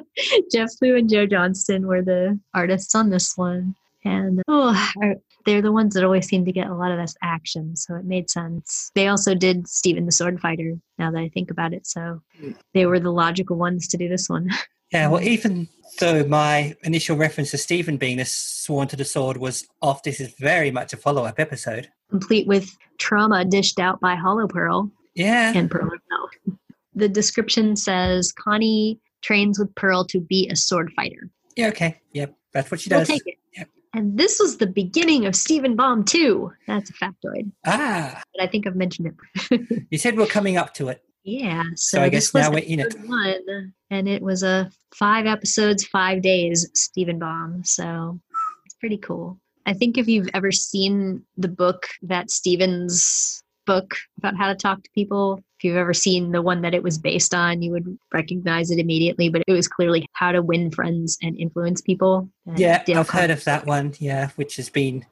Jeff 0.51 0.71
Liu 0.81 0.95
and 0.95 1.07
Joe 1.07 1.27
Johnston 1.27 1.85
were 1.85 2.01
the 2.01 2.39
artists 2.55 2.95
on 2.95 3.11
this 3.11 3.37
one. 3.37 3.75
And 4.03 4.41
oh, 4.47 4.73
I- 5.03 5.17
they're 5.47 5.61
the 5.61 5.71
ones 5.71 5.93
that 5.93 6.03
always 6.03 6.27
seem 6.27 6.43
to 6.43 6.51
get 6.51 6.67
a 6.67 6.75
lot 6.75 6.91
of 6.91 6.99
this 6.99 7.15
action. 7.23 7.73
So 7.77 7.95
it 7.95 8.03
made 8.03 8.29
sense. 8.29 8.91
They 8.95 9.07
also 9.07 9.33
did 9.33 9.65
Steven 9.65 10.05
the 10.05 10.11
Sword 10.11 10.41
Fighter, 10.41 10.73
now 10.99 11.09
that 11.09 11.19
I 11.19 11.29
think 11.29 11.49
about 11.49 11.73
it. 11.73 11.87
So 11.87 12.21
they 12.73 12.85
were 12.85 12.99
the 12.99 13.11
logical 13.13 13.55
ones 13.55 13.87
to 13.87 13.97
do 13.97 14.07
this 14.07 14.29
one. 14.29 14.49
Yeah, 14.93 15.09
well, 15.09 15.21
even 15.21 15.67
though 15.99 16.23
my 16.23 16.73
initial 16.83 17.17
reference 17.17 17.51
to 17.51 17.57
Steven 17.57 17.97
being 17.97 18.15
the 18.15 18.23
sworn 18.23 18.87
to 18.87 18.95
the 18.95 19.03
sword 19.03 19.35
was 19.35 19.67
off, 19.81 20.01
this 20.03 20.21
is 20.21 20.33
very 20.39 20.71
much 20.71 20.93
a 20.93 20.95
follow 20.95 21.25
up 21.25 21.41
episode. 21.41 21.89
Complete 22.09 22.47
with 22.47 22.73
trauma 22.97 23.43
dished 23.43 23.81
out 23.81 23.99
by 23.99 24.15
Holo-Pearl. 24.15 24.89
Yeah. 25.13 25.51
and 25.53 25.69
Pearl 25.69 25.89
herself. 25.89 26.59
The 26.95 27.09
description 27.09 27.75
says 27.75 28.31
Connie 28.31 29.01
trains 29.21 29.59
with 29.59 29.75
Pearl 29.75 30.05
to 30.05 30.21
be 30.21 30.47
a 30.47 30.55
sword 30.55 30.93
fighter. 30.95 31.29
Yeah, 31.57 31.67
okay. 31.67 31.99
Yep. 32.13 32.33
That's 32.53 32.71
what 32.71 32.79
she 32.79 32.89
does. 32.89 33.09
We'll 33.09 33.17
take 33.17 33.27
it. 33.27 33.36
And 33.97 34.15
this 34.15 34.39
was 34.39 34.57
the 34.57 34.67
beginning 34.67 35.25
of 35.25 35.35
Steven 35.35 35.75
Bomb 35.75 36.05
2. 36.05 36.51
That's 36.67 36.91
a 36.91 36.93
factoid. 36.93 37.51
Ah, 37.65 38.21
But 38.31 38.43
I 38.43 38.45
think 38.47 38.67
I've 38.67 38.75
mentioned 38.75 39.11
it. 39.49 39.87
you 39.89 39.97
said 39.97 40.15
we're 40.15 40.27
coming 40.27 40.55
up 40.55 40.75
to 40.75 40.89
it. 40.89 41.01
yeah. 41.23 41.63
So, 41.75 41.97
So 41.97 42.03
I 42.03 42.09
guess 42.09 42.31
now 42.31 42.51
we're 42.51 42.59
in 42.59 42.79
it. 42.79 42.93
One, 43.07 43.73
and 43.89 44.07
it 44.07 44.21
was 44.21 44.43
a 44.43 44.69
five 44.93 45.25
episodes, 45.25 45.83
five 45.83 46.21
days 46.21 46.69
Steven 46.75 47.17
Bomb. 47.17 47.63
So 47.63 48.19
it's 48.67 48.75
pretty 48.75 48.97
cool. 48.97 49.39
I 49.65 49.73
think 49.73 49.97
if 49.97 50.07
you've 50.07 50.29
ever 50.35 50.51
seen 50.51 51.23
the 51.35 51.47
book 51.47 51.87
that 52.03 52.29
Steven's 52.29 53.41
book 53.65 53.95
about 54.19 54.37
how 54.37 54.47
to 54.47 54.55
talk 54.55 54.83
to 54.83 54.89
people, 54.93 55.41
if 55.57 55.63
you've 55.63 55.77
ever 55.77 55.93
seen 55.93 56.31
the 56.31 56.41
one 56.41 56.61
that 56.61 56.75
it 56.75 56.83
was 56.83 56.99
based 56.99 57.33
on, 57.33 57.63
you 57.63 57.71
would 57.71 57.97
recognize 58.13 58.69
it 58.69 58.77
immediately. 58.77 59.29
But 59.29 59.43
it 59.47 59.53
was 59.53 59.67
clearly 59.67 60.05
how 60.13 60.31
to 60.31 60.41
win 60.41 60.69
friends 60.69 61.17
and 61.21 61.35
influence 61.39 61.81
people. 61.81 62.29
And 62.45 62.59
Yeah, 62.59 62.83
Dale 62.83 62.99
I've 62.99 63.09
heard 63.09 63.31
of 63.31 63.43
that 63.45 63.65
one. 63.65 63.93
Yeah, 63.97 64.29
which 64.35 64.57
has 64.57 64.69
been 64.69 65.03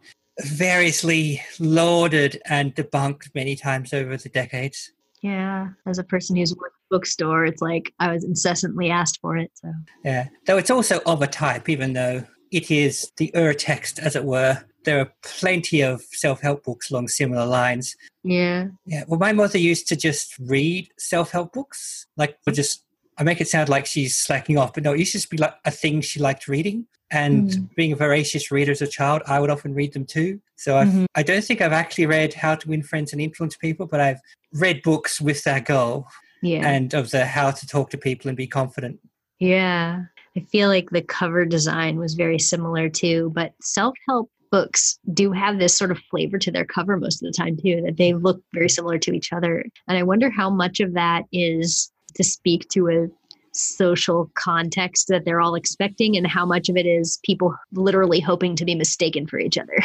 variously 0.43 1.41
lauded 1.59 2.41
and 2.45 2.75
debunked 2.75 3.33
many 3.33 3.55
times 3.55 3.91
over 3.91 4.17
the 4.17 4.29
decades. 4.29 4.91
Yeah, 5.21 5.69
as 5.87 5.97
a 5.97 6.03
person 6.03 6.35
who's 6.35 6.55
worked 6.55 6.75
bookstore, 6.91 7.45
it's 7.45 7.61
like 7.61 7.91
I 7.99 8.11
was 8.11 8.23
incessantly 8.23 8.91
asked 8.91 9.19
for 9.21 9.37
it. 9.37 9.49
So 9.55 9.73
Yeah, 10.03 10.27
though 10.45 10.57
it's 10.57 10.69
also 10.69 10.99
of 11.07 11.23
a 11.23 11.27
type, 11.27 11.69
even 11.69 11.93
though 11.93 12.23
it 12.51 12.69
is 12.69 13.11
the 13.17 13.31
ur 13.33 13.53
text, 13.53 13.97
as 13.97 14.15
it 14.15 14.23
were. 14.23 14.63
There 14.85 14.99
are 14.99 15.11
plenty 15.23 15.81
of 15.81 16.01
self 16.11 16.41
help 16.41 16.63
books 16.63 16.89
along 16.91 17.09
similar 17.09 17.45
lines. 17.45 17.95
yeah, 18.23 18.67
Yeah, 18.85 19.03
well, 19.07 19.19
my 19.19 19.33
mother 19.33 19.57
used 19.57 19.87
to 19.89 19.95
just 19.95 20.37
read 20.39 20.89
self 20.97 21.31
help 21.31 21.53
books. 21.53 22.05
Like, 22.17 22.37
would 22.45 22.55
just, 22.55 22.83
I 23.17 23.23
make 23.23 23.41
it 23.41 23.47
sound 23.47 23.67
like 23.69 23.85
she's 23.85 24.15
slacking 24.15 24.57
off, 24.57 24.73
but 24.73 24.83
no, 24.83 24.93
it 24.93 24.99
used 24.99 25.11
to 25.13 25.17
just 25.17 25.29
be 25.29 25.37
like 25.37 25.55
a 25.65 25.71
thing 25.71 26.01
she 26.01 26.19
liked 26.19 26.47
reading. 26.47 26.85
And 27.11 27.49
Mm. 27.51 27.75
being 27.75 27.91
a 27.93 27.95
voracious 27.95 28.49
reader 28.51 28.71
as 28.71 28.81
a 28.81 28.87
child, 28.87 29.21
I 29.27 29.39
would 29.39 29.51
often 29.51 29.73
read 29.75 29.93
them 29.93 30.05
too. 30.05 30.39
So 30.55 30.77
I've, 30.77 30.87
Mhm. 30.87 31.05
I 31.13 31.21
don't 31.23 31.43
think 31.43 31.61
I've 31.61 31.71
actually 31.71 32.07
read 32.07 32.33
How 32.33 32.55
to 32.55 32.67
Win 32.67 32.81
Friends 32.81 33.11
and 33.13 33.21
Influence 33.21 33.55
People, 33.55 33.85
but 33.85 33.99
I've 33.99 34.19
read 34.53 34.81
books 34.81 35.21
with 35.21 35.43
that 35.43 35.65
goal 35.65 36.07
yeah. 36.41 36.67
and 36.67 36.93
of 36.95 37.11
the 37.11 37.25
how 37.25 37.51
to 37.51 37.67
talk 37.67 37.89
to 37.91 37.97
people 37.97 38.27
and 38.29 38.35
be 38.37 38.47
confident. 38.47 38.99
Yeah. 39.39 40.01
I 40.35 40.39
feel 40.41 40.67
like 40.67 40.89
the 40.89 41.01
cover 41.01 41.45
design 41.45 41.97
was 41.97 42.15
very 42.15 42.39
similar 42.39 42.89
too, 42.89 43.31
but 43.35 43.53
self 43.61 43.95
help 44.07 44.29
books 44.51 44.99
do 45.13 45.31
have 45.31 45.59
this 45.59 45.77
sort 45.77 45.91
of 45.91 45.99
flavor 46.11 46.37
to 46.39 46.51
their 46.51 46.65
cover 46.65 46.97
most 46.97 47.21
of 47.21 47.27
the 47.27 47.35
time 47.35 47.57
too, 47.57 47.81
that 47.85 47.97
they 47.97 48.13
look 48.13 48.41
very 48.53 48.69
similar 48.69 48.97
to 48.99 49.13
each 49.13 49.33
other. 49.33 49.65
And 49.87 49.97
I 49.97 50.03
wonder 50.03 50.29
how 50.29 50.49
much 50.49 50.79
of 50.79 50.93
that 50.93 51.23
is 51.31 51.91
to 52.15 52.23
speak 52.23 52.67
to 52.69 52.89
a 52.89 53.07
social 53.53 54.29
context 54.35 55.07
that 55.07 55.25
they're 55.25 55.41
all 55.41 55.55
expecting 55.55 56.17
and 56.17 56.27
how 56.27 56.45
much 56.45 56.69
of 56.69 56.77
it 56.77 56.85
is 56.85 57.19
people 57.23 57.55
literally 57.73 58.19
hoping 58.19 58.55
to 58.55 58.65
be 58.65 58.75
mistaken 58.75 59.27
for 59.27 59.39
each 59.39 59.57
other. 59.57 59.77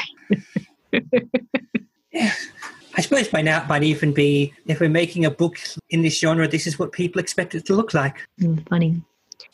I 2.97 3.03
suppose 3.03 3.29
by 3.29 3.43
now 3.43 3.63
it 3.63 3.69
might 3.69 3.85
even 3.85 4.13
be 4.13 4.53
if 4.67 4.81
we're 4.81 4.91
making 4.91 5.25
a 5.25 5.31
book 5.31 5.59
in 5.91 6.03
this 6.03 6.19
genre, 6.19 6.49
this 6.49 6.67
is 6.67 6.79
what 6.79 6.93
people 6.93 7.21
expect 7.21 7.55
it 7.55 7.65
to 7.67 7.75
look 7.75 7.95
like. 7.95 8.17
Mm, 8.41 8.69
funny. 8.69 9.01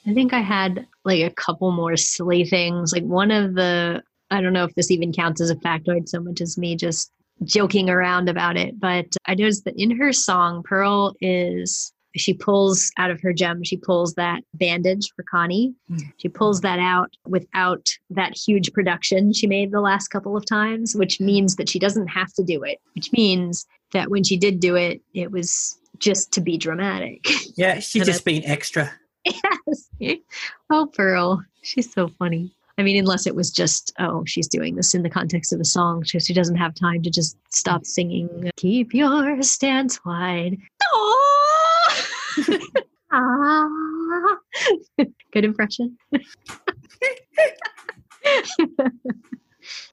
I 0.07 0.15
think 0.15 0.33
I 0.33 0.41
had 0.41 0.87
like 1.05 1.23
a 1.23 1.31
couple 1.31 1.71
more 1.71 1.97
silly 1.97 2.45
things. 2.45 2.93
Like 2.93 3.05
one 3.05 3.31
of 3.31 3.55
the, 3.55 4.03
I 4.31 4.41
don't 4.41 4.53
know 4.53 4.65
if 4.65 4.75
this 4.75 4.91
even 4.91 5.13
counts 5.13 5.41
as 5.41 5.51
a 5.51 5.57
factoid 5.57 6.09
so 6.09 6.21
much 6.21 6.41
as 6.41 6.59
me 6.59 6.77
just 6.77 7.13
joking 7.45 7.91
around 7.91 8.29
about 8.29 8.57
it, 8.57 8.79
but 8.81 9.07
I 9.27 9.35
noticed 9.35 9.65
that 9.65 9.81
in 9.81 9.91
her 9.97 10.13
song, 10.13 10.63
Pearl 10.63 11.15
is, 11.21 11.93
she 12.17 12.33
pulls 12.33 12.91
out 12.97 13.11
of 13.11 13.21
her 13.21 13.33
gem, 13.33 13.63
she 13.63 13.77
pulls 13.77 14.15
that 14.15 14.43
bandage 14.55 15.11
for 15.15 15.23
Connie. 15.23 15.75
Mm. 15.91 16.13
She 16.17 16.29
pulls 16.29 16.63
that 16.63 16.79
out 16.79 17.11
without 17.27 17.89
that 18.11 18.37
huge 18.37 18.73
production 18.73 19.33
she 19.33 19.47
made 19.47 19.71
the 19.71 19.81
last 19.81 20.09
couple 20.09 20.37
of 20.37 20.47
times, 20.47 20.95
which 20.97 21.21
means 21.21 21.57
that 21.57 21.69
she 21.69 21.79
doesn't 21.79 22.09
have 22.09 22.33
to 22.35 22.43
do 22.43 22.63
it, 22.63 22.79
which 22.95 23.13
means 23.13 23.67
that 23.93 24.11
when 24.11 24.25
she 24.25 24.37
did 24.37 24.59
do 24.59 24.75
it, 24.75 25.03
it 25.15 25.31
was 25.31 25.79
just 25.99 26.33
to 26.33 26.41
be 26.41 26.57
dramatic. 26.57 27.27
Yeah, 27.57 27.81
she's 27.81 28.07
just 28.07 28.25
being 28.25 28.45
extra. 28.47 28.91
yes. 29.99 30.19
Oh, 30.71 30.91
Pearl. 30.95 31.43
She's 31.63 31.93
so 31.93 32.09
funny. 32.09 32.56
I 32.79 32.83
mean, 32.83 32.99
unless 32.99 33.27
it 33.27 33.35
was 33.35 33.51
just, 33.51 33.93
oh, 33.99 34.23
she's 34.27 34.49
doing 34.49 34.75
this 34.75 34.95
in 34.95 35.03
the 35.03 35.09
context 35.11 35.53
of 35.53 35.61
a 35.61 35.65
song. 35.65 36.03
She, 36.05 36.21
she 36.21 36.35
doesn't 36.35 36.57
have 36.57 36.75
time 36.75 37.03
to 37.03 37.11
just 37.11 37.39
stop 37.51 37.87
singing, 37.87 38.51
Keep 38.57 38.93
Your 38.95 39.43
Stance 39.43 40.05
Wide. 40.05 40.59
Ah. 43.13 43.69
Good 45.33 45.45
impression. 45.45 45.97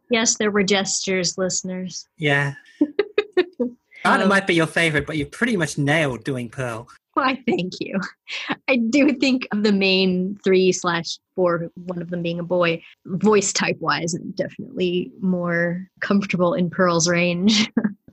yes, 0.10 0.36
there 0.38 0.52
were 0.52 0.64
gestures, 0.64 1.38
listeners. 1.38 2.08
Yeah. 2.18 2.56
Anna 4.04 4.24
Um, 4.24 4.30
might 4.30 4.48
be 4.48 4.56
your 4.56 4.68
favorite, 4.68 5.06
but 5.06 5.18
you 5.18 5.26
pretty 5.26 5.56
much 5.56 5.78
nailed 5.78 6.24
doing 6.24 6.50
Pearl. 6.50 6.90
Why, 7.16 7.39
thank 7.47 7.74
you. 7.80 7.99
I 8.68 8.78
do 8.78 9.14
think 9.14 9.47
of 9.51 9.64
the 9.64 9.72
main 9.72 10.38
three 10.43 10.72
slash 10.72 11.20
four, 11.36 11.70
one 11.76 12.01
of 12.01 12.09
them 12.09 12.24
being 12.24 12.39
a 12.39 12.43
boy, 12.43 12.82
voice 13.05 13.53
type 13.53 13.78
wise, 13.80 14.14
definitely 14.36 15.11
more 15.22 15.88
comfortable 15.99 16.55
in 16.55 16.72
Pearl's 16.72 17.07
range. 17.07 17.70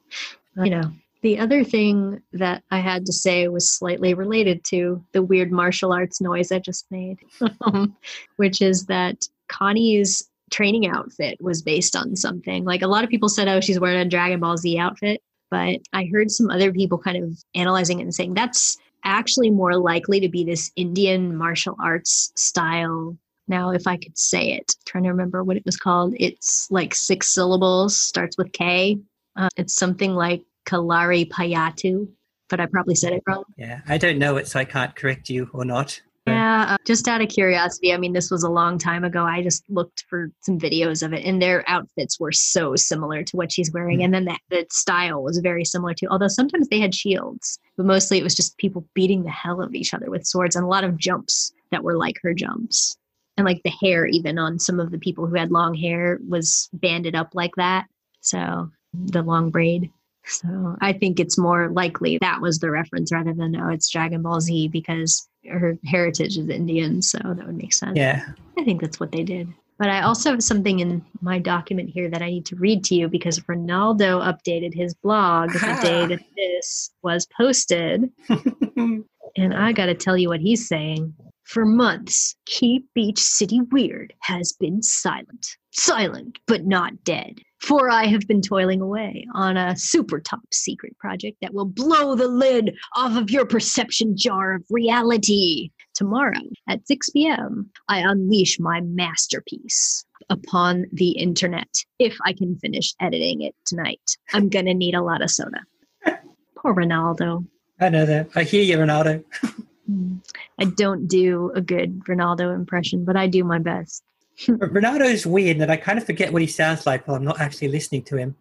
you 0.56 0.70
know, 0.70 0.92
the 1.22 1.38
other 1.38 1.64
thing 1.64 2.20
that 2.32 2.62
I 2.70 2.80
had 2.80 3.06
to 3.06 3.12
say 3.12 3.48
was 3.48 3.70
slightly 3.70 4.14
related 4.14 4.64
to 4.64 5.02
the 5.12 5.22
weird 5.22 5.50
martial 5.50 5.92
arts 5.92 6.20
noise 6.20 6.52
I 6.52 6.58
just 6.58 6.86
made, 6.90 7.18
which 8.36 8.60
is 8.60 8.86
that 8.86 9.28
Connie's 9.48 10.28
training 10.50 10.88
outfit 10.88 11.38
was 11.40 11.62
based 11.62 11.94
on 11.94 12.16
something. 12.16 12.64
Like 12.64 12.82
a 12.82 12.86
lot 12.86 13.04
of 13.04 13.10
people 13.10 13.28
said, 13.28 13.48
oh, 13.48 13.60
she's 13.60 13.80
wearing 13.80 14.00
a 14.00 14.04
Dragon 14.04 14.40
Ball 14.40 14.56
Z 14.56 14.78
outfit. 14.78 15.22
But 15.50 15.80
I 15.92 16.08
heard 16.12 16.30
some 16.30 16.48
other 16.48 16.72
people 16.72 16.98
kind 16.98 17.22
of 17.22 17.42
analyzing 17.54 17.98
it 17.98 18.04
and 18.04 18.14
saying 18.14 18.34
that's 18.34 18.78
actually 19.04 19.50
more 19.50 19.76
likely 19.76 20.20
to 20.20 20.28
be 20.28 20.44
this 20.44 20.70
Indian 20.76 21.36
martial 21.36 21.76
arts 21.82 22.32
style. 22.36 23.16
Now, 23.48 23.70
if 23.70 23.86
I 23.86 23.96
could 23.96 24.16
say 24.16 24.52
it, 24.52 24.74
trying 24.86 25.04
to 25.04 25.10
remember 25.10 25.42
what 25.42 25.56
it 25.56 25.64
was 25.64 25.76
called. 25.76 26.14
It's 26.18 26.70
like 26.70 26.94
six 26.94 27.28
syllables, 27.28 27.96
starts 27.96 28.36
with 28.38 28.52
K. 28.52 28.98
Uh, 29.36 29.48
it's 29.56 29.74
something 29.74 30.14
like 30.14 30.42
Kalari 30.66 31.28
Payatu, 31.28 32.08
but 32.48 32.60
I 32.60 32.66
probably 32.66 32.94
said 32.94 33.12
it 33.12 33.22
wrong. 33.26 33.44
Yeah, 33.56 33.80
I 33.88 33.98
don't 33.98 34.18
know 34.18 34.36
it, 34.36 34.46
so 34.46 34.60
I 34.60 34.64
can't 34.64 34.94
correct 34.94 35.30
you 35.30 35.50
or 35.52 35.64
not. 35.64 36.00
Yeah, 36.30 36.66
uh, 36.68 36.76
just 36.84 37.08
out 37.08 37.20
of 37.20 37.28
curiosity, 37.28 37.92
I 37.92 37.96
mean, 37.96 38.12
this 38.12 38.30
was 38.30 38.42
a 38.42 38.50
long 38.50 38.78
time 38.78 39.04
ago. 39.04 39.24
I 39.24 39.42
just 39.42 39.64
looked 39.68 40.04
for 40.08 40.30
some 40.40 40.58
videos 40.58 41.02
of 41.02 41.12
it, 41.12 41.24
and 41.24 41.40
their 41.40 41.64
outfits 41.68 42.18
were 42.18 42.32
so 42.32 42.76
similar 42.76 43.22
to 43.22 43.36
what 43.36 43.52
she's 43.52 43.72
wearing. 43.72 43.98
Mm. 44.00 44.04
And 44.04 44.14
then 44.14 44.24
the, 44.26 44.38
the 44.50 44.66
style 44.70 45.22
was 45.22 45.38
very 45.38 45.64
similar 45.64 45.94
too, 45.94 46.06
although 46.10 46.28
sometimes 46.28 46.68
they 46.68 46.80
had 46.80 46.94
shields, 46.94 47.58
but 47.76 47.86
mostly 47.86 48.18
it 48.18 48.24
was 48.24 48.34
just 48.34 48.58
people 48.58 48.86
beating 48.94 49.22
the 49.22 49.30
hell 49.30 49.60
of 49.60 49.74
each 49.74 49.94
other 49.94 50.10
with 50.10 50.26
swords 50.26 50.56
and 50.56 50.64
a 50.64 50.68
lot 50.68 50.84
of 50.84 50.96
jumps 50.96 51.52
that 51.70 51.84
were 51.84 51.96
like 51.96 52.16
her 52.22 52.34
jumps. 52.34 52.96
And 53.36 53.46
like 53.46 53.62
the 53.64 53.72
hair, 53.80 54.06
even 54.06 54.38
on 54.38 54.58
some 54.58 54.80
of 54.80 54.90
the 54.90 54.98
people 54.98 55.26
who 55.26 55.36
had 55.36 55.50
long 55.50 55.74
hair, 55.74 56.18
was 56.28 56.68
banded 56.74 57.14
up 57.14 57.30
like 57.34 57.54
that. 57.56 57.86
So 58.20 58.70
the 58.92 59.22
long 59.22 59.50
braid. 59.50 59.90
So 60.30 60.76
I 60.80 60.92
think 60.92 61.20
it's 61.20 61.38
more 61.38 61.68
likely 61.70 62.18
that 62.18 62.40
was 62.40 62.58
the 62.58 62.70
reference 62.70 63.12
rather 63.12 63.34
than, 63.34 63.56
oh, 63.56 63.68
it's 63.68 63.90
Dragon 63.90 64.22
Ball 64.22 64.40
Z 64.40 64.68
because 64.68 65.28
her 65.48 65.76
heritage 65.84 66.38
is 66.38 66.48
Indian. 66.48 67.02
So 67.02 67.18
that 67.18 67.46
would 67.46 67.56
make 67.56 67.72
sense. 67.72 67.96
Yeah. 67.96 68.24
I 68.58 68.64
think 68.64 68.80
that's 68.80 69.00
what 69.00 69.12
they 69.12 69.24
did. 69.24 69.52
But 69.78 69.88
I 69.88 70.02
also 70.02 70.30
have 70.30 70.42
something 70.42 70.80
in 70.80 71.02
my 71.22 71.38
document 71.38 71.88
here 71.88 72.10
that 72.10 72.20
I 72.20 72.28
need 72.28 72.44
to 72.46 72.56
read 72.56 72.84
to 72.84 72.94
you 72.94 73.08
because 73.08 73.38
Ronaldo 73.40 74.22
updated 74.22 74.74
his 74.74 74.92
blog 74.92 75.52
the 75.52 75.58
day 75.82 76.06
that 76.06 76.22
this 76.36 76.90
was 77.02 77.26
posted. 77.34 78.10
and 78.28 79.54
I 79.54 79.72
got 79.72 79.86
to 79.86 79.94
tell 79.94 80.18
you 80.18 80.28
what 80.28 80.40
he's 80.40 80.68
saying. 80.68 81.14
For 81.44 81.64
months, 81.64 82.36
Keep 82.44 82.92
Beach 82.94 83.18
City 83.18 83.62
Weird 83.72 84.12
has 84.20 84.52
been 84.52 84.82
silent. 84.82 85.56
Silent, 85.72 86.38
but 86.46 86.66
not 86.66 87.04
dead. 87.04 87.40
For 87.60 87.90
I 87.90 88.06
have 88.06 88.26
been 88.26 88.40
toiling 88.40 88.80
away 88.80 89.26
on 89.34 89.56
a 89.56 89.76
super 89.76 90.18
top 90.18 90.40
secret 90.50 90.96
project 90.98 91.36
that 91.42 91.52
will 91.52 91.66
blow 91.66 92.14
the 92.14 92.28
lid 92.28 92.74
off 92.96 93.16
of 93.16 93.30
your 93.30 93.44
perception 93.44 94.16
jar 94.16 94.54
of 94.54 94.64
reality. 94.70 95.70
Tomorrow 95.94 96.40
at 96.68 96.86
6 96.86 97.10
p.m., 97.10 97.70
I 97.88 97.98
unleash 97.98 98.58
my 98.58 98.80
masterpiece 98.80 100.04
upon 100.30 100.86
the 100.92 101.10
internet 101.10 101.84
if 101.98 102.16
I 102.24 102.32
can 102.32 102.56
finish 102.56 102.94
editing 103.00 103.42
it 103.42 103.54
tonight. 103.66 104.16
I'm 104.32 104.48
going 104.48 104.66
to 104.66 104.74
need 104.74 104.94
a 104.94 105.02
lot 105.02 105.20
of 105.20 105.30
soda. 105.30 105.60
Poor 106.56 106.74
Ronaldo. 106.74 107.46
I 107.78 107.90
know 107.90 108.06
that. 108.06 108.30
I 108.34 108.44
hear 108.44 108.62
you, 108.62 108.78
Ronaldo. 108.78 109.22
Mm. 109.90 110.20
I 110.58 110.64
don't 110.64 111.08
do 111.08 111.50
a 111.54 111.60
good 111.60 112.00
Ronaldo 112.04 112.54
impression, 112.54 113.04
but 113.04 113.16
I 113.16 113.26
do 113.26 113.42
my 113.44 113.58
best. 113.58 114.04
But 114.48 115.02
is 115.02 115.26
weird 115.26 115.58
that 115.58 115.70
I 115.70 115.76
kind 115.76 115.98
of 115.98 116.04
forget 116.04 116.32
what 116.32 116.42
he 116.42 116.48
sounds 116.48 116.86
like 116.86 117.06
while 117.06 117.16
I'm 117.16 117.24
not 117.24 117.40
actually 117.40 117.68
listening 117.68 118.02
to 118.04 118.16
him. 118.16 118.36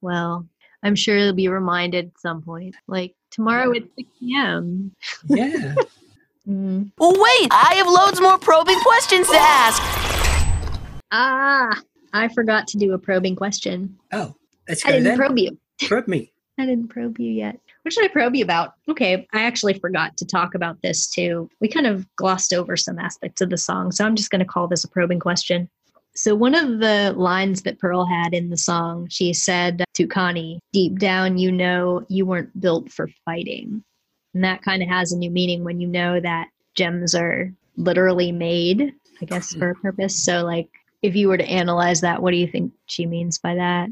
Well, 0.00 0.46
I'm 0.82 0.94
sure 0.94 1.16
he'll 1.16 1.32
be 1.32 1.48
reminded 1.48 2.06
at 2.06 2.20
some 2.20 2.42
point, 2.42 2.76
like 2.86 3.14
tomorrow 3.30 3.72
at 3.72 3.82
6 3.96 4.08
p.m. 4.20 4.92
Yeah. 5.28 5.74
Mm. 6.46 6.90
Well, 6.98 7.12
wait, 7.12 7.48
I 7.50 7.76
have 7.76 7.86
loads 7.86 8.20
more 8.20 8.36
probing 8.36 8.78
questions 8.80 9.26
to 9.28 9.34
ask. 9.34 9.80
Ah, 11.10 11.80
I 12.12 12.28
forgot 12.28 12.66
to 12.68 12.76
do 12.76 12.92
a 12.92 12.98
probing 12.98 13.34
question. 13.34 13.96
oh, 14.12 14.34
let's 14.68 14.84
I 14.84 14.92
didn't 14.92 15.04
then. 15.04 15.16
probe 15.16 15.38
you. 15.38 15.58
Probe 15.80 16.06
me. 16.06 16.32
I 16.58 16.66
didn't 16.66 16.88
probe 16.88 17.18
you 17.18 17.30
yet. 17.30 17.58
What 17.84 17.92
should 17.92 18.04
I 18.06 18.08
probe 18.08 18.34
you 18.34 18.42
about? 18.42 18.72
Okay, 18.88 19.26
I 19.34 19.44
actually 19.44 19.78
forgot 19.78 20.16
to 20.16 20.24
talk 20.24 20.54
about 20.54 20.80
this 20.82 21.06
too. 21.06 21.50
We 21.60 21.68
kind 21.68 21.86
of 21.86 22.06
glossed 22.16 22.54
over 22.54 22.78
some 22.78 22.98
aspects 22.98 23.42
of 23.42 23.50
the 23.50 23.58
song, 23.58 23.92
so 23.92 24.06
I'm 24.06 24.16
just 24.16 24.30
going 24.30 24.38
to 24.38 24.46
call 24.46 24.66
this 24.66 24.84
a 24.84 24.88
probing 24.88 25.20
question. 25.20 25.68
So, 26.14 26.34
one 26.34 26.54
of 26.54 26.80
the 26.80 27.12
lines 27.14 27.60
that 27.62 27.78
Pearl 27.78 28.06
had 28.06 28.32
in 28.32 28.48
the 28.48 28.56
song, 28.56 29.08
she 29.10 29.34
said 29.34 29.84
to 29.94 30.06
Connie, 30.06 30.60
Deep 30.72 30.98
down, 30.98 31.36
you 31.36 31.52
know 31.52 32.06
you 32.08 32.24
weren't 32.24 32.58
built 32.58 32.90
for 32.90 33.06
fighting. 33.26 33.84
And 34.32 34.42
that 34.42 34.62
kind 34.62 34.82
of 34.82 34.88
has 34.88 35.12
a 35.12 35.18
new 35.18 35.30
meaning 35.30 35.62
when 35.62 35.78
you 35.78 35.86
know 35.86 36.20
that 36.20 36.48
gems 36.74 37.14
are 37.14 37.52
literally 37.76 38.32
made, 38.32 38.94
I 39.20 39.26
guess, 39.26 39.52
for 39.54 39.70
a 39.70 39.74
purpose. 39.74 40.16
So, 40.16 40.42
like, 40.42 40.70
if 41.02 41.14
you 41.14 41.28
were 41.28 41.36
to 41.36 41.44
analyze 41.44 42.00
that, 42.00 42.22
what 42.22 42.30
do 42.30 42.38
you 42.38 42.46
think 42.46 42.72
she 42.86 43.04
means 43.04 43.38
by 43.38 43.56
that? 43.56 43.90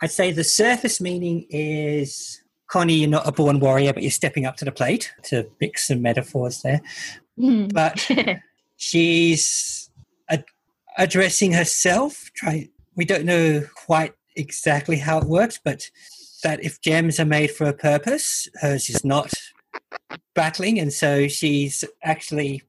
I'd 0.00 0.12
say 0.12 0.30
the 0.30 0.44
surface 0.44 1.00
meaning 1.00 1.46
is 1.50 2.40
Connie, 2.68 2.94
you're 2.94 3.08
not 3.08 3.28
a 3.28 3.32
born 3.32 3.60
warrior, 3.60 3.92
but 3.92 4.02
you're 4.02 4.10
stepping 4.10 4.44
up 4.44 4.56
to 4.56 4.64
the 4.64 4.72
plate 4.72 5.12
to 5.24 5.48
mix 5.60 5.88
some 5.88 6.02
metaphors 6.02 6.62
there. 6.62 6.80
Hmm. 7.38 7.66
But 7.68 8.08
she's 8.76 9.90
ad- 10.28 10.44
addressing 10.98 11.52
herself. 11.52 12.30
Try. 12.34 12.68
We 12.96 13.04
don't 13.04 13.24
know 13.24 13.62
quite 13.86 14.14
exactly 14.34 14.96
how 14.96 15.18
it 15.18 15.24
works, 15.24 15.60
but 15.62 15.90
that 16.42 16.64
if 16.64 16.80
gems 16.80 17.18
are 17.20 17.24
made 17.24 17.50
for 17.50 17.64
a 17.64 17.72
purpose, 17.72 18.48
hers 18.60 18.88
is 18.90 19.04
not 19.04 19.32
battling, 20.34 20.78
and 20.78 20.92
so 20.92 21.28
she's 21.28 21.84
actually 22.02 22.62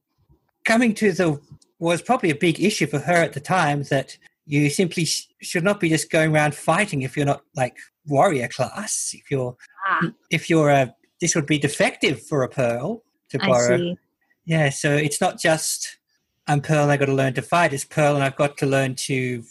coming 0.64 0.94
to 0.94 1.12
the 1.12 1.40
was 1.78 2.02
probably 2.02 2.30
a 2.30 2.34
big 2.34 2.60
issue 2.60 2.86
for 2.86 2.98
her 2.98 3.14
at 3.14 3.32
the 3.32 3.40
time 3.40 3.84
that 3.84 4.18
you 4.46 4.68
simply 4.68 5.04
sh- 5.04 5.28
should 5.40 5.62
not 5.62 5.78
be 5.78 5.88
just 5.88 6.10
going 6.10 6.34
around 6.34 6.54
fighting 6.54 7.02
if 7.02 7.16
you're 7.16 7.26
not 7.26 7.42
like 7.54 7.76
warrior 8.06 8.48
class. 8.48 9.14
If 9.14 9.30
you're 9.30 9.56
ah, 9.88 10.10
if 10.30 10.50
you're 10.50 10.70
a 10.70 10.94
this 11.20 11.34
would 11.34 11.46
be 11.46 11.58
defective 11.58 12.22
for 12.22 12.42
a 12.42 12.48
pearl 12.48 13.02
to 13.30 13.38
borrow. 13.38 13.96
Yeah, 14.44 14.70
so 14.70 14.94
it's 14.94 15.20
not 15.20 15.38
just 15.38 15.98
I'm 16.46 16.62
pearl 16.62 16.84
and 16.84 16.92
I 16.92 16.96
got 16.96 17.06
to 17.06 17.14
learn 17.14 17.34
to 17.34 17.42
fight. 17.42 17.72
It's 17.72 17.84
pearl 17.84 18.14
and 18.14 18.24
I've 18.24 18.36
got 18.36 18.56
to 18.58 18.66
learn 18.66 18.94
to 18.94 19.44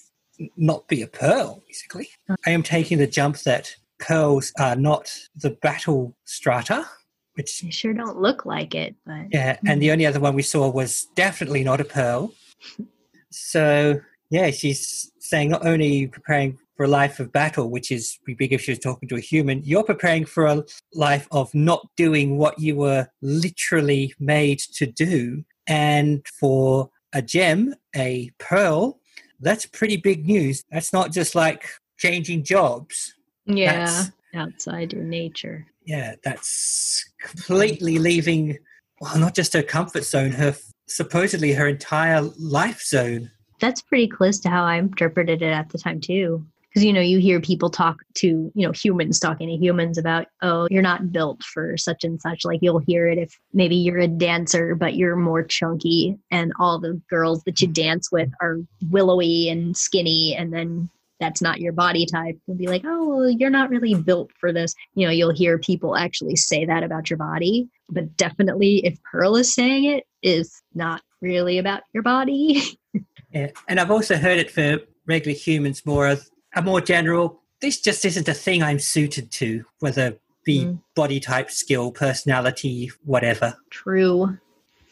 not 0.55 0.87
be 0.87 1.01
a 1.01 1.07
pearl. 1.07 1.63
Basically, 1.67 2.09
I 2.45 2.51
am 2.51 2.63
taking 2.63 2.97
the 2.97 3.07
jump 3.07 3.37
that 3.39 3.75
pearls 3.99 4.51
are 4.59 4.75
not 4.75 5.13
the 5.35 5.51
battle 5.51 6.15
strata, 6.25 6.87
which 7.33 7.61
They 7.61 7.69
sure 7.69 7.93
don't 7.93 8.19
look 8.19 8.45
like 8.45 8.73
it, 8.75 8.95
but 9.05 9.27
yeah, 9.31 9.57
and 9.65 9.81
the 9.81 9.91
only 9.91 10.05
other 10.05 10.19
one 10.19 10.35
we 10.35 10.41
saw 10.41 10.69
was 10.69 11.07
definitely 11.15 11.63
not 11.63 11.81
a 11.81 11.85
pearl. 11.85 12.33
So 13.29 13.99
yeah, 14.29 14.49
she's 14.51 15.11
saying 15.19 15.49
not 15.49 15.65
only 15.65 16.07
preparing 16.07 16.57
for 16.77 16.83
a 16.83 16.87
life 16.87 17.19
of 17.19 17.31
battle, 17.31 17.69
which 17.71 17.91
is 17.91 18.19
be 18.23 18.35
big 18.35 18.53
if 18.53 18.61
she 18.61 18.71
was 18.71 18.79
talking 18.79 19.09
to 19.09 19.15
a 19.15 19.19
human, 19.19 19.63
you're 19.63 19.83
preparing 19.83 20.25
for 20.25 20.45
a 20.45 20.63
life 20.93 21.27
of 21.31 21.53
not 21.55 21.89
doing 21.97 22.37
what 22.37 22.57
you 22.59 22.75
were 22.75 23.07
literally 23.21 24.13
made 24.19 24.59
to 24.75 24.85
do. 24.85 25.43
And 25.67 26.25
for 26.39 26.89
a 27.13 27.21
gem, 27.21 27.73
a 27.95 28.29
pearl, 28.37 28.99
that's 29.39 29.65
pretty 29.65 29.97
big 29.97 30.25
news. 30.27 30.63
That's 30.71 30.93
not 30.93 31.11
just 31.11 31.33
like 31.35 31.67
changing 31.97 32.43
jobs. 32.43 33.13
yeah, 33.45 33.71
That's- 33.85 34.11
outside 34.35 34.93
your 34.93 35.03
nature. 35.03 35.65
Yeah, 35.85 36.15
that's 36.21 37.03
completely 37.21 37.97
leaving, 37.97 38.57
well, 38.99 39.17
not 39.17 39.33
just 39.33 39.53
her 39.53 39.63
comfort 39.63 40.03
zone, 40.03 40.31
her 40.31 40.53
supposedly 40.87 41.53
her 41.53 41.65
entire 41.67 42.21
life 42.37 42.81
zone. 42.83 43.31
That's 43.61 43.81
pretty 43.81 44.07
close 44.09 44.37
to 44.41 44.49
how 44.49 44.65
I 44.65 44.75
interpreted 44.75 45.41
it 45.41 45.51
at 45.51 45.69
the 45.69 45.77
time 45.77 46.01
too. 46.01 46.45
Because 46.77 46.85
you 46.85 46.93
know, 46.93 47.01
you 47.01 47.17
hear 47.17 47.41
people 47.41 47.71
talk 47.71 48.03
to 48.17 48.51
you 48.53 48.67
know 48.67 48.71
humans 48.71 49.19
talking 49.19 49.47
to 49.47 49.55
humans 49.55 49.97
about, 49.97 50.27
oh, 50.43 50.67
you're 50.69 50.83
not 50.83 51.11
built 51.11 51.41
for 51.41 51.75
such 51.75 52.03
and 52.03 52.21
such. 52.21 52.45
Like 52.45 52.59
you'll 52.61 52.77
hear 52.77 53.07
it 53.07 53.17
if 53.17 53.35
maybe 53.51 53.75
you're 53.75 53.97
a 53.97 54.07
dancer, 54.07 54.75
but 54.75 54.93
you're 54.93 55.15
more 55.15 55.41
chunky, 55.41 56.19
and 56.29 56.53
all 56.59 56.79
the 56.79 57.01
girls 57.09 57.41
that 57.45 57.61
you 57.61 57.67
dance 57.67 58.11
with 58.11 58.29
are 58.41 58.57
willowy 58.91 59.49
and 59.49 59.75
skinny, 59.75 60.35
and 60.37 60.53
then 60.53 60.87
that's 61.19 61.41
not 61.41 61.59
your 61.59 61.73
body 61.73 62.05
type. 62.05 62.37
You'll 62.45 62.57
be 62.57 62.67
like, 62.67 62.83
oh, 62.85 63.09
well, 63.09 63.29
you're 63.31 63.49
not 63.49 63.71
really 63.71 63.95
built 63.95 64.29
for 64.39 64.53
this. 64.53 64.75
You 64.93 65.07
know, 65.07 65.11
you'll 65.11 65.33
hear 65.33 65.57
people 65.57 65.97
actually 65.97 66.35
say 66.35 66.63
that 66.63 66.83
about 66.83 67.09
your 67.09 67.17
body, 67.17 67.67
but 67.89 68.15
definitely 68.17 68.85
if 68.85 69.01
Pearl 69.01 69.35
is 69.35 69.51
saying 69.51 69.85
it, 69.85 70.03
is 70.21 70.61
not 70.75 71.01
really 71.21 71.57
about 71.57 71.81
your 71.91 72.03
body. 72.03 72.61
Yeah. 73.33 73.49
And 73.67 73.77
I've 73.77 73.91
also 73.91 74.15
heard 74.15 74.39
it 74.39 74.49
for 74.49 74.79
regular 75.05 75.37
humans 75.37 75.85
more 75.85 76.07
of 76.07 76.27
a 76.55 76.61
more 76.61 76.81
general, 76.81 77.39
this 77.61 77.79
just 77.79 78.05
isn't 78.05 78.27
a 78.27 78.33
thing 78.33 78.63
I'm 78.63 78.79
suited 78.79 79.31
to, 79.31 79.65
whether 79.79 80.17
be 80.43 80.63
Mm. 80.65 80.79
body 80.95 81.19
type, 81.19 81.51
skill, 81.51 81.91
personality, 81.91 82.91
whatever. 83.03 83.57
True. 83.69 84.37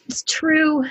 It's 0.06 0.22
true. 0.22 0.84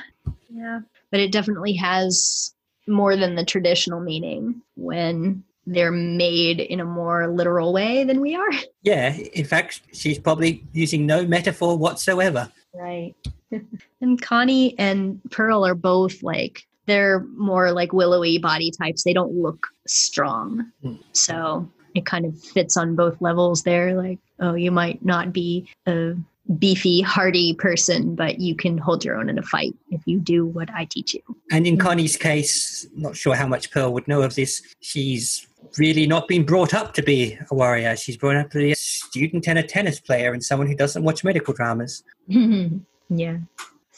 Yeah. 0.49 0.79
But 1.11 1.19
it 1.19 1.31
definitely 1.31 1.73
has 1.73 2.53
more 2.87 3.15
than 3.15 3.35
the 3.35 3.45
traditional 3.45 3.99
meaning 3.99 4.61
when 4.75 5.43
they're 5.67 5.91
made 5.91 6.59
in 6.59 6.79
a 6.79 6.85
more 6.85 7.27
literal 7.27 7.73
way 7.73 8.03
than 8.03 8.21
we 8.21 8.35
are. 8.35 8.49
Yeah, 8.83 9.15
in 9.15 9.45
fact, 9.45 9.81
she's 9.93 10.19
probably 10.19 10.63
using 10.71 11.07
no 11.07 11.25
metaphor 11.25 11.75
whatsoever. 11.75 12.51
Right. 12.73 13.15
and 14.01 14.21
Connie 14.21 14.77
and 14.77 15.19
Pearl 15.31 15.65
are 15.65 15.73
both 15.73 16.21
like 16.21 16.67
they're 16.85 17.21
more 17.35 17.71
like 17.71 17.93
willowy 17.93 18.37
body 18.37 18.71
types. 18.71 19.03
They 19.03 19.13
don't 19.13 19.33
look 19.33 19.67
strong. 19.87 20.71
Hmm. 20.81 20.95
So 21.13 21.69
it 21.95 22.05
kind 22.05 22.25
of 22.25 22.39
fits 22.39 22.77
on 22.77 22.95
both 22.95 23.19
levels 23.21 23.63
there. 23.63 23.95
Like, 23.95 24.19
oh, 24.39 24.53
you 24.53 24.71
might 24.71 25.03
not 25.03 25.33
be 25.33 25.67
a 25.87 26.13
beefy, 26.59 27.01
hardy 27.01 27.55
person, 27.55 28.15
but 28.15 28.39
you 28.39 28.55
can 28.55 28.77
hold 28.77 29.03
your 29.03 29.15
own 29.15 29.29
in 29.29 29.39
a 29.39 29.43
fight 29.43 29.73
if 29.89 30.01
you 30.05 30.19
do 30.19 30.45
what 30.45 30.69
I 30.71 30.85
teach 30.85 31.13
you. 31.13 31.21
And 31.51 31.65
in 31.65 31.77
Connie's 31.77 32.17
case, 32.17 32.87
not 32.95 33.15
sure 33.15 33.35
how 33.35 33.47
much 33.47 33.71
Pearl 33.71 33.93
would 33.93 34.07
know 34.07 34.21
of 34.21 34.35
this. 34.35 34.61
She's 34.81 35.47
really 35.79 36.05
not 36.05 36.27
been 36.27 36.45
brought 36.45 36.73
up 36.73 36.93
to 36.93 37.01
be 37.01 37.37
a 37.49 37.55
warrior. 37.55 37.95
She's 37.95 38.17
brought 38.17 38.35
up 38.35 38.51
to 38.51 38.59
be 38.59 38.71
a 38.71 38.75
student 38.75 39.47
and 39.47 39.57
a 39.57 39.63
tennis 39.63 39.99
player 39.99 40.33
and 40.33 40.43
someone 40.43 40.67
who 40.67 40.75
doesn't 40.75 41.03
watch 41.03 41.23
medical 41.23 41.53
dramas. 41.53 42.03
yeah. 42.27 43.37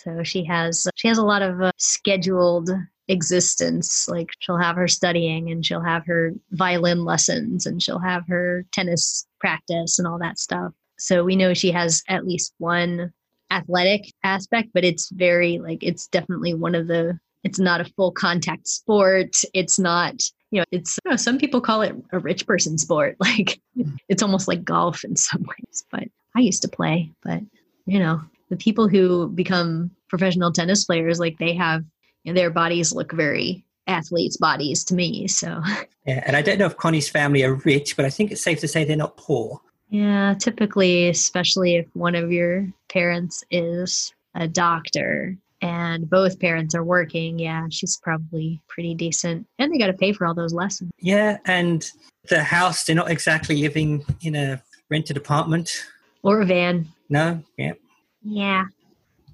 So 0.07 0.23
she 0.23 0.43
has 0.45 0.87
she 0.95 1.09
has 1.09 1.17
a 1.17 1.25
lot 1.25 1.41
of 1.41 1.61
uh, 1.61 1.71
scheduled 1.77 2.69
existence. 3.09 4.07
Like 4.07 4.29
she'll 4.39 4.57
have 4.57 4.77
her 4.77 4.87
studying 4.87 5.51
and 5.51 5.65
she'll 5.65 5.81
have 5.81 6.05
her 6.05 6.33
violin 6.51 7.03
lessons 7.03 7.65
and 7.65 7.83
she'll 7.83 7.99
have 7.99 8.25
her 8.27 8.65
tennis 8.71 9.27
practice 9.39 9.99
and 9.99 10.07
all 10.07 10.17
that 10.19 10.39
stuff. 10.39 10.71
So 10.97 11.23
we 11.23 11.35
know 11.35 11.53
she 11.53 11.71
has 11.71 12.03
at 12.07 12.25
least 12.25 12.53
one 12.57 13.11
athletic 13.51 14.13
aspect, 14.23 14.69
but 14.73 14.85
it's 14.85 15.09
very 15.09 15.59
like 15.59 15.83
it's 15.83 16.07
definitely 16.07 16.53
one 16.53 16.75
of 16.75 16.87
the 16.87 17.19
it's 17.43 17.59
not 17.59 17.81
a 17.81 17.91
full 17.95 18.11
contact 18.11 18.67
sport. 18.67 19.35
It's 19.53 19.77
not 19.77 20.21
you 20.51 20.61
know, 20.61 20.65
it's 20.71 20.97
you 21.03 21.11
know, 21.11 21.17
some 21.17 21.37
people 21.37 21.59
call 21.59 21.81
it 21.81 21.95
a 22.13 22.19
rich 22.19 22.47
person 22.47 22.77
sport. 22.77 23.17
Like 23.19 23.59
it's 24.07 24.23
almost 24.23 24.47
like 24.47 24.63
golf 24.63 25.03
in 25.03 25.17
some 25.17 25.43
ways. 25.43 25.83
But 25.91 26.05
I 26.33 26.39
used 26.39 26.61
to 26.61 26.69
play, 26.69 27.11
but 27.23 27.41
you 27.85 27.99
know, 27.99 28.21
the 28.49 28.57
people 28.57 28.87
who 28.87 29.27
become 29.29 29.91
professional 30.09 30.51
tennis 30.51 30.85
players, 30.85 31.19
like 31.19 31.37
they 31.37 31.53
have 31.55 31.83
you 32.23 32.33
know, 32.33 32.39
their 32.39 32.49
bodies 32.49 32.93
look 32.93 33.11
very 33.13 33.63
athletes' 33.87 34.37
bodies 34.37 34.83
to 34.85 34.93
me. 34.95 35.27
So 35.27 35.61
Yeah, 36.05 36.23
and 36.25 36.35
I 36.35 36.41
don't 36.41 36.57
know 36.59 36.65
if 36.65 36.77
Connie's 36.77 37.09
family 37.09 37.43
are 37.43 37.55
rich, 37.55 37.95
but 37.95 38.05
I 38.05 38.09
think 38.09 38.31
it's 38.31 38.43
safe 38.43 38.59
to 38.61 38.67
say 38.67 38.83
they're 38.83 38.95
not 38.97 39.17
poor. 39.17 39.61
yeah, 39.89 40.33
typically, 40.39 41.09
especially 41.09 41.75
if 41.75 41.85
one 41.93 42.15
of 42.15 42.31
your 42.31 42.67
parents 42.89 43.43
is 43.51 44.13
a 44.35 44.47
doctor 44.47 45.37
and 45.61 46.09
both 46.09 46.39
parents 46.39 46.75
are 46.75 46.83
working, 46.83 47.39
yeah, 47.39 47.65
she's 47.71 47.97
probably 47.97 48.61
pretty 48.67 48.93
decent. 48.93 49.47
And 49.57 49.73
they 49.73 49.77
got 49.77 49.87
to 49.87 49.93
pay 49.93 50.13
for 50.13 50.27
all 50.27 50.35
those 50.35 50.53
lessons. 50.53 50.91
Yeah, 50.99 51.37
and 51.45 51.89
the 52.29 52.43
house, 52.43 52.83
they're 52.83 52.95
not 52.95 53.09
exactly 53.09 53.61
living 53.61 54.05
in 54.21 54.35
a 54.35 54.61
rented 54.89 55.17
apartment. 55.17 55.83
Or 56.23 56.41
a 56.41 56.45
van. 56.45 56.87
No, 57.09 57.41
yeah. 57.57 57.73
Yeah. 58.21 58.65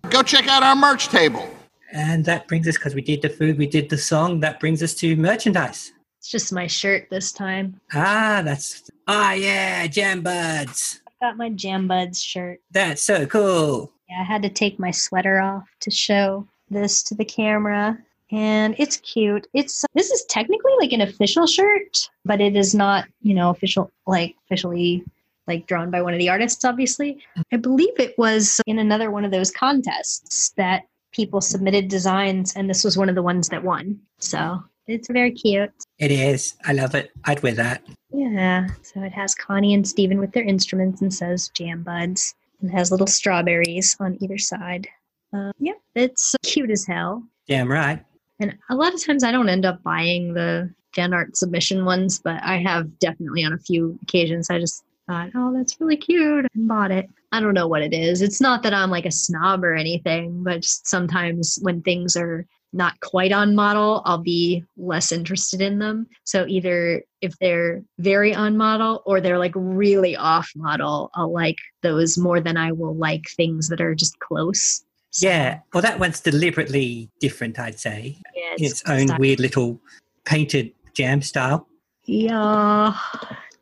Go 0.10 0.22
check 0.22 0.48
out 0.48 0.64
our 0.64 0.76
merch 0.76 1.08
table. 1.08 1.50
And 1.92 2.26
that 2.26 2.48
brings 2.48 2.68
us, 2.68 2.76
because 2.76 2.96
we 2.96 3.02
did 3.02 3.22
the 3.22 3.30
food, 3.30 3.58
we 3.58 3.68
did 3.68 3.90
the 3.90 3.98
song, 3.98 4.40
that 4.42 4.60
brings 4.60 4.82
us 4.84 4.94
to 4.96 5.16
merchandise. 5.16 5.92
It's 6.20 6.30
just 6.30 6.54
my 6.54 6.68
shirt 6.68 7.08
this 7.10 7.32
time. 7.32 7.80
Ah, 7.94 8.42
that's, 8.44 8.90
ah, 9.08 9.34
yeah, 9.34 9.86
Jam 9.88 10.22
Buds. 10.22 11.02
I've 11.08 11.20
got 11.20 11.38
my 11.38 11.50
Jam 11.50 11.88
Buds 11.88 12.22
shirt. 12.22 12.62
That's 12.72 13.04
so 13.04 13.26
cool. 13.26 13.92
Yeah, 14.10 14.22
I 14.22 14.24
had 14.24 14.42
to 14.44 14.50
take 14.50 14.80
my 14.80 14.92
sweater 14.92 15.40
off 15.40 15.68
to 15.82 15.92
show 15.92 16.48
this 16.70 17.04
to 17.04 17.16
the 17.16 17.26
camera. 17.26 17.98
And 18.32 18.74
it's 18.80 18.98
cute. 18.98 19.46
It's 19.54 19.86
this 19.94 20.10
is 20.10 20.26
technically 20.26 20.74
like 20.80 20.92
an 20.92 21.02
official 21.02 21.46
shirt, 21.46 22.10
but 22.26 22.42
it 22.42 22.56
is 22.56 22.74
not, 22.74 23.06
you 23.22 23.36
know, 23.36 23.52
official 23.52 23.92
like 24.08 24.36
officially 24.46 25.04
like 25.48 25.68
drawn 25.68 25.92
by 25.92 26.02
one 26.02 26.14
of 26.14 26.20
the 26.20 26.30
artists, 26.30 26.64
obviously. 26.66 27.24
I 27.52 27.58
believe 27.58 28.00
it 28.00 28.18
was 28.18 28.60
in 28.66 28.80
another 28.80 29.12
one 29.12 29.26
of 29.26 29.32
those 29.32 29.52
contests 29.52 30.52
that 30.58 30.84
people 31.12 31.42
submitted 31.42 31.88
designs, 31.88 32.54
and 32.56 32.70
this 32.70 32.84
was 32.84 32.98
one 32.98 33.10
of 33.10 33.16
the 33.16 33.22
ones 33.22 33.50
that 33.50 33.64
won. 33.64 34.00
So 34.20 34.64
it's 34.88 35.10
very 35.10 35.32
cute. 35.32 35.72
It 36.00 36.12
is. 36.12 36.56
I 36.66 36.74
love 36.74 36.96
it. 36.96 37.12
I'd 37.26 37.44
wear 37.44 37.54
that. 37.54 37.84
Yeah. 38.12 38.68
So 38.82 39.02
it 39.02 39.14
has 39.14 39.36
Connie 39.36 39.74
and 39.74 39.88
Steven 39.88 40.20
with 40.20 40.32
their 40.34 40.44
instruments 40.44 41.02
and 41.02 41.14
says 41.14 41.50
Jam 41.50 41.84
Buds 41.84 42.36
and 42.62 42.72
has 42.72 42.92
little 42.92 43.08
strawberries 43.08 43.96
on 44.00 44.18
either 44.22 44.38
side. 44.38 44.88
Uh, 45.36 45.52
yeah, 45.60 45.74
it's 45.96 46.36
cute 46.44 46.70
as 46.70 46.86
hell. 46.86 47.24
Damn 47.48 47.72
right. 47.72 48.04
And 48.40 48.58
a 48.70 48.76
lot 48.76 48.94
of 48.94 49.04
times 49.04 49.24
I 49.24 49.32
don't 49.32 49.50
end 49.50 49.66
up 49.66 49.82
buying 49.84 50.34
the 50.34 50.74
fan 50.94 51.14
art 51.14 51.36
submission 51.36 51.86
ones, 51.86 52.20
but 52.20 52.42
I 52.44 52.58
have 52.58 53.00
definitely 53.00 53.44
on 53.44 53.54
a 53.54 53.58
few 53.58 53.98
occasions. 54.04 54.50
I 54.50 54.60
just 54.60 54.84
thought, 55.08 55.30
oh, 55.36 55.54
that's 55.56 55.80
really 55.80 55.98
cute 55.98 56.46
and 56.54 56.68
bought 56.68 56.92
it. 56.92 57.10
I 57.32 57.40
don't 57.40 57.54
know 57.54 57.68
what 57.68 57.82
it 57.82 57.94
is. 57.94 58.22
It's 58.22 58.40
not 58.42 58.64
that 58.64 58.74
I'm 58.74 58.90
like 58.92 59.06
a 59.06 59.12
snob 59.12 59.64
or 59.64 59.74
anything, 59.76 60.44
but 60.44 60.62
just 60.62 60.88
sometimes 60.88 61.58
when 61.62 61.82
things 61.82 62.16
are 62.16 62.46
not 62.76 63.00
quite 63.02 63.32
on 63.32 63.54
model, 63.56 64.02
I'll 64.06 64.18
be 64.18 64.64
less 64.78 65.12
interested 65.12 65.62
in 65.62 65.78
them. 65.80 66.08
So 66.24 66.46
either 66.48 67.04
if 67.22 67.38
they're 67.40 67.84
very 68.00 68.34
on 68.34 68.58
model 68.58 69.04
or 69.06 69.22
they're 69.22 69.38
like 69.38 69.52
really 69.56 70.16
off 70.16 70.50
model, 70.56 71.12
I'll 71.16 71.32
like 71.32 71.58
those 71.82 72.18
more 72.18 72.40
than 72.40 72.58
I 72.58 72.72
will 72.72 72.96
like 72.96 73.26
things 73.38 73.70
that 73.70 73.82
are 73.82 73.94
just 73.94 74.18
close. 74.20 74.84
So, 75.12 75.28
Yeah. 75.28 75.60
Well, 75.74 75.84
that 75.84 76.00
one's 76.00 76.20
deliberately 76.20 77.10
different, 77.20 77.60
I'd 77.60 77.80
say. 77.80 78.18
yeah, 78.36 78.54
In 78.58 78.66
its 78.66 78.82
own 78.88 79.08
style. 79.08 79.20
weird 79.20 79.40
little 79.40 79.80
painted 80.26 80.72
jam 80.96 81.22
style. 81.22 81.68
Yeah, 82.06 82.96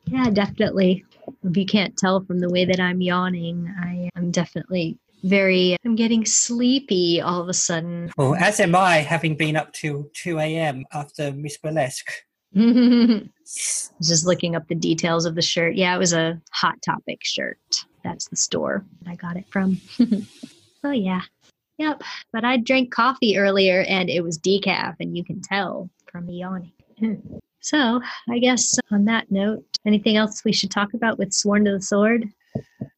yeah, 0.05 0.29
definitely. 0.29 1.03
If 1.43 1.57
you 1.57 1.65
can't 1.65 1.97
tell 1.97 2.21
from 2.21 2.39
the 2.39 2.49
way 2.49 2.65
that 2.65 2.79
I'm 2.79 3.01
yawning, 3.01 3.73
I 3.81 4.09
am 4.15 4.31
definitely 4.31 4.97
very. 5.23 5.77
I'm 5.85 5.95
getting 5.95 6.25
sleepy 6.25 7.21
all 7.21 7.41
of 7.41 7.49
a 7.49 7.53
sudden. 7.53 8.11
Well, 8.17 8.35
as 8.35 8.59
am 8.59 8.75
I, 8.75 8.97
having 8.97 9.35
been 9.35 9.55
up 9.55 9.73
till 9.73 10.09
2 10.13 10.39
a.m. 10.39 10.85
after 10.93 11.31
Miss 11.31 11.57
Burlesque. 11.57 12.11
Just 12.53 14.25
looking 14.25 14.55
up 14.55 14.67
the 14.67 14.75
details 14.75 15.25
of 15.25 15.35
the 15.35 15.41
shirt. 15.41 15.75
Yeah, 15.75 15.95
it 15.95 15.99
was 15.99 16.13
a 16.13 16.41
Hot 16.51 16.81
Topic 16.81 17.19
shirt. 17.23 17.59
That's 18.03 18.27
the 18.27 18.35
store 18.35 18.83
that 19.01 19.11
I 19.11 19.15
got 19.15 19.37
it 19.37 19.45
from. 19.49 19.79
oh 20.83 20.91
yeah, 20.91 21.21
yep. 21.77 22.01
But 22.33 22.43
I 22.43 22.57
drank 22.57 22.91
coffee 22.91 23.37
earlier 23.37 23.81
and 23.87 24.09
it 24.09 24.21
was 24.21 24.37
decaf, 24.37 24.95
and 24.99 25.15
you 25.15 25.23
can 25.23 25.41
tell 25.41 25.89
from 26.11 26.25
me 26.25 26.39
yawning. 26.39 26.71
So 27.61 28.01
I 28.29 28.39
guess 28.39 28.77
on 28.91 29.05
that 29.05 29.31
note, 29.31 29.63
anything 29.85 30.17
else 30.17 30.43
we 30.43 30.51
should 30.51 30.71
talk 30.71 30.93
about 30.93 31.17
with 31.17 31.33
Sworn 31.33 31.65
to 31.65 31.71
the 31.71 31.81
Sword? 31.81 32.27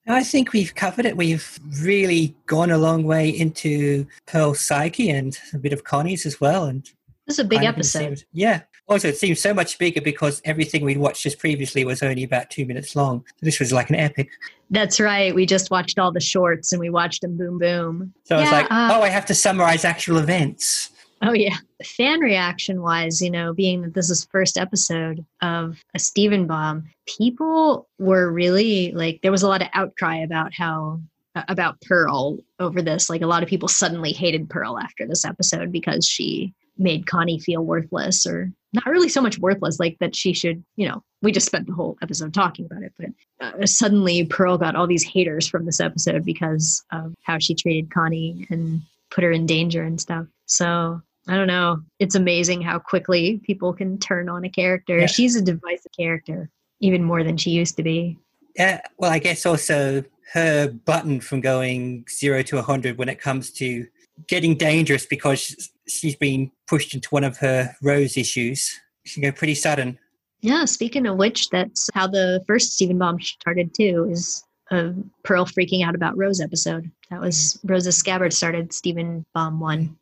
I 0.08 0.24
think 0.24 0.52
we've 0.52 0.74
covered 0.74 1.06
it. 1.06 1.16
We've 1.16 1.60
really 1.82 2.36
gone 2.48 2.72
a 2.72 2.78
long 2.78 3.04
way 3.04 3.30
into 3.30 4.08
Pearl's 4.26 4.62
psyche 4.62 5.10
and 5.10 5.38
a 5.54 5.58
bit 5.58 5.74
of 5.74 5.84
Connie's 5.84 6.26
as 6.26 6.42
well. 6.42 6.66
And 6.66 6.84
This 7.28 7.36
is 7.36 7.40
a 7.40 7.44
big 7.44 7.64
episode. 7.64 8.00
seemed- 8.18 8.26
yeah. 8.34 8.62
Also, 8.90 9.08
it 9.08 9.18
seems 9.18 9.40
so 9.40 9.54
much 9.54 9.78
bigger 9.78 10.02
because 10.02 10.42
everything 10.44 10.84
we'd 10.84 10.98
watched 10.98 11.24
just 11.24 11.40
previously 11.40 11.86
was 11.86 12.04
only 12.04 12.24
about 12.24 12.50
two 12.50 12.66
minutes 12.66 12.98
long. 12.98 13.24
This 13.42 13.58
was 13.60 13.72
like 13.72 13.90
an 13.90 13.96
epic. 13.96 14.30
That's 14.72 15.00
right. 15.00 15.34
We 15.34 15.46
just 15.46 15.72
watched 15.72 15.98
all 16.00 16.12
the 16.12 16.20
shorts 16.20 16.74
and 16.74 16.82
we 16.82 16.90
watched 16.90 17.22
them 17.22 17.38
boom 17.38 17.58
boom. 17.60 18.14
So 18.26 18.36
I 18.36 18.42
was 18.42 18.52
like, 18.52 18.66
uh, 18.66 18.90
oh, 18.94 19.02
I 19.02 19.08
have 19.10 19.26
to 19.28 19.34
summarize 19.36 19.86
actual 19.86 20.18
events. 20.18 20.90
Oh 21.26 21.32
yeah. 21.32 21.56
Fan 21.84 22.20
reaction 22.20 22.82
wise, 22.82 23.22
you 23.22 23.32
know, 23.32 23.54
being 23.54 23.82
that 23.82 23.94
this 23.94 24.10
is 24.10 24.26
first 24.26 24.58
episode 24.58 25.26
of 25.42 25.82
a 25.96 26.00
Steven 26.00 26.48
bomb, 26.48 26.84
people 27.06 27.88
were 27.98 28.30
really 28.30 28.92
like 28.92 29.22
there 29.22 29.32
was 29.32 29.44
a 29.44 29.48
lot 29.48 29.62
of 29.62 29.70
outcry 29.74 30.18
about 30.18 30.54
how 30.54 31.00
about 31.48 31.82
Pearl 31.82 32.40
over 32.60 32.82
this. 32.82 33.10
Like 33.10 33.22
a 33.22 33.28
lot 33.28 33.42
of 33.42 33.50
people 33.50 33.70
suddenly 33.70 34.12
hated 34.12 34.50
Pearl 34.50 34.78
after 34.78 35.08
this 35.08 35.24
episode 35.24 35.72
because 35.72 36.06
she 36.06 36.54
made 36.78 37.08
Connie 37.08 37.40
feel 37.40 37.64
worthless 37.64 38.26
or 38.26 38.52
not 38.74 38.86
really 38.86 39.10
so 39.10 39.22
much 39.22 39.40
worthless 39.40 39.80
like 39.80 39.98
that 40.00 40.16
she 40.16 40.34
should, 40.34 40.64
you 40.76 40.88
know, 40.88 41.04
we 41.22 41.32
just 41.32 41.46
spent 41.46 41.68
the 41.68 41.74
whole 41.74 41.98
episode 42.02 42.34
talking 42.34 42.66
about 42.66 42.84
it, 42.84 42.92
but 42.98 43.10
uh, 43.40 43.66
suddenly 43.66 44.26
Pearl 44.26 44.58
got 44.58 44.76
all 44.76 44.88
these 44.88 45.04
haters 45.04 45.48
from 45.48 45.66
this 45.66 45.80
episode 45.80 46.26
because 46.26 46.84
of 46.92 47.14
how 47.22 47.38
she 47.40 47.56
treated 47.56 47.94
Connie 47.94 48.46
and 48.50 48.82
put 49.12 49.24
her 49.24 49.32
in 49.32 49.46
danger 49.46 49.84
and 49.84 50.02
stuff. 50.02 50.26
So 50.48 51.02
I 51.28 51.36
don't 51.36 51.48
know. 51.48 51.82
It's 52.00 52.16
amazing 52.16 52.62
how 52.62 52.80
quickly 52.80 53.40
people 53.44 53.74
can 53.74 53.98
turn 53.98 54.28
on 54.30 54.44
a 54.44 54.50
character. 54.50 55.00
Yeah. 55.00 55.06
She's 55.06 55.36
a 55.36 55.42
divisive 55.42 55.92
character, 55.98 56.50
even 56.82 57.04
more 57.04 57.24
than 57.24 57.38
she 57.38 57.52
used 57.52 57.78
to 57.78 57.84
be. 57.84 58.18
Yeah, 58.58 58.82
well, 58.98 59.12
I 59.12 59.20
guess 59.20 59.46
also 59.46 60.04
her 60.34 60.68
button 60.68 61.22
from 61.22 61.42
going 61.42 62.06
zero 62.10 62.42
to 62.44 62.58
100 62.58 62.98
when 62.98 63.10
it 63.10 63.20
comes 63.22 63.52
to 63.54 63.88
getting 64.28 64.56
dangerous 64.58 65.06
because 65.06 65.70
she's- 65.88 66.16
been 66.16 66.52
pushed 66.68 66.94
into 66.94 67.08
one 67.10 67.24
of 67.24 67.38
her 67.38 67.76
Rose 67.82 68.16
issues. 68.18 68.80
She 69.06 69.20
can 69.22 69.30
go 69.30 69.36
pretty 69.36 69.56
sudden. 69.56 69.98
Yeah, 70.42 70.66
speaking 70.66 71.06
of 71.08 71.18
which, 71.18 71.50
that's 71.50 71.90
how 71.94 72.08
the 72.08 72.44
first 72.48 72.74
Steven 72.74 72.98
Bomb 72.98 73.20
started 73.22 73.74
too, 73.74 74.08
is 74.12 74.44
a 74.72 74.94
Pearl 75.24 75.46
freaking 75.46 75.86
out 75.86 75.96
about 75.96 76.18
Rose 76.18 76.42
episode. 76.42 76.92
That 77.10 77.22
was 77.22 77.60
Rose's 77.64 77.98
scabbard 77.98 78.34
started 78.34 78.74
Steven 78.74 79.26
Bomb 79.34 79.60
one. 79.60 79.98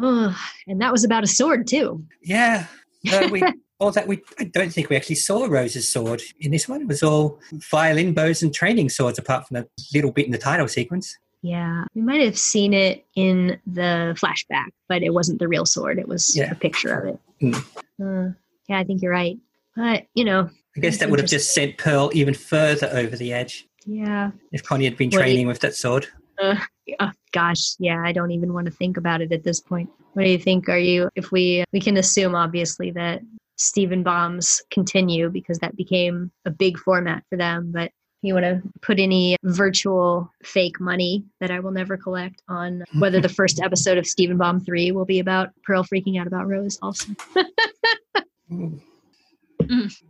Oh, 0.00 0.36
and 0.66 0.80
that 0.80 0.92
was 0.92 1.04
about 1.04 1.24
a 1.24 1.26
sword 1.26 1.66
too. 1.66 2.04
Yeah. 2.22 2.66
Uh, 3.12 3.28
we, 3.30 3.42
all 3.78 3.90
that 3.92 4.06
we, 4.06 4.22
I 4.38 4.44
don't 4.44 4.72
think 4.72 4.88
we 4.88 4.96
actually 4.96 5.16
saw 5.16 5.46
Rose's 5.46 5.90
sword 5.90 6.22
in 6.40 6.50
this 6.50 6.68
one. 6.68 6.82
It 6.82 6.88
was 6.88 7.02
all 7.02 7.40
violin 7.52 8.14
bows 8.14 8.42
and 8.42 8.54
training 8.54 8.88
swords, 8.88 9.18
apart 9.18 9.48
from 9.48 9.58
a 9.58 9.66
little 9.94 10.12
bit 10.12 10.26
in 10.26 10.32
the 10.32 10.38
title 10.38 10.68
sequence. 10.68 11.18
Yeah, 11.42 11.84
we 11.94 12.02
might 12.02 12.20
have 12.20 12.38
seen 12.38 12.72
it 12.72 13.04
in 13.16 13.58
the 13.66 14.16
flashback, 14.16 14.68
but 14.88 15.02
it 15.02 15.12
wasn't 15.12 15.40
the 15.40 15.48
real 15.48 15.66
sword. 15.66 15.98
It 15.98 16.06
was 16.06 16.36
Yeah. 16.36 16.52
a 16.52 16.54
picture 16.54 16.94
of 16.94 17.08
it. 17.08 17.20
Mm. 17.42 17.56
Uh, 18.00 18.32
yeah, 18.68 18.78
I 18.78 18.84
think 18.84 19.02
you're 19.02 19.12
right. 19.12 19.36
But, 19.74 20.06
you 20.14 20.24
know, 20.24 20.48
I 20.76 20.80
guess 20.80 20.98
that 20.98 21.10
would 21.10 21.18
have 21.18 21.28
just 21.28 21.52
sent 21.52 21.78
Pearl 21.78 22.10
even 22.14 22.34
further 22.34 22.88
over 22.92 23.16
the 23.16 23.32
edge 23.32 23.66
yeah. 23.84 24.30
if 24.52 24.62
Connie 24.62 24.84
had 24.84 24.96
been 24.96 25.10
do 25.10 25.18
training 25.18 25.48
with 25.48 25.60
that 25.60 25.74
sword. 25.74 26.06
Uh, 26.40 26.56
oh, 27.00 27.10
gosh, 27.32 27.74
yeah, 27.78 28.02
I 28.04 28.12
don't 28.12 28.30
even 28.30 28.52
want 28.52 28.66
to 28.66 28.72
think 28.72 28.96
about 28.96 29.20
it 29.20 29.32
at 29.32 29.44
this 29.44 29.60
point. 29.60 29.90
What 30.14 30.24
do 30.24 30.30
you 30.30 30.38
think? 30.38 30.68
Are 30.68 30.78
you, 30.78 31.08
if 31.14 31.32
we, 31.32 31.64
we 31.72 31.80
can 31.80 31.96
assume 31.96 32.34
obviously 32.34 32.90
that 32.92 33.20
Steven 33.56 34.02
bombs 34.02 34.62
continue 34.70 35.28
because 35.28 35.58
that 35.58 35.76
became 35.76 36.30
a 36.44 36.50
big 36.50 36.78
format 36.78 37.22
for 37.28 37.36
them, 37.36 37.70
but 37.72 37.92
you 38.22 38.34
want 38.34 38.44
to 38.44 38.62
put 38.80 39.00
any 39.00 39.36
virtual 39.42 40.30
fake 40.44 40.80
money 40.80 41.24
that 41.40 41.50
I 41.50 41.60
will 41.60 41.72
never 41.72 41.96
collect 41.96 42.40
on 42.48 42.84
whether 42.98 43.20
the 43.20 43.28
first 43.28 43.60
episode 43.60 43.98
of 43.98 44.06
Steven 44.06 44.36
Bomb 44.38 44.60
3 44.60 44.92
will 44.92 45.04
be 45.04 45.18
about 45.18 45.50
Pearl 45.64 45.84
freaking 45.84 46.20
out 46.20 46.26
about 46.26 46.48
Rose 46.48 46.78
also. 46.80 47.12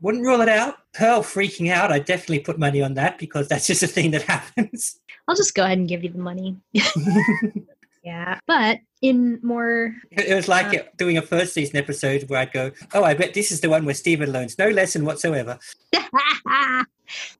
Wouldn't 0.01 0.25
rule 0.25 0.41
it 0.41 0.49
out. 0.49 0.77
Pearl 0.95 1.23
freaking 1.23 1.71
out, 1.71 1.93
I 1.93 1.99
definitely 1.99 2.41
put 2.41 2.59
money 2.59 2.83
on 2.83 2.95
that 2.95 3.19
because 3.19 3.49
that's 3.49 3.67
just 3.67 3.83
a 3.83 3.87
thing 3.87 4.11
that 4.13 4.23
happens. 4.29 4.99
I'll 5.29 5.37
just 5.37 5.55
go 5.55 5.65
ahead 5.65 5.79
and 5.79 5.89
give 5.89 6.03
you 6.05 6.11
the 6.11 6.19
money. 6.19 6.57
yeah. 8.05 8.39
But 8.47 8.81
in 9.01 9.41
more 9.43 9.95
It 10.11 10.29
it 10.29 10.35
was 10.35 10.49
like 10.49 10.75
Uh. 10.79 10.85
doing 10.97 11.19
a 11.19 11.23
first 11.23 11.55
season 11.55 11.77
episode 11.77 12.25
where 12.29 12.41
I'd 12.41 12.53
go, 12.53 12.71
"Oh, 12.95 13.03
I 13.05 13.15
bet 13.15 13.35
this 13.35 13.51
is 13.53 13.61
the 13.61 13.69
one 13.71 13.85
where 13.85 13.95
Steven 13.95 14.33
learns 14.33 14.59
no 14.59 14.69
lesson 14.69 15.05
whatsoever." 15.05 15.59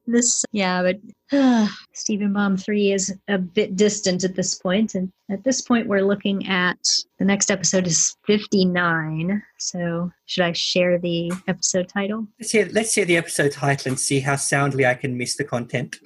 this 0.05 0.43
yeah 0.51 0.83
but 0.83 0.99
uh, 1.35 1.67
steven 1.93 2.33
bomb 2.33 2.55
3 2.57 2.91
is 2.91 3.15
a 3.27 3.37
bit 3.39 3.75
distant 3.75 4.23
at 4.23 4.35
this 4.35 4.55
point 4.55 4.93
and 4.93 5.11
at 5.31 5.43
this 5.43 5.61
point 5.61 5.87
we're 5.87 6.03
looking 6.05 6.47
at 6.47 6.77
the 7.17 7.25
next 7.25 7.49
episode 7.49 7.87
is 7.87 8.15
59 8.27 9.41
so 9.57 10.11
should 10.25 10.43
i 10.43 10.51
share 10.51 10.99
the 10.99 11.31
episode 11.47 11.87
title 11.87 12.27
Let's 12.39 12.51
hear, 12.51 12.69
let's 12.71 12.93
hear 12.93 13.05
the 13.05 13.17
episode 13.17 13.51
title 13.53 13.89
and 13.91 13.99
see 13.99 14.19
how 14.19 14.35
soundly 14.35 14.85
I 14.85 14.93
can 14.95 15.17
miss 15.17 15.35
the 15.37 15.43
content. 15.43 15.97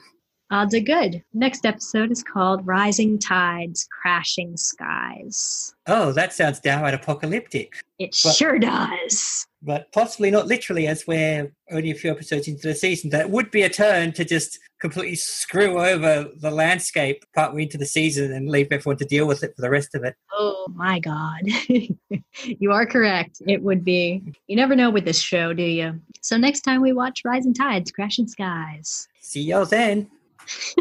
Odds 0.51 0.73
are 0.73 0.79
good. 0.79 1.23
Next 1.33 1.65
episode 1.65 2.11
is 2.11 2.23
called 2.23 2.65
rising 2.65 3.19
tides 3.19 3.87
crashing 4.01 4.55
skies. 4.57 5.73
Oh, 5.87 6.11
that 6.13 6.33
sounds 6.33 6.59
downright 6.59 6.93
apocalyptic, 6.93 7.73
it 7.99 8.15
Well- 8.23 8.33
sure 8.33 8.59
does. 8.59 9.45
but 9.61 9.91
possibly 9.91 10.29
not 10.31 10.47
literally, 10.47 10.87
as 10.87 11.05
we're 11.07 11.51
only 11.71 11.91
a 11.91 11.95
few 11.95 12.11
episodes 12.11 12.47
into 12.47 12.67
the 12.67 12.75
season. 12.75 13.09
That 13.09 13.29
would 13.29 13.51
be 13.51 13.63
a 13.63 13.69
turn 13.69 14.13
to 14.13 14.23
just 14.25 14.59
completely 14.79 15.15
screw 15.15 15.79
over 15.79 16.29
the 16.37 16.51
landscape 16.51 17.25
partway 17.33 17.63
into 17.63 17.77
the 17.79 17.85
season 17.85 18.31
and 18.31 18.47
leave 18.47 18.67
everyone 18.71 18.97
to 18.97 19.05
deal 19.05 19.25
with 19.27 19.43
it 19.43 19.55
for 19.55 19.61
the 19.63 19.69
rest 19.69 19.95
of 19.95 20.03
it. 20.03 20.15
oh 20.33 20.67
my 20.75 20.99
god. 20.99 21.41
You 22.43 22.71
are 22.71 22.85
correct. 22.85 23.41
It 23.47 23.63
would 23.63 23.83
be. 23.83 24.21
You 24.45 24.55
never 24.55 24.75
know 24.75 24.91
with 24.91 25.05
this 25.05 25.19
show 25.19 25.53
do 25.53 25.63
you? 25.63 25.99
So 26.21 26.37
next 26.37 26.61
time 26.61 26.81
we 26.81 26.93
watch 26.93 27.23
rising 27.25 27.53
tides 27.53 27.91
crashing 27.91 28.27
skies. 28.27 29.07
See 29.19 29.41
y'all 29.41 29.65
then. 29.65 30.07